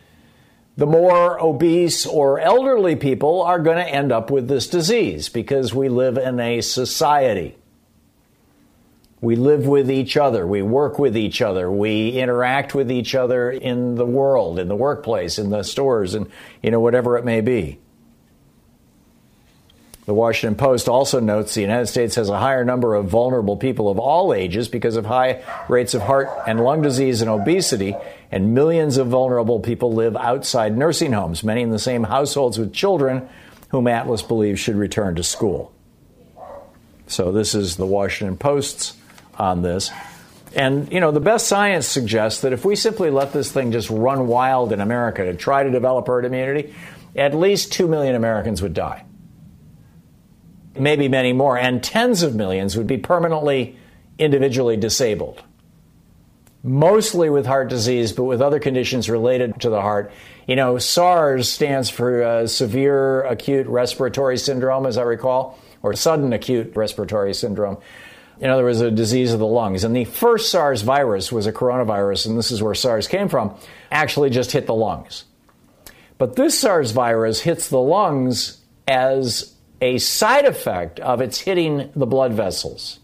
the 0.78 0.86
more 0.86 1.42
obese 1.42 2.06
or 2.06 2.40
elderly 2.40 2.96
people 2.96 3.42
are 3.42 3.60
going 3.60 3.78
to 3.78 3.88
end 3.88 4.12
up 4.12 4.32
with 4.32 4.48
this 4.48 4.68
disease 4.68 5.28
because 5.28 5.74
we 5.74 5.90
live 5.90 6.18
in 6.18 6.40
a 6.40 6.62
society. 6.62 7.58
We 9.22 9.36
live 9.36 9.68
with 9.68 9.92
each 9.92 10.16
other. 10.16 10.48
We 10.48 10.62
work 10.62 10.98
with 10.98 11.18
each 11.18 11.42
other. 11.42 11.70
We 11.70 12.12
interact 12.12 12.74
with 12.74 12.90
each 12.90 13.14
other 13.14 13.52
in 13.52 13.96
the 13.96 14.06
world, 14.06 14.60
in 14.60 14.70
the 14.70 14.76
workplace, 14.76 15.38
in 15.38 15.50
the 15.50 15.64
stores, 15.64 16.14
and 16.14 16.30
you 16.64 16.72
know 16.72 16.80
whatever 16.80 17.18
it 17.18 17.26
may 17.26 17.42
be. 17.42 17.80
The 20.10 20.16
Washington 20.16 20.56
Post 20.58 20.90
also 20.90 21.20
notes 21.20 21.54
the 21.54 21.62
United 21.62 21.86
States 21.86 22.16
has 22.16 22.30
a 22.30 22.40
higher 22.40 22.66
number 22.66 22.96
of 22.96 23.06
vulnerable 23.06 23.56
people 23.58 23.92
of 23.92 24.00
all 24.00 24.34
ages 24.34 24.68
because 24.68 24.96
of 24.96 25.06
high 25.06 25.44
rates 25.68 25.94
of 25.94 26.02
heart 26.02 26.30
and 26.48 26.60
lung 26.60 26.82
disease 26.82 27.22
and 27.22 27.30
obesity, 27.30 27.96
and 28.32 28.56
millions 28.56 28.98
of 28.98 29.06
vulnerable 29.06 29.60
people 29.60 29.94
live 29.94 30.18
outside 30.18 30.76
nursing 30.76 31.12
homes, 31.14 31.44
many 31.44 31.62
in 31.62 31.70
the 31.70 31.78
same 31.78 32.06
households 32.06 32.58
with 32.58 32.74
children 32.74 33.30
whom 33.68 33.86
Atlas 33.86 34.24
believes 34.24 34.60
should 34.60 34.78
return 34.78 35.14
to 35.14 35.22
school. 35.22 35.72
So, 37.06 37.32
this 37.32 37.54
is 37.54 37.78
the 37.78 37.86
Washington 37.86 38.36
Post's 38.36 38.98
on 39.38 39.62
this. 39.62 39.92
And, 40.56 40.92
you 40.92 41.02
know, 41.02 41.12
the 41.12 41.20
best 41.20 41.46
science 41.46 41.88
suggests 41.88 42.42
that 42.42 42.52
if 42.52 42.66
we 42.66 42.76
simply 42.76 43.12
let 43.12 43.32
this 43.32 43.52
thing 43.52 43.72
just 43.72 43.92
run 43.92 44.26
wild 44.26 44.74
in 44.74 44.82
America 44.82 45.24
to 45.26 45.36
try 45.36 45.62
to 45.62 45.70
develop 45.70 46.08
herd 46.08 46.26
immunity, 46.26 46.74
at 47.16 47.36
least 47.36 47.72
2 47.74 47.88
million 47.88 48.16
Americans 48.16 48.64
would 48.64 48.74
die 48.74 49.04
maybe 50.78 51.08
many 51.08 51.34
more, 51.34 51.58
and 51.58 51.84
tens 51.84 52.24
of 52.24 52.36
millions 52.36 52.78
would 52.78 52.88
be 52.88 52.98
permanently 52.98 53.78
individually 54.18 54.78
disabled. 54.78 55.44
Mostly 56.62 57.30
with 57.30 57.46
heart 57.46 57.70
disease, 57.70 58.12
but 58.12 58.26
with 58.26 58.42
other 58.42 58.60
conditions 58.60 59.10
related 59.10 59.62
to 59.62 59.70
the 59.70 59.82
heart. 59.82 60.12
You 60.46 60.56
know, 60.56 60.78
SARS 60.78 61.50
stands 61.50 61.90
for 61.90 62.22
uh, 62.22 62.48
severe 62.48 63.22
acute 63.24 63.68
respiratory 63.68 64.38
syndrome, 64.38 64.86
as 64.86 64.98
I 64.98 65.04
recall, 65.04 65.58
or 65.82 65.94
sudden 65.94 66.34
acute 66.34 66.76
respiratory 66.76 67.34
syndrome. 67.34 67.78
In 68.40 68.50
other 68.50 68.64
words, 68.64 68.82
a 68.82 68.92
disease 68.92 69.34
of 69.34 69.40
the 69.40 69.46
lungs. 69.46 69.84
And 69.84 69.96
the 69.96 70.06
first 70.06 70.50
SARS 70.50 70.82
virus 70.82 71.32
was 71.32 71.46
a 71.46 71.54
coronavirus, 71.54 72.28
and 72.28 72.38
this 72.38 72.52
is 72.52 72.62
where 72.64 72.76
SARS 72.76 73.08
came 73.08 73.30
from, 73.30 73.56
actually 73.92 74.30
just 74.30 74.52
hit 74.52 74.66
the 74.66 74.74
lungs. 74.74 75.26
But 76.18 76.36
this 76.36 76.60
SARS 76.60 76.92
virus 76.92 77.42
hits 77.42 77.70
the 77.70 77.80
lungs 77.80 78.62
as 78.88 79.54
a 79.82 79.98
side 79.98 80.46
effect 80.46 81.00
of 81.00 81.22
its 81.22 81.40
hitting 81.40 81.92
the 81.96 82.06
blood 82.06 82.34
vessels. 82.34 83.00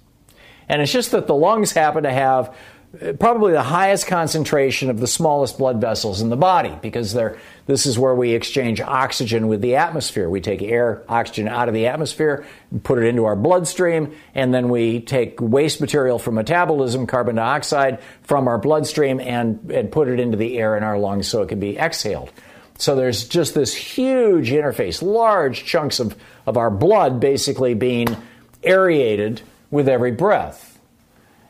And 0.68 0.82
it's 0.82 0.92
just 0.92 1.12
that 1.12 1.28
the 1.28 1.36
lungs 1.36 1.72
happen 1.72 2.04
to 2.04 2.12
have 2.12 2.56
uh, 3.02 3.14
probably 3.14 3.52
the 3.52 3.64
highest 3.64 4.08
concentration 4.08 4.90
of 4.90 5.00
the 5.00 5.08
smallest 5.08 5.58
blood 5.58 5.82
vessels 5.82 6.22
in 6.22 6.30
the 6.30 6.36
body 6.36 6.78
because 6.82 7.14
they're, 7.14 7.38
this 7.66 7.86
is 7.86 8.00
where 8.00 8.16
we 8.16 8.32
exchange 8.32 8.80
oxygen 8.82 9.48
with 9.48 9.62
the 9.62 9.76
atmosphere. 9.76 10.30
We 10.30 10.42
take 10.42 10.62
air, 10.62 11.04
oxygen 11.10 11.48
out 11.48 11.68
of 11.68 11.74
the 11.74 11.88
atmosphere, 11.88 12.46
put 12.84 13.00
it 13.00 13.06
into 13.06 13.26
our 13.26 13.36
bloodstream, 13.36 14.16
and 14.34 14.54
then 14.54 14.70
we 14.70 15.02
take 15.02 15.40
waste 15.42 15.82
material 15.82 16.20
from 16.20 16.36
metabolism, 16.36 17.08
carbon 17.08 17.36
dioxide, 17.36 18.00
from 18.24 18.48
our 18.48 18.58
bloodstream 18.58 19.20
and, 19.20 19.72
and 19.72 19.92
put 19.92 20.08
it 20.08 20.20
into 20.20 20.38
the 20.38 20.58
air 20.58 20.78
in 20.78 20.84
our 20.84 20.98
lungs 20.98 21.28
so 21.28 21.42
it 21.42 21.50
can 21.50 21.60
be 21.60 21.78
exhaled. 21.78 22.32
So 22.78 22.96
there's 22.96 23.28
just 23.28 23.54
this 23.54 23.74
huge 23.74 24.50
interface, 24.52 25.02
large 25.02 25.64
chunks 25.66 26.00
of, 26.00 26.16
of 26.46 26.58
our 26.58 26.70
blood 26.70 27.20
basically 27.20 27.74
being 27.74 28.18
aerated 28.64 29.42
with 29.72 29.88
every 29.88 30.12
breath. 30.12 30.78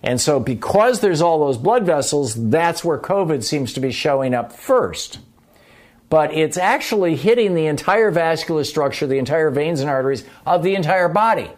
And 0.03 0.21
so, 0.21 0.39
because 0.39 0.99
there's 0.99 1.21
all 1.21 1.39
those 1.39 1.57
blood 1.57 1.83
vessels, 1.83 2.49
that's 2.51 2.83
where 2.83 2.99
COVID 2.99 3.43
seems 3.43 3.73
to 3.73 3.79
be 3.79 3.91
showing 3.91 4.35
up 4.35 4.53
first. 4.53 5.17
but 6.09 6.33
it's 6.33 6.57
actually 6.57 7.15
hitting 7.15 7.55
the 7.55 7.65
entire 7.65 8.11
vascular 8.11 8.63
structure, 8.63 9.07
the 9.07 9.17
entire 9.17 9.49
veins 9.49 9.81
and 9.81 9.89
arteries 9.89 10.23
of 10.45 10.63
the 10.63 10.75
entire 10.75 11.09
body. 11.09 11.49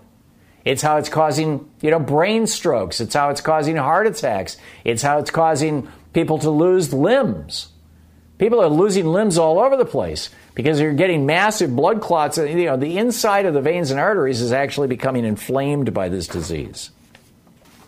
It's 0.65 0.81
how 0.81 0.97
it's 0.97 1.09
causing, 1.09 1.69
you 1.81 1.91
know, 1.91 1.99
brain 1.99 2.47
strokes. 2.47 2.99
It's 2.99 3.13
how 3.13 3.29
it's 3.29 3.41
causing 3.41 3.75
heart 3.77 4.07
attacks. 4.07 4.57
It's 4.83 5.01
how 5.01 5.19
it's 5.19 5.31
causing 5.31 5.87
people 6.13 6.39
to 6.39 6.49
lose 6.49 6.93
limbs. 6.93 7.69
People 8.37 8.61
are 8.61 8.69
losing 8.69 9.07
limbs 9.07 9.37
all 9.37 9.59
over 9.59 9.75
the 9.77 9.85
place 9.85 10.29
because 10.53 10.79
you're 10.79 10.93
getting 10.93 11.25
massive 11.25 11.75
blood 11.75 12.01
clots. 12.01 12.37
You 12.37 12.65
know, 12.65 12.77
the 12.77 12.97
inside 12.97 13.45
of 13.45 13.53
the 13.53 13.61
veins 13.61 13.89
and 13.89 13.99
arteries 13.99 14.41
is 14.41 14.51
actually 14.51 14.87
becoming 14.87 15.25
inflamed 15.25 15.93
by 15.93 16.09
this 16.09 16.27
disease. 16.27 16.91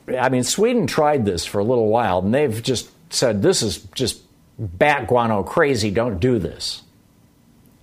I 0.08 0.30
mean, 0.30 0.44
Sweden 0.44 0.88
tried 0.88 1.24
this 1.24 1.46
for 1.46 1.60
a 1.60 1.64
little 1.64 1.88
while, 1.88 2.20
and 2.20 2.34
they've 2.34 2.64
just 2.64 2.90
said 3.14 3.44
this 3.44 3.62
is 3.62 3.78
just 3.94 4.22
bat 4.58 5.08
guano 5.08 5.44
crazy. 5.44 5.92
Don't 5.92 6.20
do 6.20 6.40
this. 6.40 6.82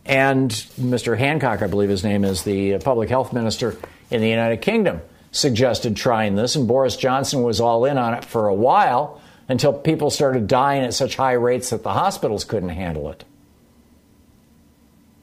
And 0.05 0.51
Mr. 0.51 1.17
Hancock, 1.17 1.63
I 1.63 1.69
believe 1.69 1.89
his 1.89 2.05
name 2.05 2.25
is, 2.25 2.43
the 2.43 2.75
uh, 2.75 2.79
public 2.81 3.09
health 3.09 3.33
minister 3.33 3.77
in 4.11 4.21
the 4.21 4.29
United 4.29 4.59
Kingdom, 4.59 5.01
suggested 5.31 5.97
trying 5.97 6.35
this, 6.35 6.57
and 6.57 6.67
Boris 6.67 6.97
Johnson 6.97 7.43
was 7.43 7.61
all 7.61 7.85
in 7.85 7.99
on 7.99 8.15
it 8.15 8.25
for 8.25 8.49
a 8.49 8.55
while 8.55 9.21
until 9.49 9.73
people 9.73 10.11
started 10.11 10.47
dying 10.47 10.83
at 10.83 10.95
such 10.95 11.17
high 11.17 11.33
rates 11.33 11.71
that 11.71 11.83
the 11.83 11.93
hospitals 11.93 12.45
couldn't 12.45 12.71
handle 12.71 13.11
it. 13.11 13.25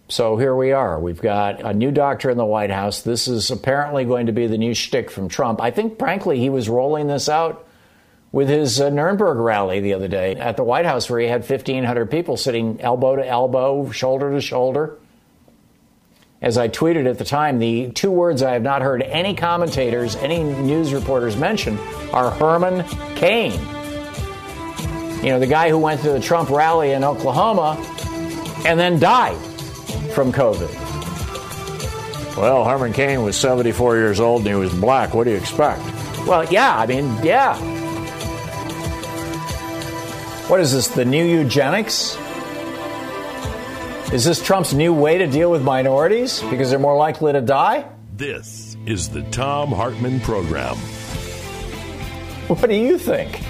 So 0.09 0.37
here 0.37 0.55
we 0.55 0.71
are. 0.71 0.99
We've 0.99 1.21
got 1.21 1.61
a 1.61 1.73
new 1.73 1.91
doctor 1.91 2.29
in 2.29 2.37
the 2.37 2.45
White 2.45 2.69
House. 2.69 3.01
This 3.01 3.27
is 3.27 3.49
apparently 3.51 4.05
going 4.05 4.27
to 4.27 4.31
be 4.31 4.47
the 4.47 4.57
new 4.57 4.73
shtick 4.73 5.09
from 5.09 5.27
Trump. 5.27 5.61
I 5.61 5.71
think, 5.71 5.97
frankly, 5.97 6.39
he 6.39 6.49
was 6.49 6.69
rolling 6.69 7.07
this 7.07 7.29
out 7.29 7.65
with 8.31 8.49
his 8.49 8.81
uh, 8.81 8.89
Nuremberg 8.89 9.37
rally 9.37 9.79
the 9.79 9.93
other 9.93 10.07
day 10.07 10.35
at 10.35 10.57
the 10.57 10.63
White 10.63 10.85
House, 10.85 11.09
where 11.09 11.19
he 11.19 11.27
had 11.27 11.47
1,500 11.47 12.11
people 12.11 12.35
sitting 12.35 12.81
elbow 12.81 13.15
to 13.15 13.25
elbow, 13.25 13.89
shoulder 13.91 14.31
to 14.31 14.41
shoulder. 14.41 14.97
As 16.41 16.57
I 16.57 16.67
tweeted 16.67 17.09
at 17.09 17.17
the 17.17 17.25
time, 17.25 17.59
the 17.59 17.89
two 17.91 18.11
words 18.11 18.43
I 18.43 18.51
have 18.53 18.63
not 18.63 18.81
heard 18.81 19.01
any 19.01 19.33
commentators, 19.33 20.15
any 20.17 20.43
news 20.43 20.93
reporters 20.93 21.37
mention 21.37 21.77
are 22.11 22.31
Herman 22.31 22.83
Cain. 23.15 23.82
You 25.23 25.29
know, 25.29 25.39
the 25.39 25.47
guy 25.47 25.69
who 25.69 25.77
went 25.77 26.01
to 26.01 26.11
the 26.11 26.19
Trump 26.19 26.49
rally 26.49 26.91
in 26.91 27.05
Oklahoma 27.05 27.77
and 28.65 28.77
then 28.77 28.99
died 28.99 29.37
from 30.13 30.33
COVID. 30.33 30.69
Well, 32.35 32.65
Herman 32.65 32.91
Cain 32.91 33.21
was 33.21 33.37
74 33.37 33.95
years 33.95 34.19
old 34.19 34.41
and 34.41 34.49
he 34.49 34.55
was 34.55 34.73
black. 34.73 35.13
What 35.13 35.23
do 35.23 35.29
you 35.31 35.37
expect? 35.37 35.81
Well, 36.27 36.43
yeah, 36.51 36.77
I 36.77 36.85
mean, 36.85 37.05
yeah. 37.23 37.57
What 40.49 40.59
is 40.59 40.73
this, 40.73 40.89
the 40.89 41.05
new 41.05 41.25
eugenics? 41.25 42.17
Is 44.11 44.25
this 44.25 44.43
Trump's 44.43 44.73
new 44.73 44.93
way 44.93 45.19
to 45.19 45.27
deal 45.27 45.49
with 45.49 45.63
minorities 45.63 46.41
because 46.49 46.69
they're 46.69 46.79
more 46.79 46.97
likely 46.97 47.31
to 47.31 47.39
die? 47.39 47.85
This 48.13 48.75
is 48.85 49.07
the 49.07 49.23
Thom 49.23 49.71
Hartmann 49.71 50.19
Program. 50.19 50.75
What 52.49 52.69
do 52.69 52.75
you 52.75 52.97
think? 52.97 53.41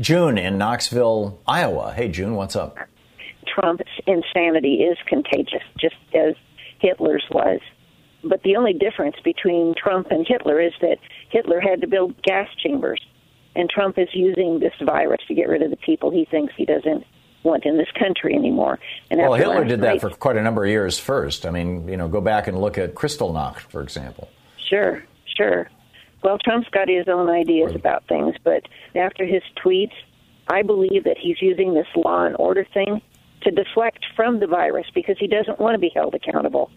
June 0.00 0.38
in 0.38 0.58
Knoxville, 0.58 1.38
Iowa. 1.46 1.92
Hey, 1.92 2.08
June, 2.08 2.34
what's 2.34 2.56
up? 2.56 2.76
Trump's 3.46 3.84
insanity 4.08 4.82
is 4.82 4.98
contagious, 5.06 5.62
just 5.78 5.94
as 6.12 6.34
Hitler's 6.80 7.24
was. 7.30 7.60
But 8.24 8.42
the 8.42 8.56
only 8.56 8.72
difference 8.72 9.14
between 9.22 9.72
Trump 9.76 10.08
and 10.10 10.26
Hitler 10.26 10.60
is 10.60 10.72
that 10.80 10.96
Hitler 11.30 11.60
had 11.60 11.80
to 11.82 11.86
build 11.86 12.20
gas 12.22 12.48
chambers, 12.60 13.00
and 13.54 13.70
Trump 13.70 13.96
is 13.96 14.08
using 14.12 14.58
this 14.58 14.72
virus 14.84 15.20
to 15.28 15.34
get 15.34 15.48
rid 15.48 15.62
of 15.62 15.70
the 15.70 15.76
people 15.76 16.10
he 16.10 16.24
thinks 16.28 16.52
he 16.56 16.64
doesn't 16.64 17.04
want 17.44 17.64
in 17.64 17.76
this 17.76 17.90
country 17.96 18.34
anymore. 18.34 18.80
And 19.12 19.20
well, 19.20 19.34
Hitler 19.34 19.64
did 19.64 19.82
that 19.82 20.00
for 20.00 20.10
quite 20.10 20.36
a 20.36 20.42
number 20.42 20.64
of 20.64 20.70
years 20.70 20.98
first. 20.98 21.46
I 21.46 21.50
mean, 21.50 21.86
you 21.86 21.96
know, 21.96 22.08
go 22.08 22.20
back 22.20 22.48
and 22.48 22.60
look 22.60 22.78
at 22.78 22.96
Kristallnacht, 22.96 23.60
for 23.60 23.80
example. 23.80 24.28
Sure, 24.68 25.04
sure. 25.36 25.68
Well, 26.24 26.38
Trump's 26.42 26.68
got 26.70 26.88
his 26.88 27.06
own 27.06 27.28
ideas 27.28 27.68
right. 27.68 27.76
about 27.76 28.08
things, 28.08 28.34
but 28.42 28.66
after 28.96 29.26
his 29.26 29.42
tweets, 29.62 29.92
I 30.48 30.62
believe 30.62 31.04
that 31.04 31.18
he's 31.20 31.40
using 31.40 31.74
this 31.74 31.86
law 31.94 32.24
and 32.24 32.34
order 32.38 32.66
thing 32.72 33.02
to 33.42 33.50
deflect 33.50 34.04
from 34.16 34.40
the 34.40 34.46
virus 34.46 34.86
because 34.94 35.16
he 35.20 35.26
doesn't 35.26 35.60
want 35.60 35.74
to 35.74 35.78
be 35.78 35.92
held 35.94 36.14
accountable. 36.14 36.70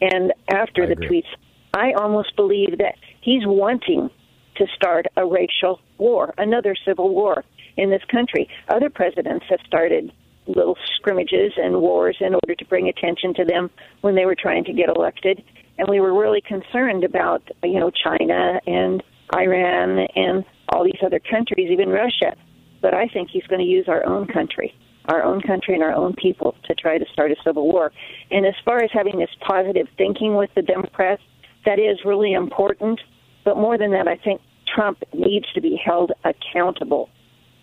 And 0.00 0.32
after 0.48 0.82
I 0.82 0.86
the 0.86 0.92
agree. 0.92 1.22
tweets, 1.22 1.28
I 1.74 1.92
almost 1.92 2.34
believe 2.34 2.78
that 2.78 2.96
he's 3.20 3.46
wanting 3.46 4.10
to 4.56 4.66
start 4.74 5.06
a 5.16 5.24
racial 5.24 5.80
war, 5.98 6.34
another 6.36 6.74
civil 6.84 7.10
war 7.10 7.44
in 7.76 7.90
this 7.90 8.02
country. 8.10 8.48
Other 8.68 8.90
presidents 8.90 9.46
have 9.48 9.60
started 9.64 10.12
little 10.48 10.76
scrimmages 10.96 11.52
and 11.56 11.80
wars 11.80 12.16
in 12.20 12.34
order 12.34 12.56
to 12.56 12.64
bring 12.64 12.88
attention 12.88 13.34
to 13.34 13.44
them 13.44 13.70
when 14.00 14.16
they 14.16 14.24
were 14.24 14.34
trying 14.36 14.64
to 14.64 14.72
get 14.72 14.88
elected 14.88 15.44
and 15.78 15.88
we 15.88 16.00
were 16.00 16.18
really 16.18 16.40
concerned 16.40 17.04
about 17.04 17.42
you 17.62 17.80
know 17.80 17.90
China 17.90 18.60
and 18.66 19.02
Iran 19.34 20.06
and 20.14 20.44
all 20.70 20.84
these 20.84 21.00
other 21.04 21.20
countries, 21.20 21.70
even 21.70 21.88
Russia. 21.88 22.36
But 22.80 22.94
I 22.94 23.08
think 23.08 23.30
he's 23.30 23.44
going 23.44 23.60
to 23.60 23.66
use 23.66 23.86
our 23.88 24.04
own 24.06 24.26
country, 24.26 24.72
our 25.06 25.22
own 25.22 25.40
country 25.40 25.74
and 25.74 25.82
our 25.82 25.92
own 25.92 26.14
people 26.14 26.54
to 26.66 26.74
try 26.74 26.98
to 26.98 27.04
start 27.12 27.30
a 27.30 27.36
civil 27.44 27.70
war. 27.70 27.92
And 28.30 28.46
as 28.46 28.54
far 28.64 28.82
as 28.82 28.90
having 28.92 29.18
this 29.18 29.30
positive 29.46 29.86
thinking 29.96 30.36
with 30.36 30.50
the 30.54 30.62
Democrats, 30.62 31.22
that 31.64 31.78
is 31.78 31.98
really 32.04 32.32
important. 32.32 33.00
But 33.44 33.56
more 33.56 33.78
than 33.78 33.92
that, 33.92 34.06
I 34.06 34.16
think 34.16 34.40
Trump 34.74 35.02
needs 35.12 35.46
to 35.54 35.60
be 35.60 35.80
held 35.82 36.12
accountable 36.24 37.08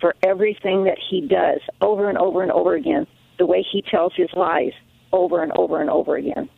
for 0.02 0.16
everything 0.26 0.84
that 0.84 0.98
he 1.10 1.22
does 1.22 1.62
over 1.82 2.10
and 2.10 2.18
over 2.18 2.44
and 2.44 2.52
over 2.52 2.76
again, 2.76 3.08
the 3.38 3.46
way 3.46 3.66
he 3.72 3.82
tells 3.82 4.14
his 4.16 4.30
lies 4.36 4.74
over 5.14 5.42
and 5.42 5.52
over 5.56 5.80
and 5.80 5.90
over 5.90 6.18
again. 6.18 6.50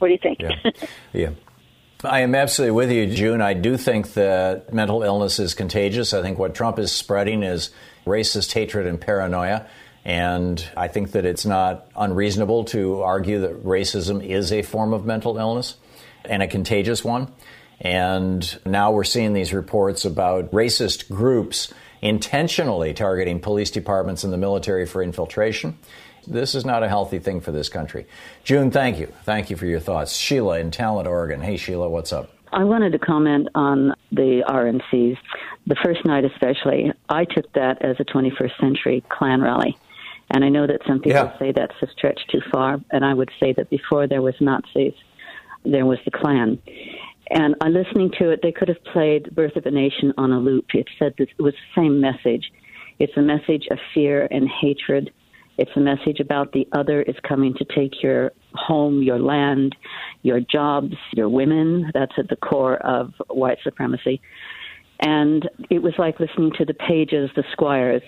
What 0.00 0.08
do 0.08 0.12
you 0.12 0.18
think? 0.18 0.40
Yeah. 0.40 0.70
yeah. 1.12 1.30
I 2.02 2.20
am 2.20 2.34
absolutely 2.34 2.72
with 2.72 2.90
you, 2.90 3.14
June. 3.14 3.42
I 3.42 3.52
do 3.52 3.76
think 3.76 4.14
that 4.14 4.72
mental 4.72 5.02
illness 5.02 5.38
is 5.38 5.52
contagious. 5.52 6.14
I 6.14 6.22
think 6.22 6.38
what 6.38 6.54
Trump 6.54 6.78
is 6.78 6.90
spreading 6.90 7.42
is 7.42 7.70
racist 8.06 8.52
hatred 8.52 8.86
and 8.86 8.98
paranoia. 8.98 9.66
And 10.02 10.66
I 10.76 10.88
think 10.88 11.12
that 11.12 11.26
it's 11.26 11.44
not 11.44 11.90
unreasonable 11.94 12.64
to 12.66 13.02
argue 13.02 13.40
that 13.40 13.64
racism 13.64 14.24
is 14.24 14.50
a 14.50 14.62
form 14.62 14.94
of 14.94 15.04
mental 15.04 15.36
illness 15.36 15.76
and 16.24 16.42
a 16.42 16.48
contagious 16.48 17.04
one. 17.04 17.30
And 17.82 18.58
now 18.64 18.92
we're 18.92 19.04
seeing 19.04 19.34
these 19.34 19.52
reports 19.52 20.06
about 20.06 20.50
racist 20.52 21.08
groups 21.08 21.72
intentionally 22.00 22.94
targeting 22.94 23.40
police 23.40 23.70
departments 23.70 24.24
and 24.24 24.32
the 24.32 24.38
military 24.38 24.86
for 24.86 25.02
infiltration. 25.02 25.76
This 26.26 26.54
is 26.54 26.64
not 26.64 26.82
a 26.82 26.88
healthy 26.88 27.18
thing 27.18 27.40
for 27.40 27.52
this 27.52 27.68
country. 27.68 28.06
June, 28.44 28.70
thank 28.70 28.98
you. 28.98 29.12
Thank 29.24 29.50
you 29.50 29.56
for 29.56 29.66
your 29.66 29.80
thoughts. 29.80 30.16
Sheila 30.16 30.58
in 30.58 30.70
Talent, 30.70 31.08
Oregon. 31.08 31.40
Hey, 31.40 31.56
Sheila, 31.56 31.88
what's 31.88 32.12
up? 32.12 32.30
I 32.52 32.64
wanted 32.64 32.92
to 32.92 32.98
comment 32.98 33.48
on 33.54 33.94
the 34.10 34.42
RNCs. 34.46 35.16
The 35.66 35.76
first 35.82 36.04
night, 36.04 36.24
especially, 36.24 36.92
I 37.08 37.24
took 37.24 37.52
that 37.52 37.82
as 37.82 37.96
a 38.00 38.04
21st 38.04 38.60
century 38.60 39.04
Klan 39.08 39.40
rally. 39.40 39.78
And 40.30 40.44
I 40.44 40.48
know 40.48 40.66
that 40.66 40.80
some 40.86 40.98
people 40.98 41.12
yeah. 41.12 41.38
say 41.38 41.52
that's 41.52 41.74
a 41.82 41.86
stretch 41.88 42.20
too 42.28 42.40
far. 42.52 42.80
And 42.90 43.04
I 43.04 43.14
would 43.14 43.30
say 43.38 43.52
that 43.52 43.70
before 43.70 44.06
there 44.06 44.22
was 44.22 44.34
Nazis, 44.40 44.94
there 45.64 45.86
was 45.86 45.98
the 46.04 46.10
Klan. 46.10 46.58
And 47.30 47.54
I'm 47.60 47.72
listening 47.72 48.10
to 48.18 48.30
it, 48.30 48.40
they 48.42 48.52
could 48.52 48.68
have 48.68 48.82
played 48.84 49.34
Birth 49.34 49.54
of 49.54 49.66
a 49.66 49.70
Nation 49.70 50.12
on 50.18 50.32
a 50.32 50.38
loop. 50.38 50.66
It 50.74 50.88
said 50.98 51.14
this, 51.16 51.28
it 51.38 51.42
was 51.42 51.54
the 51.54 51.80
same 51.80 52.00
message. 52.00 52.52
It's 52.98 53.16
a 53.16 53.22
message 53.22 53.66
of 53.70 53.78
fear 53.94 54.26
and 54.30 54.48
hatred 54.48 55.12
it's 55.60 55.70
a 55.76 55.80
message 55.80 56.20
about 56.20 56.52
the 56.52 56.66
other 56.72 57.02
is 57.02 57.16
coming 57.28 57.52
to 57.58 57.66
take 57.66 58.02
your 58.02 58.32
home, 58.54 59.02
your 59.02 59.18
land, 59.18 59.76
your 60.22 60.40
jobs, 60.40 60.94
your 61.12 61.28
women. 61.28 61.90
That's 61.92 62.14
at 62.16 62.30
the 62.30 62.36
core 62.36 62.78
of 62.78 63.12
white 63.28 63.58
supremacy. 63.62 64.22
And 65.00 65.46
it 65.68 65.82
was 65.82 65.92
like 65.98 66.18
listening 66.18 66.52
to 66.56 66.64
the 66.64 66.72
pages, 66.72 67.28
the 67.36 67.44
squires 67.52 68.02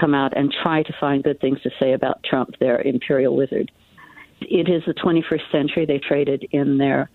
come 0.00 0.14
out 0.14 0.34
and 0.34 0.50
try 0.62 0.82
to 0.82 0.94
find 0.98 1.22
good 1.22 1.40
things 1.42 1.60
to 1.60 1.70
say 1.78 1.92
about 1.92 2.24
Trump, 2.24 2.58
their 2.58 2.80
imperial 2.80 3.36
wizard. 3.36 3.70
It 4.40 4.70
is 4.70 4.82
the 4.86 4.94
21st 4.94 5.52
century. 5.52 5.84
They 5.84 5.98
traded 5.98 6.46
in 6.52 6.78
their 6.78 7.10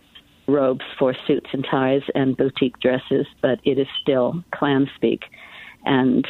robes 0.47 0.85
for 0.99 1.15
suits 1.25 1.49
and 1.51 1.65
ties 1.69 2.03
and 2.13 2.37
boutique 2.37 2.79
dresses, 2.79 3.25
but 3.41 3.59
it 3.63 3.79
is 3.79 3.87
still 4.03 4.43
Klan 4.53 4.87
speak. 4.95 5.23
And 5.83 6.27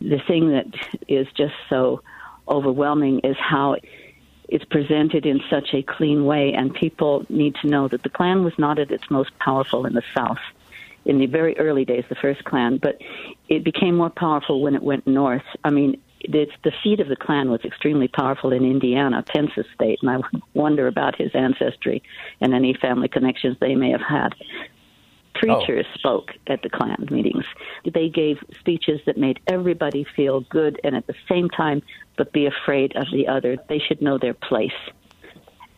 the 0.00 0.20
thing 0.28 0.50
that 0.50 0.66
is 1.08 1.26
just 1.36 1.54
so 1.68 2.02
overwhelming 2.50 3.20
is 3.20 3.36
how 3.38 3.76
it's 4.48 4.64
presented 4.64 5.24
in 5.24 5.40
such 5.48 5.72
a 5.72 5.82
clean 5.82 6.24
way, 6.24 6.52
and 6.52 6.74
people 6.74 7.24
need 7.28 7.54
to 7.62 7.68
know 7.68 7.88
that 7.88 8.02
the 8.02 8.08
Klan 8.08 8.44
was 8.44 8.58
not 8.58 8.78
at 8.78 8.90
its 8.90 9.08
most 9.10 9.30
powerful 9.38 9.86
in 9.86 9.94
the 9.94 10.02
South 10.14 10.40
in 11.04 11.18
the 11.18 11.26
very 11.26 11.56
early 11.58 11.84
days, 11.84 12.04
the 12.08 12.14
first 12.14 12.44
Klan, 12.44 12.78
but 12.78 13.00
it 13.48 13.64
became 13.64 13.96
more 13.96 14.10
powerful 14.10 14.60
when 14.60 14.74
it 14.74 14.82
went 14.82 15.06
north. 15.06 15.44
I 15.64 15.70
mean, 15.70 16.00
it's, 16.20 16.52
the 16.62 16.72
seat 16.82 17.00
of 17.00 17.08
the 17.08 17.16
Klan 17.16 17.50
was 17.50 17.64
extremely 17.64 18.08
powerful 18.08 18.52
in 18.52 18.64
Indiana, 18.64 19.22
Pence's 19.22 19.66
state, 19.74 20.00
and 20.02 20.10
I 20.10 20.18
wonder 20.52 20.86
about 20.86 21.16
his 21.16 21.30
ancestry 21.34 22.02
and 22.40 22.52
any 22.52 22.74
family 22.74 23.08
connections 23.08 23.56
they 23.60 23.74
may 23.74 23.90
have 23.90 24.02
had. 24.02 24.34
Preachers 25.34 25.86
oh. 25.88 25.98
spoke 25.98 26.32
at 26.46 26.62
the 26.62 26.70
Klan 26.70 27.08
meetings. 27.10 27.44
They 27.84 28.08
gave 28.08 28.38
speeches 28.58 29.00
that 29.06 29.16
made 29.16 29.40
everybody 29.46 30.06
feel 30.16 30.40
good 30.40 30.80
and 30.84 30.94
at 30.96 31.06
the 31.06 31.14
same 31.28 31.48
time, 31.48 31.82
but 32.16 32.32
be 32.32 32.46
afraid 32.46 32.96
of 32.96 33.06
the 33.12 33.28
other. 33.28 33.56
They 33.68 33.78
should 33.78 34.02
know 34.02 34.18
their 34.18 34.34
place. 34.34 34.72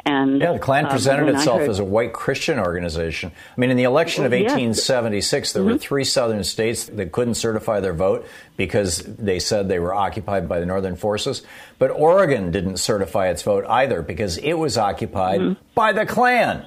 And 0.04 0.40
yeah, 0.40 0.54
the 0.54 0.58
Klan 0.58 0.86
um, 0.86 0.90
presented 0.90 1.28
um, 1.28 1.36
itself 1.36 1.60
heard, 1.60 1.70
as 1.70 1.78
a 1.78 1.84
white 1.84 2.12
Christian 2.12 2.58
organization. 2.58 3.30
I 3.56 3.60
mean, 3.60 3.70
in 3.70 3.76
the 3.76 3.84
election 3.84 4.24
of 4.24 4.32
1876, 4.32 5.48
yes. 5.48 5.52
there 5.52 5.62
mm-hmm. 5.62 5.72
were 5.72 5.78
three 5.78 6.04
southern 6.04 6.42
states 6.42 6.86
that 6.86 7.12
couldn't 7.12 7.34
certify 7.34 7.78
their 7.78 7.92
vote 7.92 8.26
because 8.56 8.98
they 8.98 9.38
said 9.38 9.68
they 9.68 9.78
were 9.78 9.94
occupied 9.94 10.48
by 10.48 10.58
the 10.58 10.66
northern 10.66 10.96
forces. 10.96 11.42
But 11.78 11.90
Oregon 11.90 12.50
didn't 12.50 12.78
certify 12.78 13.28
its 13.28 13.42
vote 13.42 13.64
either 13.68 14.02
because 14.02 14.38
it 14.38 14.54
was 14.54 14.76
occupied 14.76 15.40
mm-hmm. 15.40 15.62
by 15.74 15.92
the 15.92 16.04
Klan. 16.04 16.66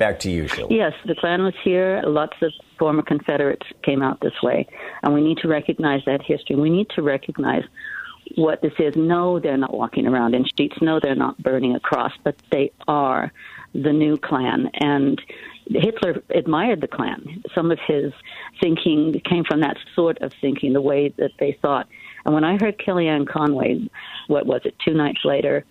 Back 0.00 0.18
to 0.20 0.30
you, 0.30 0.48
Sheila. 0.48 0.68
Yes, 0.70 0.94
the 1.04 1.14
Klan 1.14 1.42
was 1.42 1.52
here. 1.62 2.00
Lots 2.06 2.32
of 2.40 2.52
former 2.78 3.02
Confederates 3.02 3.66
came 3.82 4.00
out 4.00 4.18
this 4.22 4.32
way. 4.42 4.66
And 5.02 5.12
we 5.12 5.20
need 5.20 5.36
to 5.42 5.48
recognize 5.48 6.00
that 6.06 6.22
history. 6.22 6.56
We 6.56 6.70
need 6.70 6.88
to 6.96 7.02
recognize 7.02 7.64
what 8.34 8.62
this 8.62 8.72
is. 8.78 8.96
No, 8.96 9.38
they're 9.38 9.58
not 9.58 9.74
walking 9.74 10.06
around 10.06 10.34
in 10.34 10.46
sheets. 10.56 10.76
No, 10.80 11.00
they're 11.00 11.14
not 11.14 11.36
burning 11.42 11.74
a 11.74 11.80
cross, 11.80 12.12
but 12.24 12.34
they 12.50 12.72
are 12.88 13.30
the 13.74 13.92
new 13.92 14.16
Klan. 14.16 14.70
And 14.80 15.20
Hitler 15.68 16.22
admired 16.30 16.80
the 16.80 16.88
Klan. 16.88 17.42
Some 17.54 17.70
of 17.70 17.78
his 17.86 18.14
thinking 18.58 19.20
came 19.28 19.44
from 19.44 19.60
that 19.60 19.76
sort 19.94 20.16
of 20.22 20.32
thinking, 20.40 20.72
the 20.72 20.80
way 20.80 21.12
that 21.18 21.32
they 21.38 21.58
thought. 21.60 21.86
And 22.24 22.32
when 22.32 22.44
I 22.44 22.56
heard 22.58 22.78
Kellyanne 22.78 23.28
Conway, 23.28 23.90
what 24.28 24.46
was 24.46 24.62
it, 24.64 24.76
two 24.82 24.94
nights 24.94 25.26
later, 25.26 25.66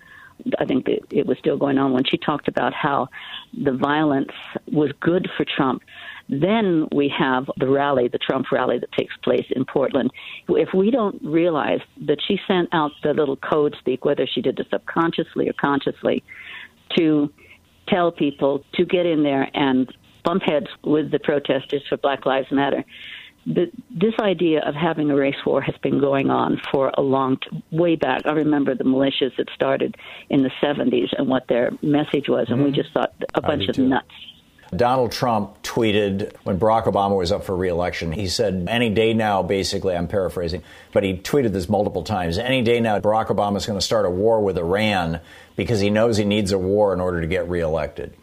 I 0.57 0.65
think 0.65 0.85
that 0.85 0.99
it 1.11 1.25
was 1.25 1.37
still 1.39 1.57
going 1.57 1.77
on 1.77 1.91
when 1.91 2.03
she 2.05 2.17
talked 2.17 2.47
about 2.47 2.73
how 2.73 3.07
the 3.53 3.71
violence 3.71 4.31
was 4.71 4.91
good 4.99 5.29
for 5.35 5.45
Trump. 5.45 5.81
Then 6.29 6.87
we 6.93 7.11
have 7.17 7.49
the 7.57 7.67
rally, 7.67 8.07
the 8.07 8.19
Trump 8.19 8.51
rally 8.51 8.77
that 8.79 8.91
takes 8.91 9.15
place 9.17 9.45
in 9.51 9.65
Portland. 9.65 10.11
If 10.47 10.69
we 10.73 10.91
don't 10.91 11.19
realize 11.23 11.79
that 12.05 12.19
she 12.27 12.39
sent 12.47 12.69
out 12.71 12.91
the 13.03 13.13
little 13.13 13.37
code 13.37 13.75
speak, 13.79 14.05
whether 14.05 14.27
she 14.27 14.41
did 14.41 14.59
it 14.59 14.67
subconsciously 14.69 15.49
or 15.49 15.53
consciously, 15.53 16.23
to 16.97 17.31
tell 17.87 18.11
people 18.11 18.63
to 18.75 18.85
get 18.85 19.05
in 19.05 19.23
there 19.23 19.49
and 19.53 19.91
bump 20.23 20.43
heads 20.43 20.67
with 20.83 21.11
the 21.11 21.19
protesters 21.19 21.81
for 21.89 21.97
Black 21.97 22.25
Lives 22.25 22.51
Matter. 22.51 22.83
The, 23.45 23.71
this 23.89 24.13
idea 24.19 24.61
of 24.65 24.75
having 24.75 25.09
a 25.09 25.15
race 25.15 25.35
war 25.45 25.61
has 25.61 25.75
been 25.81 25.99
going 25.99 26.29
on 26.29 26.61
for 26.71 26.91
a 26.95 27.01
long 27.01 27.37
t- 27.37 27.63
way 27.71 27.95
back. 27.95 28.25
I 28.25 28.31
remember 28.31 28.75
the 28.75 28.83
militias 28.83 29.35
that 29.37 29.49
started 29.55 29.95
in 30.29 30.43
the 30.43 30.51
70s 30.61 31.09
and 31.17 31.27
what 31.27 31.47
their 31.47 31.71
message 31.81 32.27
was, 32.27 32.47
and 32.49 32.57
mm-hmm. 32.57 32.65
we 32.65 32.71
just 32.71 32.91
thought 32.93 33.13
a 33.33 33.41
bunch 33.41 33.67
of 33.67 33.75
too. 33.75 33.87
nuts. 33.87 34.11
Donald 34.75 35.11
Trump 35.11 35.63
tweeted 35.63 36.31
when 36.43 36.59
Barack 36.59 36.83
Obama 36.83 37.17
was 37.17 37.31
up 37.31 37.43
for 37.43 37.55
reelection. 37.55 38.11
He 38.11 38.27
said, 38.27 38.67
Any 38.69 38.89
day 38.89 39.13
now, 39.13 39.41
basically, 39.41 39.95
I'm 39.95 40.07
paraphrasing, 40.07 40.61
but 40.91 41.03
he 41.03 41.15
tweeted 41.15 41.53
this 41.53 41.67
multiple 41.67 42.03
times. 42.03 42.37
Any 42.37 42.61
day 42.61 42.79
now, 42.79 42.99
Barack 42.99 43.27
Obama 43.27 43.57
is 43.57 43.65
going 43.65 43.79
to 43.79 43.85
start 43.85 44.05
a 44.05 44.11
war 44.11 44.41
with 44.41 44.57
Iran 44.57 45.21
because 45.55 45.79
he 45.79 45.89
knows 45.89 46.17
he 46.17 46.25
needs 46.25 46.51
a 46.51 46.59
war 46.59 46.93
in 46.93 46.99
order 46.99 47.19
to 47.19 47.27
get 47.27 47.49
reelected. 47.49 48.13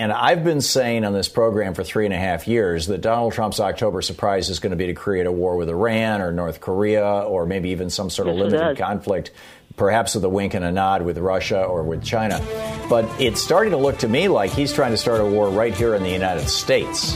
And 0.00 0.14
I've 0.14 0.44
been 0.44 0.62
saying 0.62 1.04
on 1.04 1.12
this 1.12 1.28
program 1.28 1.74
for 1.74 1.84
three 1.84 2.06
and 2.06 2.14
a 2.14 2.18
half 2.18 2.48
years 2.48 2.86
that 2.86 3.02
Donald 3.02 3.34
Trump's 3.34 3.60
October 3.60 4.00
surprise 4.00 4.48
is 4.48 4.58
going 4.58 4.70
to 4.70 4.76
be 4.76 4.86
to 4.86 4.94
create 4.94 5.26
a 5.26 5.32
war 5.32 5.56
with 5.56 5.68
Iran 5.68 6.22
or 6.22 6.32
North 6.32 6.62
Korea 6.62 7.04
or 7.04 7.44
maybe 7.44 7.68
even 7.68 7.90
some 7.90 8.08
sort 8.08 8.26
of 8.26 8.36
limited 8.36 8.78
conflict 8.78 9.30
perhaps 9.76 10.14
with 10.14 10.24
a 10.24 10.28
wink 10.30 10.54
and 10.54 10.64
a 10.64 10.72
nod 10.72 11.02
with 11.02 11.18
Russia 11.18 11.62
or 11.62 11.82
with 11.82 12.02
China. 12.02 12.40
But 12.88 13.04
it's 13.20 13.42
starting 13.42 13.72
to 13.72 13.76
look 13.76 13.98
to 13.98 14.08
me 14.08 14.28
like 14.28 14.50
he's 14.50 14.72
trying 14.72 14.92
to 14.92 14.96
start 14.96 15.20
a 15.20 15.24
war 15.26 15.50
right 15.50 15.74
here 15.74 15.94
in 15.94 16.02
the 16.02 16.10
United 16.10 16.48
States. 16.48 17.14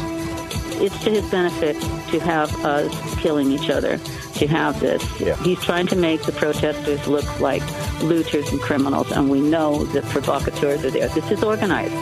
It's 0.76 1.02
to 1.04 1.10
his 1.10 1.30
benefit 1.30 1.80
to 2.10 2.20
have 2.20 2.54
us 2.66 3.14
killing 3.18 3.50
each 3.50 3.70
other, 3.70 3.96
to 3.96 4.46
have 4.46 4.78
this. 4.80 5.02
Yeah. 5.18 5.36
He's 5.42 5.62
trying 5.62 5.86
to 5.86 5.96
make 5.96 6.22
the 6.24 6.32
protesters 6.32 7.06
look 7.06 7.40
like 7.40 7.62
looters 8.02 8.50
and 8.50 8.60
criminals, 8.60 9.10
and 9.10 9.30
we 9.30 9.40
know 9.40 9.84
that 9.86 10.04
provocateurs 10.04 10.84
are 10.84 10.90
there. 10.90 11.08
This 11.08 11.30
is 11.30 11.42
organized. 11.42 11.94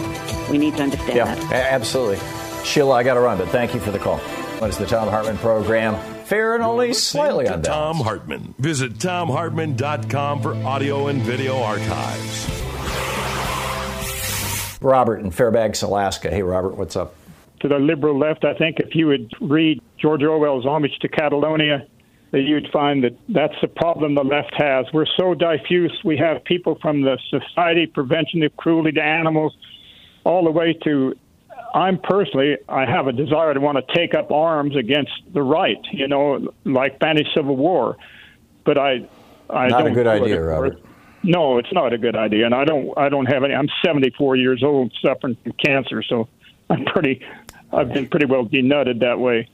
We 0.52 0.58
need 0.58 0.76
to 0.76 0.82
understand 0.84 1.16
yeah, 1.16 1.34
that. 1.34 1.72
Absolutely. 1.72 2.18
Sheila, 2.64 2.94
I 2.94 3.02
got 3.02 3.14
to 3.14 3.20
run, 3.20 3.38
but 3.38 3.48
thank 3.48 3.74
you 3.74 3.80
for 3.80 3.90
the 3.90 3.98
call. 3.98 4.18
What 4.18 4.70
is 4.70 4.78
the 4.78 4.86
Thom 4.86 5.08
Hartmann 5.08 5.38
program? 5.38 5.96
fair 6.32 6.54
and 6.54 6.64
only 6.64 6.94
slightly 6.94 7.46
on 7.46 7.60
Thom 7.60 7.98
Hartmann. 7.98 8.54
Visit 8.58 8.94
thomhartmann.com 8.94 10.40
for 10.40 10.54
audio 10.64 11.08
and 11.08 11.20
video 11.20 11.60
archives. 11.60 12.48
Robert 14.80 15.18
in 15.18 15.30
Fairbanks, 15.30 15.82
Alaska. 15.82 16.30
Hey, 16.30 16.42
Robert, 16.42 16.74
what's 16.76 16.96
up? 16.96 17.14
To 17.60 17.68
the 17.68 17.78
liberal 17.78 18.18
left, 18.18 18.46
I 18.46 18.54
think 18.54 18.80
if 18.80 18.94
you 18.94 19.08
would 19.08 19.30
read 19.42 19.82
George 19.98 20.22
Orwell's 20.22 20.64
Homage 20.64 20.98
to 21.00 21.08
Catalonia, 21.08 21.86
that 22.30 22.40
you'd 22.40 22.68
find 22.72 23.04
that 23.04 23.14
that's 23.28 23.54
the 23.60 23.68
problem 23.68 24.14
the 24.14 24.24
left 24.24 24.54
has. 24.54 24.86
We're 24.94 25.04
so 25.18 25.34
diffuse. 25.34 26.00
We 26.02 26.16
have 26.16 26.42
people 26.44 26.78
from 26.80 27.02
the 27.02 27.18
Society 27.28 27.86
Prevention 27.86 28.42
of 28.42 28.56
Cruelty 28.56 28.92
to 28.92 29.02
Animals 29.02 29.54
all 30.24 30.44
the 30.44 30.50
way 30.50 30.74
to 30.84 31.14
I'm 31.74 31.98
personally, 31.98 32.58
I 32.68 32.84
have 32.84 33.06
a 33.06 33.12
desire 33.12 33.54
to 33.54 33.60
want 33.60 33.78
to 33.78 33.94
take 33.94 34.14
up 34.14 34.30
arms 34.30 34.76
against 34.76 35.12
the 35.32 35.42
right, 35.42 35.78
you 35.90 36.06
know, 36.06 36.52
like 36.64 36.96
Spanish 36.96 37.28
Civil 37.34 37.56
War. 37.56 37.96
But 38.64 38.76
I, 38.76 39.08
I 39.48 39.68
not 39.68 39.82
don't 39.82 39.92
a 39.92 39.94
good 39.94 40.06
idea, 40.06 40.36
it. 40.36 40.44
Robert. 40.44 40.82
No, 41.22 41.58
it's 41.58 41.72
not 41.72 41.92
a 41.92 41.98
good 41.98 42.16
idea, 42.16 42.44
and 42.44 42.54
I 42.54 42.64
don't, 42.64 42.96
I 42.98 43.08
don't 43.08 43.26
have 43.26 43.44
any. 43.44 43.54
I'm 43.54 43.68
74 43.84 44.36
years 44.36 44.62
old, 44.62 44.92
suffering 45.00 45.36
from 45.42 45.52
cancer, 45.52 46.02
so 46.02 46.28
I'm 46.68 46.84
pretty, 46.84 47.24
I've 47.72 47.92
been 47.92 48.08
pretty 48.08 48.26
well 48.26 48.44
denuded 48.44 49.00
that 49.00 49.18
way. 49.18 49.48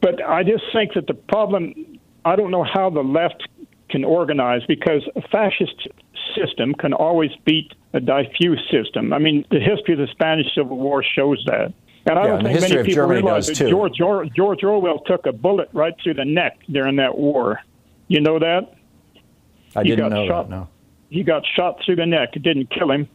But 0.00 0.22
I 0.22 0.42
just 0.42 0.64
think 0.72 0.94
that 0.94 1.06
the 1.06 1.14
problem, 1.14 1.98
I 2.24 2.36
don't 2.36 2.50
know 2.50 2.64
how 2.64 2.90
the 2.90 3.02
left 3.02 3.48
can 3.88 4.04
organize 4.04 4.62
because 4.66 5.08
a 5.14 5.22
fascist 5.28 5.88
system 6.34 6.74
can 6.74 6.92
always 6.92 7.30
beat 7.44 7.72
a 7.92 8.00
diffuse 8.00 8.62
system. 8.70 9.12
I 9.12 9.18
mean, 9.18 9.44
the 9.50 9.60
history 9.60 9.94
of 9.94 10.00
the 10.00 10.08
Spanish 10.12 10.46
Civil 10.54 10.78
War 10.78 11.02
shows 11.02 11.42
that. 11.46 11.72
And 12.04 12.18
I 12.18 12.22
yeah, 12.22 12.28
don't 12.28 12.44
think 12.44 12.60
many 12.60 12.82
people 12.82 13.06
realize 13.06 13.46
that 13.46 13.68
George, 13.68 13.96
George 14.34 14.64
Orwell 14.64 14.98
took 15.00 15.26
a 15.26 15.32
bullet 15.32 15.68
right 15.72 15.94
through 16.02 16.14
the 16.14 16.24
neck 16.24 16.58
during 16.70 16.96
that 16.96 17.16
war. 17.16 17.60
You 18.08 18.20
know 18.20 18.38
that? 18.38 18.74
I 19.76 19.82
he 19.82 19.90
didn't 19.90 20.10
know 20.10 20.26
shot, 20.26 20.50
that. 20.50 20.56
No. 20.56 20.68
He 21.10 21.22
got 21.22 21.44
shot 21.54 21.80
through 21.84 21.96
the 21.96 22.06
neck. 22.06 22.30
It 22.34 22.42
didn't 22.42 22.70
kill 22.70 22.90
him. 22.90 23.08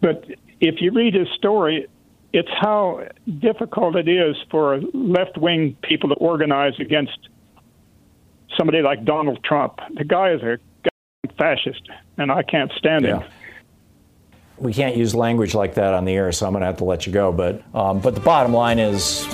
But 0.00 0.24
if 0.60 0.80
you 0.80 0.90
read 0.92 1.14
his 1.14 1.28
story, 1.36 1.86
it's 2.32 2.48
how 2.60 3.06
difficult 3.38 3.96
it 3.96 4.08
is 4.08 4.36
for 4.50 4.80
left 4.94 5.36
wing 5.36 5.76
people 5.82 6.08
to 6.08 6.14
organize 6.16 6.72
against 6.80 7.28
somebody 8.56 8.80
like 8.82 9.04
Donald 9.04 9.44
Trump. 9.44 9.80
The 9.94 10.04
guy 10.04 10.32
is 10.32 10.42
a 10.42 10.58
fascist, 11.36 11.82
and 12.18 12.30
I 12.30 12.42
can't 12.42 12.70
stand 12.72 13.04
yeah. 13.04 13.20
him. 13.20 13.30
We 14.58 14.72
can't 14.72 14.96
use 14.96 15.14
language 15.14 15.54
like 15.54 15.74
that 15.74 15.94
on 15.94 16.04
the 16.04 16.12
air, 16.12 16.30
so 16.30 16.46
I'm 16.46 16.52
going 16.52 16.60
to 16.60 16.66
have 16.66 16.76
to 16.78 16.84
let 16.84 17.06
you 17.06 17.12
go. 17.12 17.32
But, 17.32 17.62
um, 17.74 18.00
but 18.00 18.14
the 18.14 18.20
bottom 18.20 18.52
line 18.52 18.78
is 18.78 19.26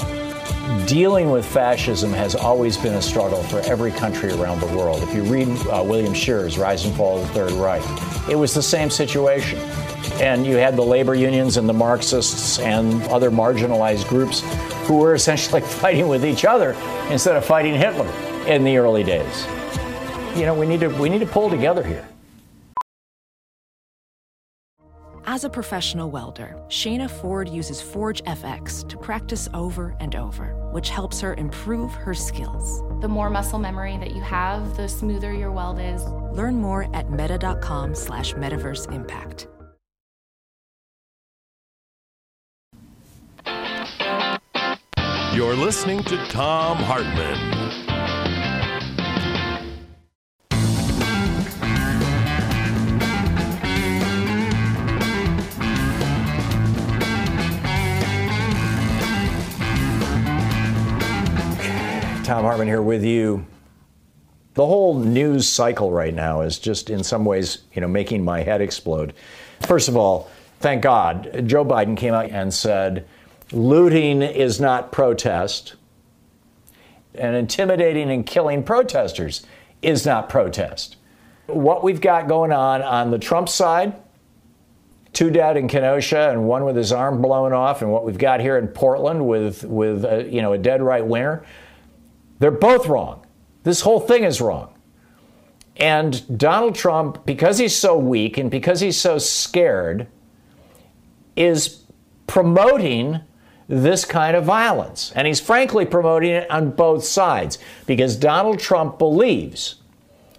dealing 0.87 1.31
with 1.31 1.45
fascism 1.45 2.13
has 2.13 2.35
always 2.35 2.77
been 2.77 2.95
a 2.95 3.03
struggle 3.03 3.43
for 3.45 3.61
every 3.61 3.91
country 3.91 4.31
around 4.33 4.61
the 4.61 4.67
world. 4.67 5.03
If 5.03 5.15
you 5.15 5.23
read 5.23 5.49
uh, 5.67 5.83
William 5.85 6.15
Shirer's 6.15 6.57
Rise 6.57 6.85
and 6.85 6.95
Fall 6.95 7.21
of 7.21 7.29
the 7.29 7.35
Third 7.35 7.53
Reich, 7.53 7.83
it 8.29 8.37
was 8.37 8.55
the 8.55 8.63
same 8.63 8.91
situation. 8.91 9.59
And 10.21 10.47
you 10.47 10.57
had 10.57 10.77
the 10.77 10.83
labor 10.83 11.15
unions 11.15 11.57
and 11.57 11.69
the 11.69 11.75
Marxists 11.75 12.59
and 12.59 13.03
other 13.05 13.31
marginalized 13.31 14.09
groups 14.09 14.41
who 14.87 14.97
were 14.97 15.15
essentially 15.15 15.61
fighting 15.83 16.09
with 16.09 16.25
each 16.25 16.45
other 16.45 16.73
instead 17.11 17.37
of 17.37 17.45
fighting 17.45 17.75
Hitler 17.75 18.09
in 18.47 18.65
the 18.65 18.79
early 18.79 19.05
days 19.05 19.47
you 20.39 20.47
know, 20.47 20.55
we 20.55 20.67
need 20.67 20.81
to 20.81 20.89
we 20.89 21.09
need 21.09 21.19
to 21.19 21.27
pull 21.27 21.51
together 21.51 21.83
here. 21.83 22.07
As 25.27 25.45
a 25.45 25.51
professional 25.51 26.11
welder, 26.11 26.57
Shayna 26.69 27.11
Ford 27.11 27.51
uses 27.51 27.83
ForgeFX 27.83 28.89
to 28.89 28.97
practice 28.97 29.47
over 29.53 29.95
and 30.01 30.17
over, 30.17 30.55
which 30.73 30.89
helps 30.89 31.21
her 31.21 31.35
improve 31.35 31.93
her 31.93 32.15
skills. 32.15 32.83
The 33.03 33.09
more 33.09 33.29
muscle 33.29 33.59
memory 33.59 33.99
that 33.99 34.15
you 34.15 34.23
have, 34.23 34.77
the 34.77 34.89
smoother 34.89 35.35
your 35.35 35.53
weld 35.53 35.81
is. 35.81 36.03
Learn 36.33 36.55
more 36.55 36.89
at 36.97 37.11
meta.com 37.11 37.95
slash 37.95 38.33
metaverse 38.35 38.91
impact. 38.91 39.49
You're 45.35 45.57
listening 45.57 46.03
to 46.05 46.17
Thom 46.29 46.79
Hartmann. 46.79 47.88
Thom 62.29 62.45
Hartmann 62.45 62.67
here 62.67 62.83
with 62.83 63.03
you. 63.03 63.47
The 64.53 64.67
whole 64.67 64.99
news 64.99 65.49
cycle 65.49 65.91
right 65.91 66.13
now 66.13 66.43
is 66.43 66.59
just 66.59 66.91
in 66.91 67.03
some 67.03 67.25
ways, 67.25 67.61
you 67.73 67.81
know, 67.81 67.89
making 67.89 68.23
my 68.23 68.43
head 68.43 68.61
explode. 68.61 69.15
First 69.63 69.89
of 69.89 69.97
all, 69.97 70.31
thank 70.61 70.83
God, 70.83 71.45
Joe 71.47 71.65
Biden 71.65 71.97
came 71.97 72.13
out 72.13 72.29
and 72.29 72.53
said 72.53 73.07
looting 73.51 74.21
is 74.21 74.61
not 74.61 74.93
protest, 74.93 75.77
and 77.15 77.35
intimidating 77.35 78.11
and 78.11 78.27
killing 78.27 78.63
protesters 78.63 79.47
is 79.81 80.05
not 80.05 80.29
protest. 80.29 80.97
What 81.47 81.83
we've 81.83 82.03
got 82.03 82.29
going 82.29 82.53
on 82.53 82.83
on 82.83 83.11
the 83.11 83.19
Trump 83.19 83.49
side, 83.49 83.95
two 85.15 85.31
dead 85.31 85.57
in 85.57 85.67
Kenosha 85.67 86.29
and 86.29 86.47
one 86.47 86.67
with 86.67 86.77
his 86.77 86.93
arm 86.93 87.23
blown 87.23 87.55
off, 87.55 87.81
and 87.81 87.91
what 87.91 88.05
we've 88.05 88.19
got 88.19 88.41
here 88.41 88.59
in 88.59 88.69
Portland 88.69 89.27
with 89.27 89.65
with 89.65 90.05
a, 90.05 90.29
you 90.31 90.43
know 90.43 90.53
a 90.53 90.59
dead 90.59 90.83
right 90.83 91.07
winger, 91.07 91.43
they're 92.39 92.51
both 92.51 92.87
wrong. 92.87 93.27
This 93.65 93.81
whole 93.81 94.01
thing 94.01 94.25
is 94.25 94.41
wrong. 94.41 94.75
And 95.77 96.39
Donald 96.39 96.75
Trump, 96.75 97.25
because 97.25 97.59
he's 97.59 97.77
so 97.77 97.97
weak 97.97 98.37
and 98.37 98.51
because 98.51 98.81
he's 98.81 99.01
so 99.01 99.19
scared, 99.19 100.09
is 101.37 101.85
promoting 102.27 103.21
this 103.69 104.05
kind 104.05 104.37
of 104.37 104.45
violence. 104.45 105.13
And 105.15 105.27
he's 105.27 105.41
frankly 105.41 105.85
promoting 105.85 106.31
it 106.31 106.51
on 106.51 106.71
both 106.71 107.05
sides 107.05 107.59
because 107.87 108.17
Donald 108.17 108.59
Trump 108.59 108.99
believes 108.99 109.77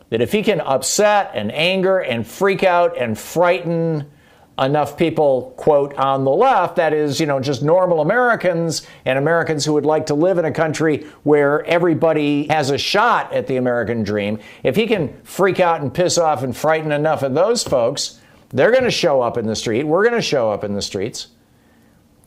that 0.09 0.21
if 0.21 0.31
he 0.31 0.43
can 0.43 0.59
upset 0.61 1.31
and 1.33 1.51
anger 1.51 1.99
and 1.99 2.25
freak 2.25 2.63
out 2.63 2.97
and 2.97 3.17
frighten 3.17 4.11
enough 4.59 4.97
people, 4.97 5.53
quote, 5.57 5.93
on 5.95 6.23
the 6.25 6.31
left, 6.31 6.75
that 6.75 6.93
is, 6.93 7.19
you 7.19 7.25
know, 7.25 7.39
just 7.39 7.63
normal 7.63 8.01
Americans 8.01 8.85
and 9.05 9.17
Americans 9.17 9.63
who 9.65 9.73
would 9.73 9.85
like 9.85 10.07
to 10.07 10.13
live 10.13 10.37
in 10.37 10.45
a 10.45 10.51
country 10.51 11.05
where 11.23 11.63
everybody 11.65 12.47
has 12.47 12.69
a 12.69 12.77
shot 12.77 13.31
at 13.31 13.47
the 13.47 13.55
American 13.57 14.03
dream, 14.03 14.39
if 14.63 14.75
he 14.75 14.85
can 14.85 15.13
freak 15.23 15.59
out 15.59 15.81
and 15.81 15.93
piss 15.93 16.17
off 16.17 16.43
and 16.43 16.55
frighten 16.55 16.91
enough 16.91 17.23
of 17.23 17.33
those 17.33 17.63
folks, 17.63 18.19
they're 18.49 18.71
going 18.71 18.83
to 18.83 18.91
show 18.91 19.21
up 19.21 19.37
in 19.37 19.45
the 19.45 19.55
street. 19.55 19.83
We're 19.83 20.03
going 20.03 20.15
to 20.15 20.21
show 20.21 20.51
up 20.51 20.63
in 20.63 20.73
the 20.73 20.81
streets. 20.81 21.27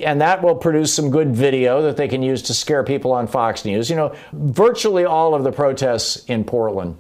And 0.01 0.21
that 0.21 0.43
will 0.43 0.57
produce 0.57 0.93
some 0.93 1.11
good 1.11 1.35
video 1.35 1.83
that 1.83 1.97
they 1.97 2.09
can 2.09 2.23
use 2.23 2.43
to 2.43 2.55
scare 2.55 2.83
people 2.83 3.13
on 3.13 3.27
Fox 3.27 3.65
News. 3.65 3.91
You 3.91 3.97
know, 3.97 4.15
virtually 4.33 5.05
all 5.05 5.35
of 5.35 5.45
the 5.45 5.53
protests 5.53 6.25
in 6.27 6.45
Portland 6.45 6.97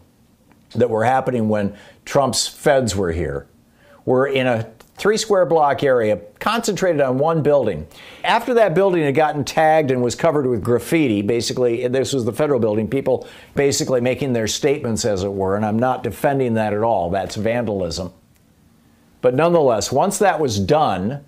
that 0.74 0.90
were 0.90 1.04
happening 1.04 1.48
when 1.48 1.76
Trump's 2.04 2.46
feds 2.46 2.94
were 2.94 3.12
here 3.12 3.46
were 4.04 4.26
in 4.26 4.46
a 4.46 4.70
three 4.96 5.16
square 5.16 5.46
block 5.46 5.82
area 5.82 6.20
concentrated 6.38 7.00
on 7.00 7.18
one 7.18 7.42
building. 7.42 7.86
After 8.24 8.54
that 8.54 8.74
building 8.74 9.02
had 9.02 9.14
gotten 9.14 9.44
tagged 9.44 9.90
and 9.90 10.02
was 10.02 10.14
covered 10.14 10.46
with 10.46 10.62
graffiti, 10.62 11.22
basically, 11.22 11.86
this 11.88 12.12
was 12.12 12.24
the 12.24 12.32
federal 12.32 12.60
building, 12.60 12.88
people 12.88 13.26
basically 13.54 14.00
making 14.00 14.32
their 14.32 14.46
statements, 14.46 15.04
as 15.04 15.24
it 15.24 15.32
were, 15.32 15.56
and 15.56 15.64
I'm 15.64 15.78
not 15.78 16.02
defending 16.02 16.54
that 16.54 16.72
at 16.72 16.82
all. 16.82 17.10
That's 17.10 17.36
vandalism. 17.36 18.12
But 19.20 19.34
nonetheless, 19.34 19.90
once 19.90 20.18
that 20.18 20.40
was 20.40 20.58
done, 20.58 21.24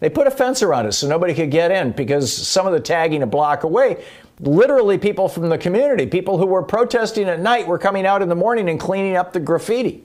they 0.00 0.10
put 0.10 0.26
a 0.26 0.30
fence 0.30 0.62
around 0.62 0.86
it 0.86 0.92
so 0.92 1.08
nobody 1.08 1.34
could 1.34 1.50
get 1.50 1.70
in 1.70 1.92
because 1.92 2.30
some 2.32 2.66
of 2.66 2.72
the 2.72 2.80
tagging 2.80 3.22
a 3.22 3.26
block 3.26 3.64
away, 3.64 4.04
literally 4.40 4.98
people 4.98 5.28
from 5.28 5.48
the 5.48 5.56
community, 5.56 6.06
people 6.06 6.36
who 6.36 6.46
were 6.46 6.62
protesting 6.62 7.28
at 7.28 7.40
night, 7.40 7.66
were 7.66 7.78
coming 7.78 8.06
out 8.06 8.20
in 8.20 8.28
the 8.28 8.34
morning 8.34 8.68
and 8.68 8.78
cleaning 8.78 9.16
up 9.16 9.32
the 9.32 9.40
graffiti. 9.40 10.04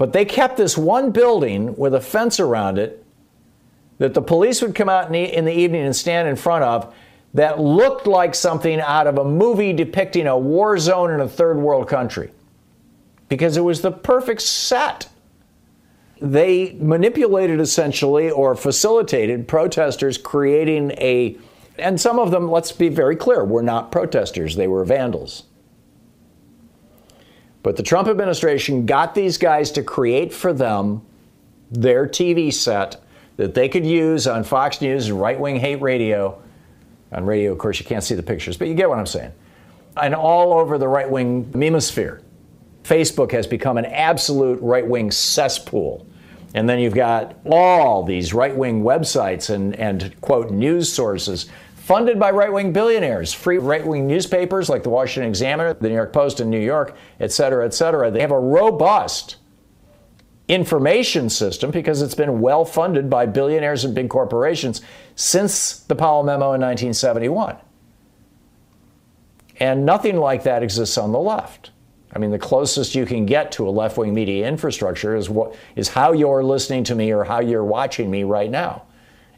But 0.00 0.14
they 0.14 0.24
kept 0.24 0.56
this 0.56 0.78
one 0.78 1.10
building 1.10 1.76
with 1.76 1.92
a 1.92 2.00
fence 2.00 2.40
around 2.40 2.78
it 2.78 3.04
that 3.98 4.14
the 4.14 4.22
police 4.22 4.62
would 4.62 4.74
come 4.74 4.88
out 4.88 5.14
in 5.14 5.44
the, 5.44 5.52
evening 5.52 5.82
and 5.82 5.94
stand 5.94 6.26
in 6.26 6.36
front 6.36 6.64
of 6.64 6.94
that 7.34 7.60
looked 7.60 8.06
like 8.06 8.34
something 8.34 8.80
out 8.80 9.06
of 9.06 9.18
a 9.18 9.24
movie 9.26 9.74
depicting 9.74 10.26
a 10.26 10.38
war 10.38 10.78
zone 10.78 11.10
in 11.10 11.20
a 11.20 11.28
third 11.28 11.58
world 11.58 11.86
country 11.86 12.30
because 13.28 13.58
it 13.58 13.60
was 13.60 13.82
the 13.82 13.92
perfect 13.92 14.40
set. 14.40 15.10
They 16.18 16.78
manipulated 16.80 17.60
essentially 17.60 18.30
or 18.30 18.54
facilitated 18.54 19.48
protesters 19.48 20.16
creating 20.16 20.92
a, 20.92 21.36
and 21.76 22.00
some 22.00 22.18
of 22.18 22.30
them, 22.30 22.50
let's 22.50 22.72
be 22.72 22.88
very 22.88 23.16
clear, 23.16 23.44
were 23.44 23.62
not 23.62 23.92
protesters, 23.92 24.56
they 24.56 24.66
were 24.66 24.82
vandals. 24.82 25.42
But 27.62 27.76
the 27.76 27.82
Trump 27.82 28.08
administration 28.08 28.86
got 28.86 29.14
these 29.14 29.36
guys 29.36 29.70
to 29.72 29.82
create 29.82 30.32
for 30.32 30.52
them 30.52 31.02
their 31.70 32.06
TV 32.06 32.52
set 32.52 33.02
that 33.36 33.54
they 33.54 33.68
could 33.68 33.86
use 33.86 34.26
on 34.26 34.44
Fox 34.44 34.80
News 34.80 35.08
and 35.08 35.20
right 35.20 35.38
wing 35.38 35.56
hate 35.56 35.80
radio. 35.80 36.40
On 37.12 37.24
radio, 37.24 37.52
of 37.52 37.58
course, 37.58 37.78
you 37.78 37.86
can't 37.86 38.04
see 38.04 38.14
the 38.14 38.22
pictures, 38.22 38.56
but 38.56 38.68
you 38.68 38.74
get 38.74 38.88
what 38.88 38.98
I'm 38.98 39.06
saying. 39.06 39.32
And 39.96 40.14
all 40.14 40.54
over 40.54 40.78
the 40.78 40.88
right 40.88 41.10
wing 41.10 41.46
memosphere. 41.46 42.22
Facebook 42.84 43.32
has 43.32 43.46
become 43.46 43.78
an 43.78 43.84
absolute 43.86 44.60
right 44.62 44.86
wing 44.86 45.10
cesspool. 45.10 46.06
And 46.54 46.68
then 46.68 46.80
you've 46.80 46.94
got 46.94 47.36
all 47.46 48.02
these 48.02 48.34
right 48.34 48.54
wing 48.54 48.82
websites 48.82 49.50
and, 49.50 49.76
and, 49.76 50.18
quote, 50.20 50.50
news 50.50 50.92
sources 50.92 51.46
funded 51.90 52.20
by 52.20 52.30
right 52.30 52.52
wing 52.52 52.72
billionaires, 52.72 53.32
free 53.32 53.58
right 53.58 53.84
wing 53.84 54.06
newspapers 54.06 54.68
like 54.68 54.84
the 54.84 54.88
Washington 54.88 55.28
Examiner, 55.28 55.74
the 55.74 55.88
New 55.88 55.96
York 55.96 56.12
Post 56.12 56.38
in 56.38 56.48
New 56.48 56.60
York, 56.60 56.96
et 57.18 57.32
cetera, 57.32 57.66
et 57.66 57.74
cetera. 57.74 58.12
They 58.12 58.20
have 58.20 58.30
a 58.30 58.38
robust 58.38 59.38
information 60.46 61.28
system 61.28 61.72
because 61.72 62.00
it's 62.00 62.14
been 62.14 62.40
well 62.40 62.64
funded 62.64 63.10
by 63.10 63.26
billionaires 63.26 63.84
and 63.84 63.92
big 63.92 64.08
corporations 64.08 64.82
since 65.16 65.80
the 65.80 65.96
Powell 65.96 66.22
Memo 66.22 66.52
in 66.52 66.60
1971. 66.60 67.56
And 69.56 69.84
nothing 69.84 70.16
like 70.16 70.44
that 70.44 70.62
exists 70.62 70.96
on 70.96 71.10
the 71.10 71.18
left. 71.18 71.72
I 72.14 72.20
mean, 72.20 72.30
the 72.30 72.38
closest 72.38 72.94
you 72.94 73.04
can 73.04 73.26
get 73.26 73.50
to 73.52 73.68
a 73.68 73.70
left 73.70 73.96
wing 73.96 74.14
media 74.14 74.46
infrastructure 74.46 75.16
is, 75.16 75.28
what, 75.28 75.56
is 75.74 75.88
how 75.88 76.12
you're 76.12 76.44
listening 76.44 76.84
to 76.84 76.94
me 76.94 77.10
or 77.10 77.24
how 77.24 77.40
you're 77.40 77.64
watching 77.64 78.12
me 78.12 78.22
right 78.22 78.48
now. 78.48 78.84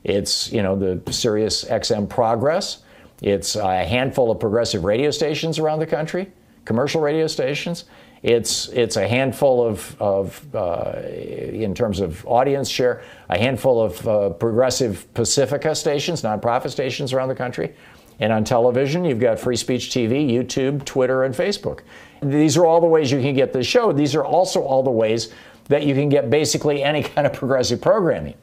It's, 0.05 0.53
you 0.53 0.63
know, 0.63 0.77
the 0.77 1.13
Sirius 1.13 1.65
XM 1.65 2.09
Progress. 2.09 2.83
It's 3.21 3.55
a 3.55 3.85
handful 3.85 4.31
of 4.31 4.41
progressive 4.41 4.85
radio 4.85 5.11
stations 5.11 5.59
around 5.59 5.79
the 5.79 5.87
country, 5.87 6.33
commercial 6.65 7.01
radio 7.01 7.27
stations. 7.29 7.85
It's, 8.23 8.69
it's 8.69 8.97
a 8.97 9.07
handful 9.07 9.67
of, 9.67 9.97
of 10.01 10.55
uh, 10.55 11.01
in 11.05 11.75
terms 11.75 12.01
of 12.01 12.25
audience 12.27 12.69
share, 12.69 13.03
a 13.29 13.39
handful 13.39 13.83
of 13.83 14.09
uh, 14.09 14.31
progressive 14.31 15.13
Pacifica 15.15 15.75
stations, 15.75 16.23
nonprofit 16.23 16.71
stations 16.71 17.13
around 17.13 17.29
the 17.29 17.35
country. 17.35 17.75
And 18.21 18.33
on 18.33 18.45
television, 18.45 19.05
you've 19.05 19.19
got 19.19 19.41
Free 19.41 19.57
Speech 19.57 19.91
TV, 19.91 20.31
YouTube, 20.31 20.85
Twitter, 20.85 21.25
and 21.25 21.35
Facebook. 21.35 21.81
These 22.23 22.57
are 22.57 22.65
all 22.65 22.81
the 22.81 22.87
ways 22.87 23.11
you 23.11 23.21
can 23.21 23.35
get 23.35 23.53
this 23.53 23.67
show. 23.67 23.93
These 23.93 24.15
are 24.15 24.25
also 24.25 24.63
all 24.63 24.85
the 24.85 24.91
ways 24.91 25.33
that 25.65 25.85
you 25.85 25.95
can 25.95 26.09
get 26.09 26.31
basically 26.31 26.83
any 26.83 27.03
kind 27.15 27.27
of 27.27 27.33
progressive 27.33 27.81
programming 27.81 28.35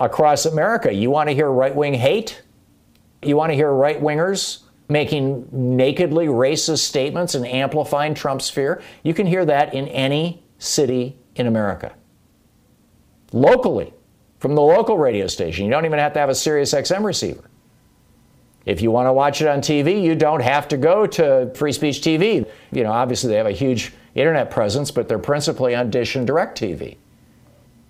across 0.00 0.46
America. 0.46 0.92
You 0.92 1.10
want 1.10 1.28
to 1.28 1.34
hear 1.34 1.50
right 1.50 1.74
wing 1.74 1.94
hate? 1.94 2.42
You 3.22 3.36
want 3.36 3.50
to 3.50 3.54
hear 3.54 3.70
right 3.70 4.00
wingers 4.00 4.62
making 4.88 5.48
nakedly 5.52 6.26
racist 6.26 6.78
statements 6.78 7.34
and 7.34 7.46
amplifying 7.46 8.14
Trump's 8.14 8.50
fear? 8.50 8.82
You 9.04 9.14
can 9.14 9.26
hear 9.26 9.44
that 9.44 9.74
in 9.74 9.86
any 9.88 10.42
city 10.58 11.16
in 11.36 11.46
America. 11.46 11.92
Locally, 13.32 13.92
from 14.40 14.54
the 14.54 14.62
local 14.62 14.98
radio 14.98 15.26
station. 15.26 15.66
You 15.66 15.70
don't 15.70 15.84
even 15.84 15.98
have 15.98 16.14
to 16.14 16.18
have 16.18 16.30
a 16.30 16.34
Sirius 16.34 16.72
XM 16.72 17.04
receiver. 17.04 17.44
If 18.66 18.82
you 18.82 18.90
want 18.90 19.06
to 19.06 19.12
watch 19.12 19.40
it 19.40 19.48
on 19.48 19.60
TV, 19.60 20.02
you 20.02 20.14
don't 20.14 20.42
have 20.42 20.66
to 20.68 20.76
go 20.76 21.06
to 21.06 21.52
Free 21.54 21.72
Speech 21.72 22.00
TV. 22.00 22.48
You 22.72 22.82
know, 22.82 22.90
obviously 22.90 23.30
they 23.30 23.36
have 23.36 23.46
a 23.46 23.52
huge 23.52 23.92
internet 24.14 24.50
presence, 24.50 24.90
but 24.90 25.08
they're 25.08 25.18
principally 25.18 25.74
on 25.74 25.90
Dish 25.90 26.16
and 26.16 26.26
DirecTV. 26.26 26.96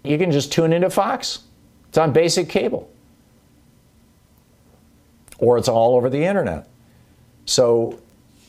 You 0.04 0.18
can 0.18 0.30
just 0.30 0.52
tune 0.52 0.72
into 0.72 0.90
Fox. 0.90 1.40
It's 1.91 1.99
on 1.99 2.12
basic 2.12 2.49
cable. 2.49 2.88
Or 5.38 5.59
it's 5.59 5.68
all 5.68 5.97
over 5.97 6.09
the 6.09 6.24
internet. 6.24 6.68
So 7.47 7.99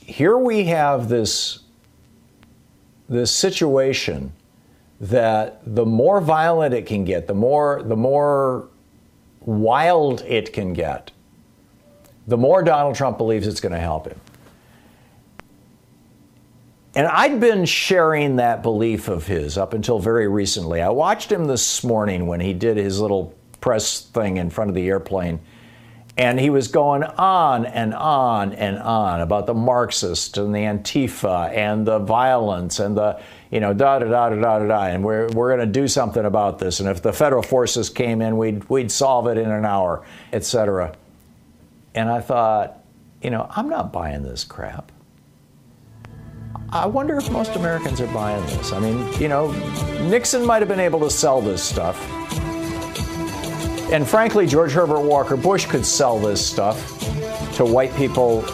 here 0.06 0.38
we 0.38 0.66
have 0.66 1.10
this, 1.10 1.60
this 3.10 3.32
situation 3.32 4.32
that 5.00 5.60
the 5.66 5.88
more 5.88 6.22
violent 6.22 6.76
it 6.76 6.86
can 6.86 7.04
get, 7.04 7.26
the 7.26 7.34
more, 7.34 7.82
the 7.82 7.96
more 7.96 8.68
wild 9.40 10.22
it 10.22 10.54
can 10.54 10.74
get, 10.74 11.12
the 12.28 12.38
more 12.38 12.62
Donald 12.62 12.94
Trump 12.94 13.18
believes 13.18 13.48
it's 13.48 13.60
going 13.60 13.74
to 13.74 13.80
help 13.80 14.08
him. 14.08 14.20
And 16.94 17.08
I'd 17.08 17.40
been 17.40 17.66
sharing 17.66 18.36
that 18.36 18.64
belief 18.64 19.08
of 19.08 19.26
his 19.26 19.58
up 19.58 19.74
until 19.74 20.00
very 20.00 20.28
recently. 20.28 20.82
I 20.82 20.90
watched 20.90 21.32
him 21.32 21.46
this 21.46 21.84
morning 21.84 22.28
when 22.28 22.42
he 22.42 22.54
did 22.54 22.76
his 22.76 23.00
little 23.00 23.34
press 23.62 24.02
thing 24.02 24.38
in 24.38 24.50
front 24.50 24.70
of 24.70 24.76
the 24.76 24.88
airplane. 24.90 25.40
And 26.18 26.38
he 26.38 26.50
was 26.50 26.68
going 26.68 27.04
on 27.04 27.66
and 27.66 27.94
on 27.94 28.52
and 28.52 28.78
on 28.78 29.22
about 29.22 29.46
the 29.46 29.54
Marxists 29.54 30.38
and 30.38 30.54
the 30.54 30.60
Antifa 30.60 31.56
and 31.56 31.88
the 31.88 32.00
violence 32.00 32.80
and 32.80 32.98
the, 32.98 33.22
you 33.50 33.62
know, 33.62 33.74
da 33.74 34.00
da 34.00 34.10
da 34.10 34.30
da 34.30 34.36
da 34.36 34.60
da 34.60 34.68
da. 34.68 34.84
And 34.88 35.06
we're, 35.06 35.30
we're 35.30 35.56
going 35.56 35.66
to 35.66 35.80
do 35.80 35.88
something 35.88 36.26
about 36.26 36.60
this. 36.60 36.82
And 36.82 36.90
if 36.90 37.02
the 37.02 37.14
federal 37.14 37.42
forces 37.42 37.90
came 37.90 38.22
in, 38.22 38.36
we'd, 38.36 38.70
we'd 38.70 38.92
solve 38.92 39.28
it 39.28 39.38
in 39.38 39.50
an 39.50 39.64
hour, 39.64 40.06
et 40.34 40.44
cetera. 40.44 40.94
And 41.96 42.10
I 42.10 42.20
thought, 42.20 42.84
you 43.22 43.30
know, 43.30 43.48
I'm 43.50 43.70
not 43.70 43.94
buying 43.94 44.24
this 44.24 44.44
crap. 44.44 44.92
I 46.74 46.86
wonder 46.86 47.18
if 47.18 47.30
most 47.30 47.58
Americans 47.58 48.00
are 48.00 48.08
buying 48.08 48.46
this. 48.46 48.72
I 48.72 48.80
mean, 48.80 49.12
you 49.22 49.28
know, 49.28 49.52
Nixon 50.08 50.46
might 50.46 50.62
have 50.62 50.70
been 50.70 50.80
able 50.80 51.02
to 51.02 51.10
sell 51.10 51.42
this 51.42 51.62
stuff. 51.62 52.00
And 53.92 54.08
frankly, 54.08 54.48
George 54.48 54.72
Herbert 54.72 55.02
Walker 55.02 55.36
Bush 55.36 55.66
could 55.66 55.86
sell 55.86 56.18
this 56.18 56.46
stuff 56.46 56.98
to 57.56 57.66
white 57.66 57.94
people 57.98 58.46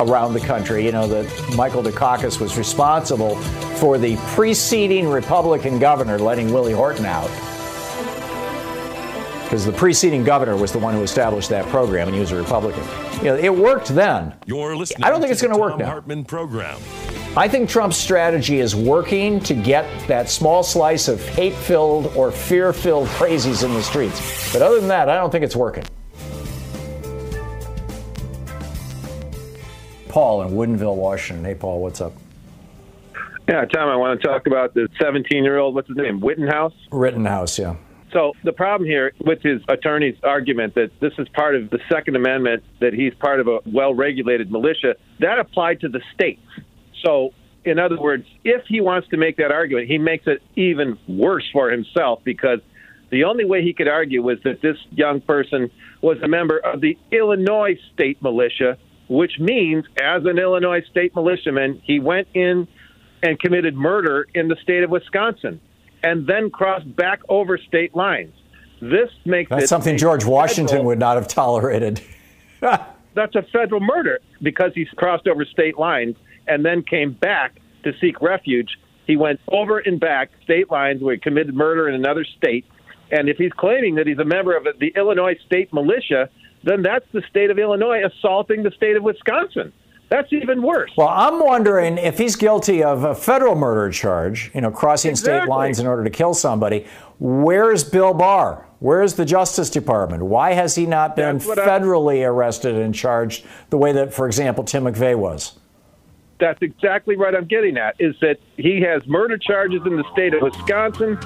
around 0.00 0.32
the 0.32 0.40
country. 0.40 0.86
You 0.86 0.92
know, 0.92 1.06
that 1.08 1.54
Michael 1.54 1.82
Dukakis 1.82 2.40
was 2.40 2.56
responsible 2.56 3.36
for 3.76 3.98
the 3.98 4.16
preceding 4.28 5.06
Republican 5.06 5.78
governor 5.78 6.18
letting 6.18 6.54
Willie 6.54 6.72
Horton 6.72 7.04
out. 7.04 7.28
Because 9.44 9.66
the 9.66 9.72
preceding 9.72 10.24
governor 10.24 10.56
was 10.56 10.72
the 10.72 10.78
one 10.78 10.94
who 10.94 11.02
established 11.02 11.50
that 11.50 11.66
program, 11.66 12.08
and 12.08 12.14
he 12.14 12.20
was 12.20 12.32
a 12.32 12.36
Republican. 12.36 12.82
You 13.18 13.24
know, 13.24 13.36
it 13.36 13.54
worked 13.54 13.88
then. 13.88 14.34
You're 14.46 14.74
listening 14.74 15.04
I 15.04 15.10
don't 15.10 15.20
think 15.20 15.30
it's 15.30 15.42
going 15.42 15.52
to 15.52 15.60
work 15.60 15.76
now. 15.76 15.84
Hartmann 15.84 16.24
program. 16.24 16.78
I 17.34 17.48
think 17.48 17.70
Trump's 17.70 17.96
strategy 17.96 18.60
is 18.60 18.76
working 18.76 19.40
to 19.40 19.54
get 19.54 19.86
that 20.06 20.28
small 20.28 20.62
slice 20.62 21.08
of 21.08 21.26
hate 21.30 21.54
filled 21.54 22.14
or 22.14 22.30
fear 22.30 22.74
filled 22.74 23.08
crazies 23.16 23.64
in 23.64 23.72
the 23.72 23.82
streets. 23.82 24.52
But 24.52 24.60
other 24.60 24.78
than 24.78 24.88
that, 24.88 25.08
I 25.08 25.16
don't 25.16 25.30
think 25.30 25.42
it's 25.42 25.56
working. 25.56 25.84
Paul 30.10 30.42
in 30.42 30.50
Woodinville, 30.50 30.94
Washington. 30.94 31.42
Hey, 31.42 31.54
Paul, 31.54 31.80
what's 31.80 32.02
up? 32.02 32.12
Yeah, 33.48 33.64
Thom, 33.64 33.88
I 33.88 33.96
want 33.96 34.20
to 34.20 34.28
talk 34.28 34.46
about 34.46 34.74
the 34.74 34.86
17 35.00 35.42
year 35.42 35.56
old, 35.56 35.74
what's 35.74 35.88
his 35.88 35.96
name, 35.96 36.20
Wittenhouse? 36.20 36.74
Rittenhouse, 36.90 37.58
yeah. 37.58 37.76
So 38.12 38.34
the 38.44 38.52
problem 38.52 38.86
here 38.86 39.12
with 39.24 39.40
his 39.40 39.62
attorney's 39.68 40.16
argument 40.22 40.74
that 40.74 40.90
this 41.00 41.14
is 41.16 41.26
part 41.30 41.54
of 41.54 41.70
the 41.70 41.78
Second 41.90 42.14
Amendment, 42.14 42.62
that 42.80 42.92
he's 42.92 43.14
part 43.14 43.40
of 43.40 43.48
a 43.48 43.60
well 43.64 43.94
regulated 43.94 44.52
militia, 44.52 44.96
that 45.20 45.38
applied 45.38 45.80
to 45.80 45.88
the 45.88 46.02
states. 46.12 46.42
So, 47.04 47.30
in 47.64 47.78
other 47.78 48.00
words, 48.00 48.26
if 48.44 48.62
he 48.66 48.80
wants 48.80 49.08
to 49.08 49.16
make 49.16 49.36
that 49.36 49.52
argument, 49.52 49.88
he 49.88 49.98
makes 49.98 50.26
it 50.26 50.42
even 50.56 50.98
worse 51.06 51.48
for 51.52 51.70
himself 51.70 52.20
because 52.24 52.60
the 53.10 53.24
only 53.24 53.44
way 53.44 53.62
he 53.62 53.72
could 53.72 53.88
argue 53.88 54.22
was 54.22 54.38
that 54.44 54.62
this 54.62 54.76
young 54.90 55.20
person 55.20 55.70
was 56.00 56.18
a 56.22 56.28
member 56.28 56.58
of 56.58 56.80
the 56.80 56.98
Illinois 57.10 57.78
state 57.92 58.20
militia, 58.22 58.78
which 59.08 59.38
means, 59.38 59.84
as 60.00 60.24
an 60.24 60.38
Illinois 60.38 60.82
state 60.90 61.14
militiaman, 61.14 61.80
he 61.84 62.00
went 62.00 62.26
in 62.34 62.66
and 63.22 63.38
committed 63.38 63.76
murder 63.76 64.26
in 64.34 64.48
the 64.48 64.56
state 64.62 64.82
of 64.82 64.90
Wisconsin 64.90 65.60
and 66.02 66.26
then 66.26 66.50
crossed 66.50 66.96
back 66.96 67.20
over 67.28 67.58
state 67.58 67.94
lines. 67.94 68.32
This 68.80 69.10
makes 69.24 69.48
That's 69.48 69.68
something 69.68 69.96
George 69.96 70.24
Washington 70.24 70.68
federal- 70.68 70.86
would 70.86 70.98
not 70.98 71.16
have 71.16 71.28
tolerated. 71.28 72.00
that's 72.60 73.34
a 73.36 73.42
federal 73.52 73.80
murder 73.80 74.20
because 74.40 74.72
he's 74.74 74.88
crossed 74.96 75.28
over 75.28 75.44
state 75.44 75.78
lines 75.78 76.16
and 76.46 76.64
then 76.64 76.82
came 76.82 77.12
back 77.12 77.58
to 77.84 77.92
seek 78.00 78.20
refuge. 78.20 78.78
He 79.06 79.16
went 79.16 79.40
over 79.48 79.78
and 79.78 79.98
back 79.98 80.30
state 80.44 80.70
lines 80.70 81.02
where 81.02 81.14
he 81.14 81.20
committed 81.20 81.54
murder 81.54 81.88
in 81.88 81.94
another 81.94 82.24
state. 82.24 82.64
And 83.10 83.28
if 83.28 83.36
he's 83.36 83.52
claiming 83.52 83.96
that 83.96 84.06
he's 84.06 84.18
a 84.18 84.24
member 84.24 84.56
of 84.56 84.66
the 84.78 84.92
Illinois 84.96 85.36
state 85.44 85.72
militia, 85.72 86.30
then 86.64 86.82
that's 86.82 87.04
the 87.12 87.22
state 87.28 87.50
of 87.50 87.58
Illinois 87.58 88.02
assaulting 88.04 88.62
the 88.62 88.70
state 88.70 88.96
of 88.96 89.02
Wisconsin. 89.02 89.72
That's 90.08 90.30
even 90.32 90.62
worse. 90.62 90.90
Well, 90.94 91.08
I'm 91.08 91.42
wondering 91.42 91.96
if 91.96 92.18
he's 92.18 92.36
guilty 92.36 92.82
of 92.84 93.02
a 93.02 93.14
federal 93.14 93.54
murder 93.54 93.90
charge, 93.90 94.50
you 94.54 94.60
know, 94.60 94.70
crossing 94.70 95.16
state 95.16 95.48
lines 95.48 95.78
in 95.80 95.86
order 95.86 96.04
to 96.04 96.10
kill 96.10 96.34
somebody. 96.34 96.86
Where's 97.18 97.82
Bill 97.82 98.12
Barr? 98.12 98.66
Where's 98.80 99.14
the 99.14 99.24
Justice 99.24 99.70
Department? 99.70 100.24
Why 100.24 100.52
has 100.52 100.74
he 100.74 100.84
not 100.84 101.16
been 101.16 101.38
what 101.40 101.58
I- 101.58 101.66
federally 101.66 102.26
arrested 102.26 102.74
and 102.74 102.94
charged 102.94 103.46
the 103.70 103.78
way 103.78 103.92
that, 103.92 104.12
for 104.12 104.26
example, 104.26 104.64
Tim 104.64 104.84
McVeigh 104.84 105.16
was? 105.16 105.58
That's 106.42 106.60
exactly 106.60 107.16
what 107.16 107.36
I'm 107.36 107.44
getting 107.44 107.76
at. 107.76 107.94
Is 108.00 108.16
that 108.20 108.38
he 108.56 108.80
has 108.80 109.06
murder 109.06 109.38
charges 109.38 109.80
in 109.86 109.96
the 109.96 110.02
state 110.12 110.34
of 110.34 110.42
Wisconsin 110.42 111.16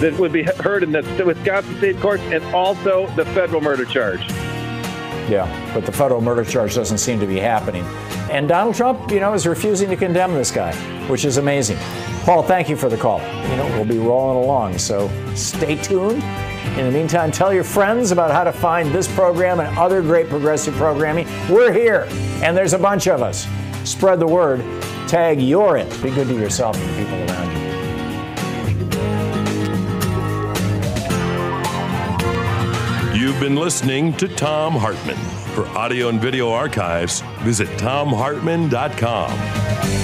that 0.00 0.16
would 0.18 0.32
be 0.32 0.44
heard 0.44 0.82
in 0.82 0.92
the 0.92 1.02
Wisconsin 1.26 1.76
state 1.76 2.00
courts, 2.00 2.22
and 2.22 2.42
also 2.54 3.06
the 3.08 3.26
federal 3.26 3.60
murder 3.60 3.84
charge. 3.84 4.22
Yeah, 5.28 5.46
but 5.74 5.84
the 5.84 5.92
federal 5.92 6.22
murder 6.22 6.42
charge 6.42 6.74
doesn't 6.74 6.96
seem 6.96 7.20
to 7.20 7.26
be 7.26 7.38
happening. 7.38 7.84
And 8.30 8.48
Donald 8.48 8.74
Trump, 8.74 9.10
you 9.10 9.20
know, 9.20 9.34
is 9.34 9.46
refusing 9.46 9.90
to 9.90 9.96
condemn 9.96 10.32
this 10.32 10.50
guy, 10.50 10.74
which 11.06 11.26
is 11.26 11.36
amazing. 11.36 11.76
Paul, 12.24 12.42
thank 12.42 12.70
you 12.70 12.76
for 12.76 12.88
the 12.88 12.96
call. 12.96 13.20
You 13.50 13.56
know, 13.56 13.66
we'll 13.76 13.84
be 13.84 13.98
rolling 13.98 14.42
along, 14.42 14.78
so 14.78 15.10
stay 15.34 15.76
tuned. 15.76 16.22
In 16.78 16.86
the 16.86 16.90
meantime, 16.90 17.30
tell 17.30 17.52
your 17.52 17.62
friends 17.62 18.10
about 18.10 18.30
how 18.30 18.42
to 18.42 18.52
find 18.52 18.90
this 18.90 19.06
program 19.14 19.60
and 19.60 19.76
other 19.76 20.00
great 20.00 20.30
progressive 20.30 20.74
programming. 20.76 21.26
We're 21.50 21.74
here, 21.74 22.06
and 22.42 22.56
there's 22.56 22.72
a 22.72 22.78
bunch 22.78 23.06
of 23.06 23.20
us. 23.20 23.46
Spread 23.84 24.20
the 24.20 24.26
word. 24.26 24.64
Tag 25.08 25.40
you're 25.40 25.76
it. 25.76 25.88
Be 26.02 26.10
good 26.10 26.28
to 26.28 26.34
yourself 26.34 26.76
and 26.76 26.90
the 26.90 26.94
people 27.02 27.18
around 27.30 27.52
you. 33.14 33.20
You've 33.20 33.40
been 33.40 33.56
listening 33.56 34.12
to 34.14 34.28
Thom 34.28 34.74
Hartmann. 34.74 35.16
For 35.54 35.66
audio 35.76 36.08
and 36.08 36.20
video 36.20 36.50
archives, 36.50 37.22
visit 37.40 37.68
thomhartmann.com. 37.78 40.01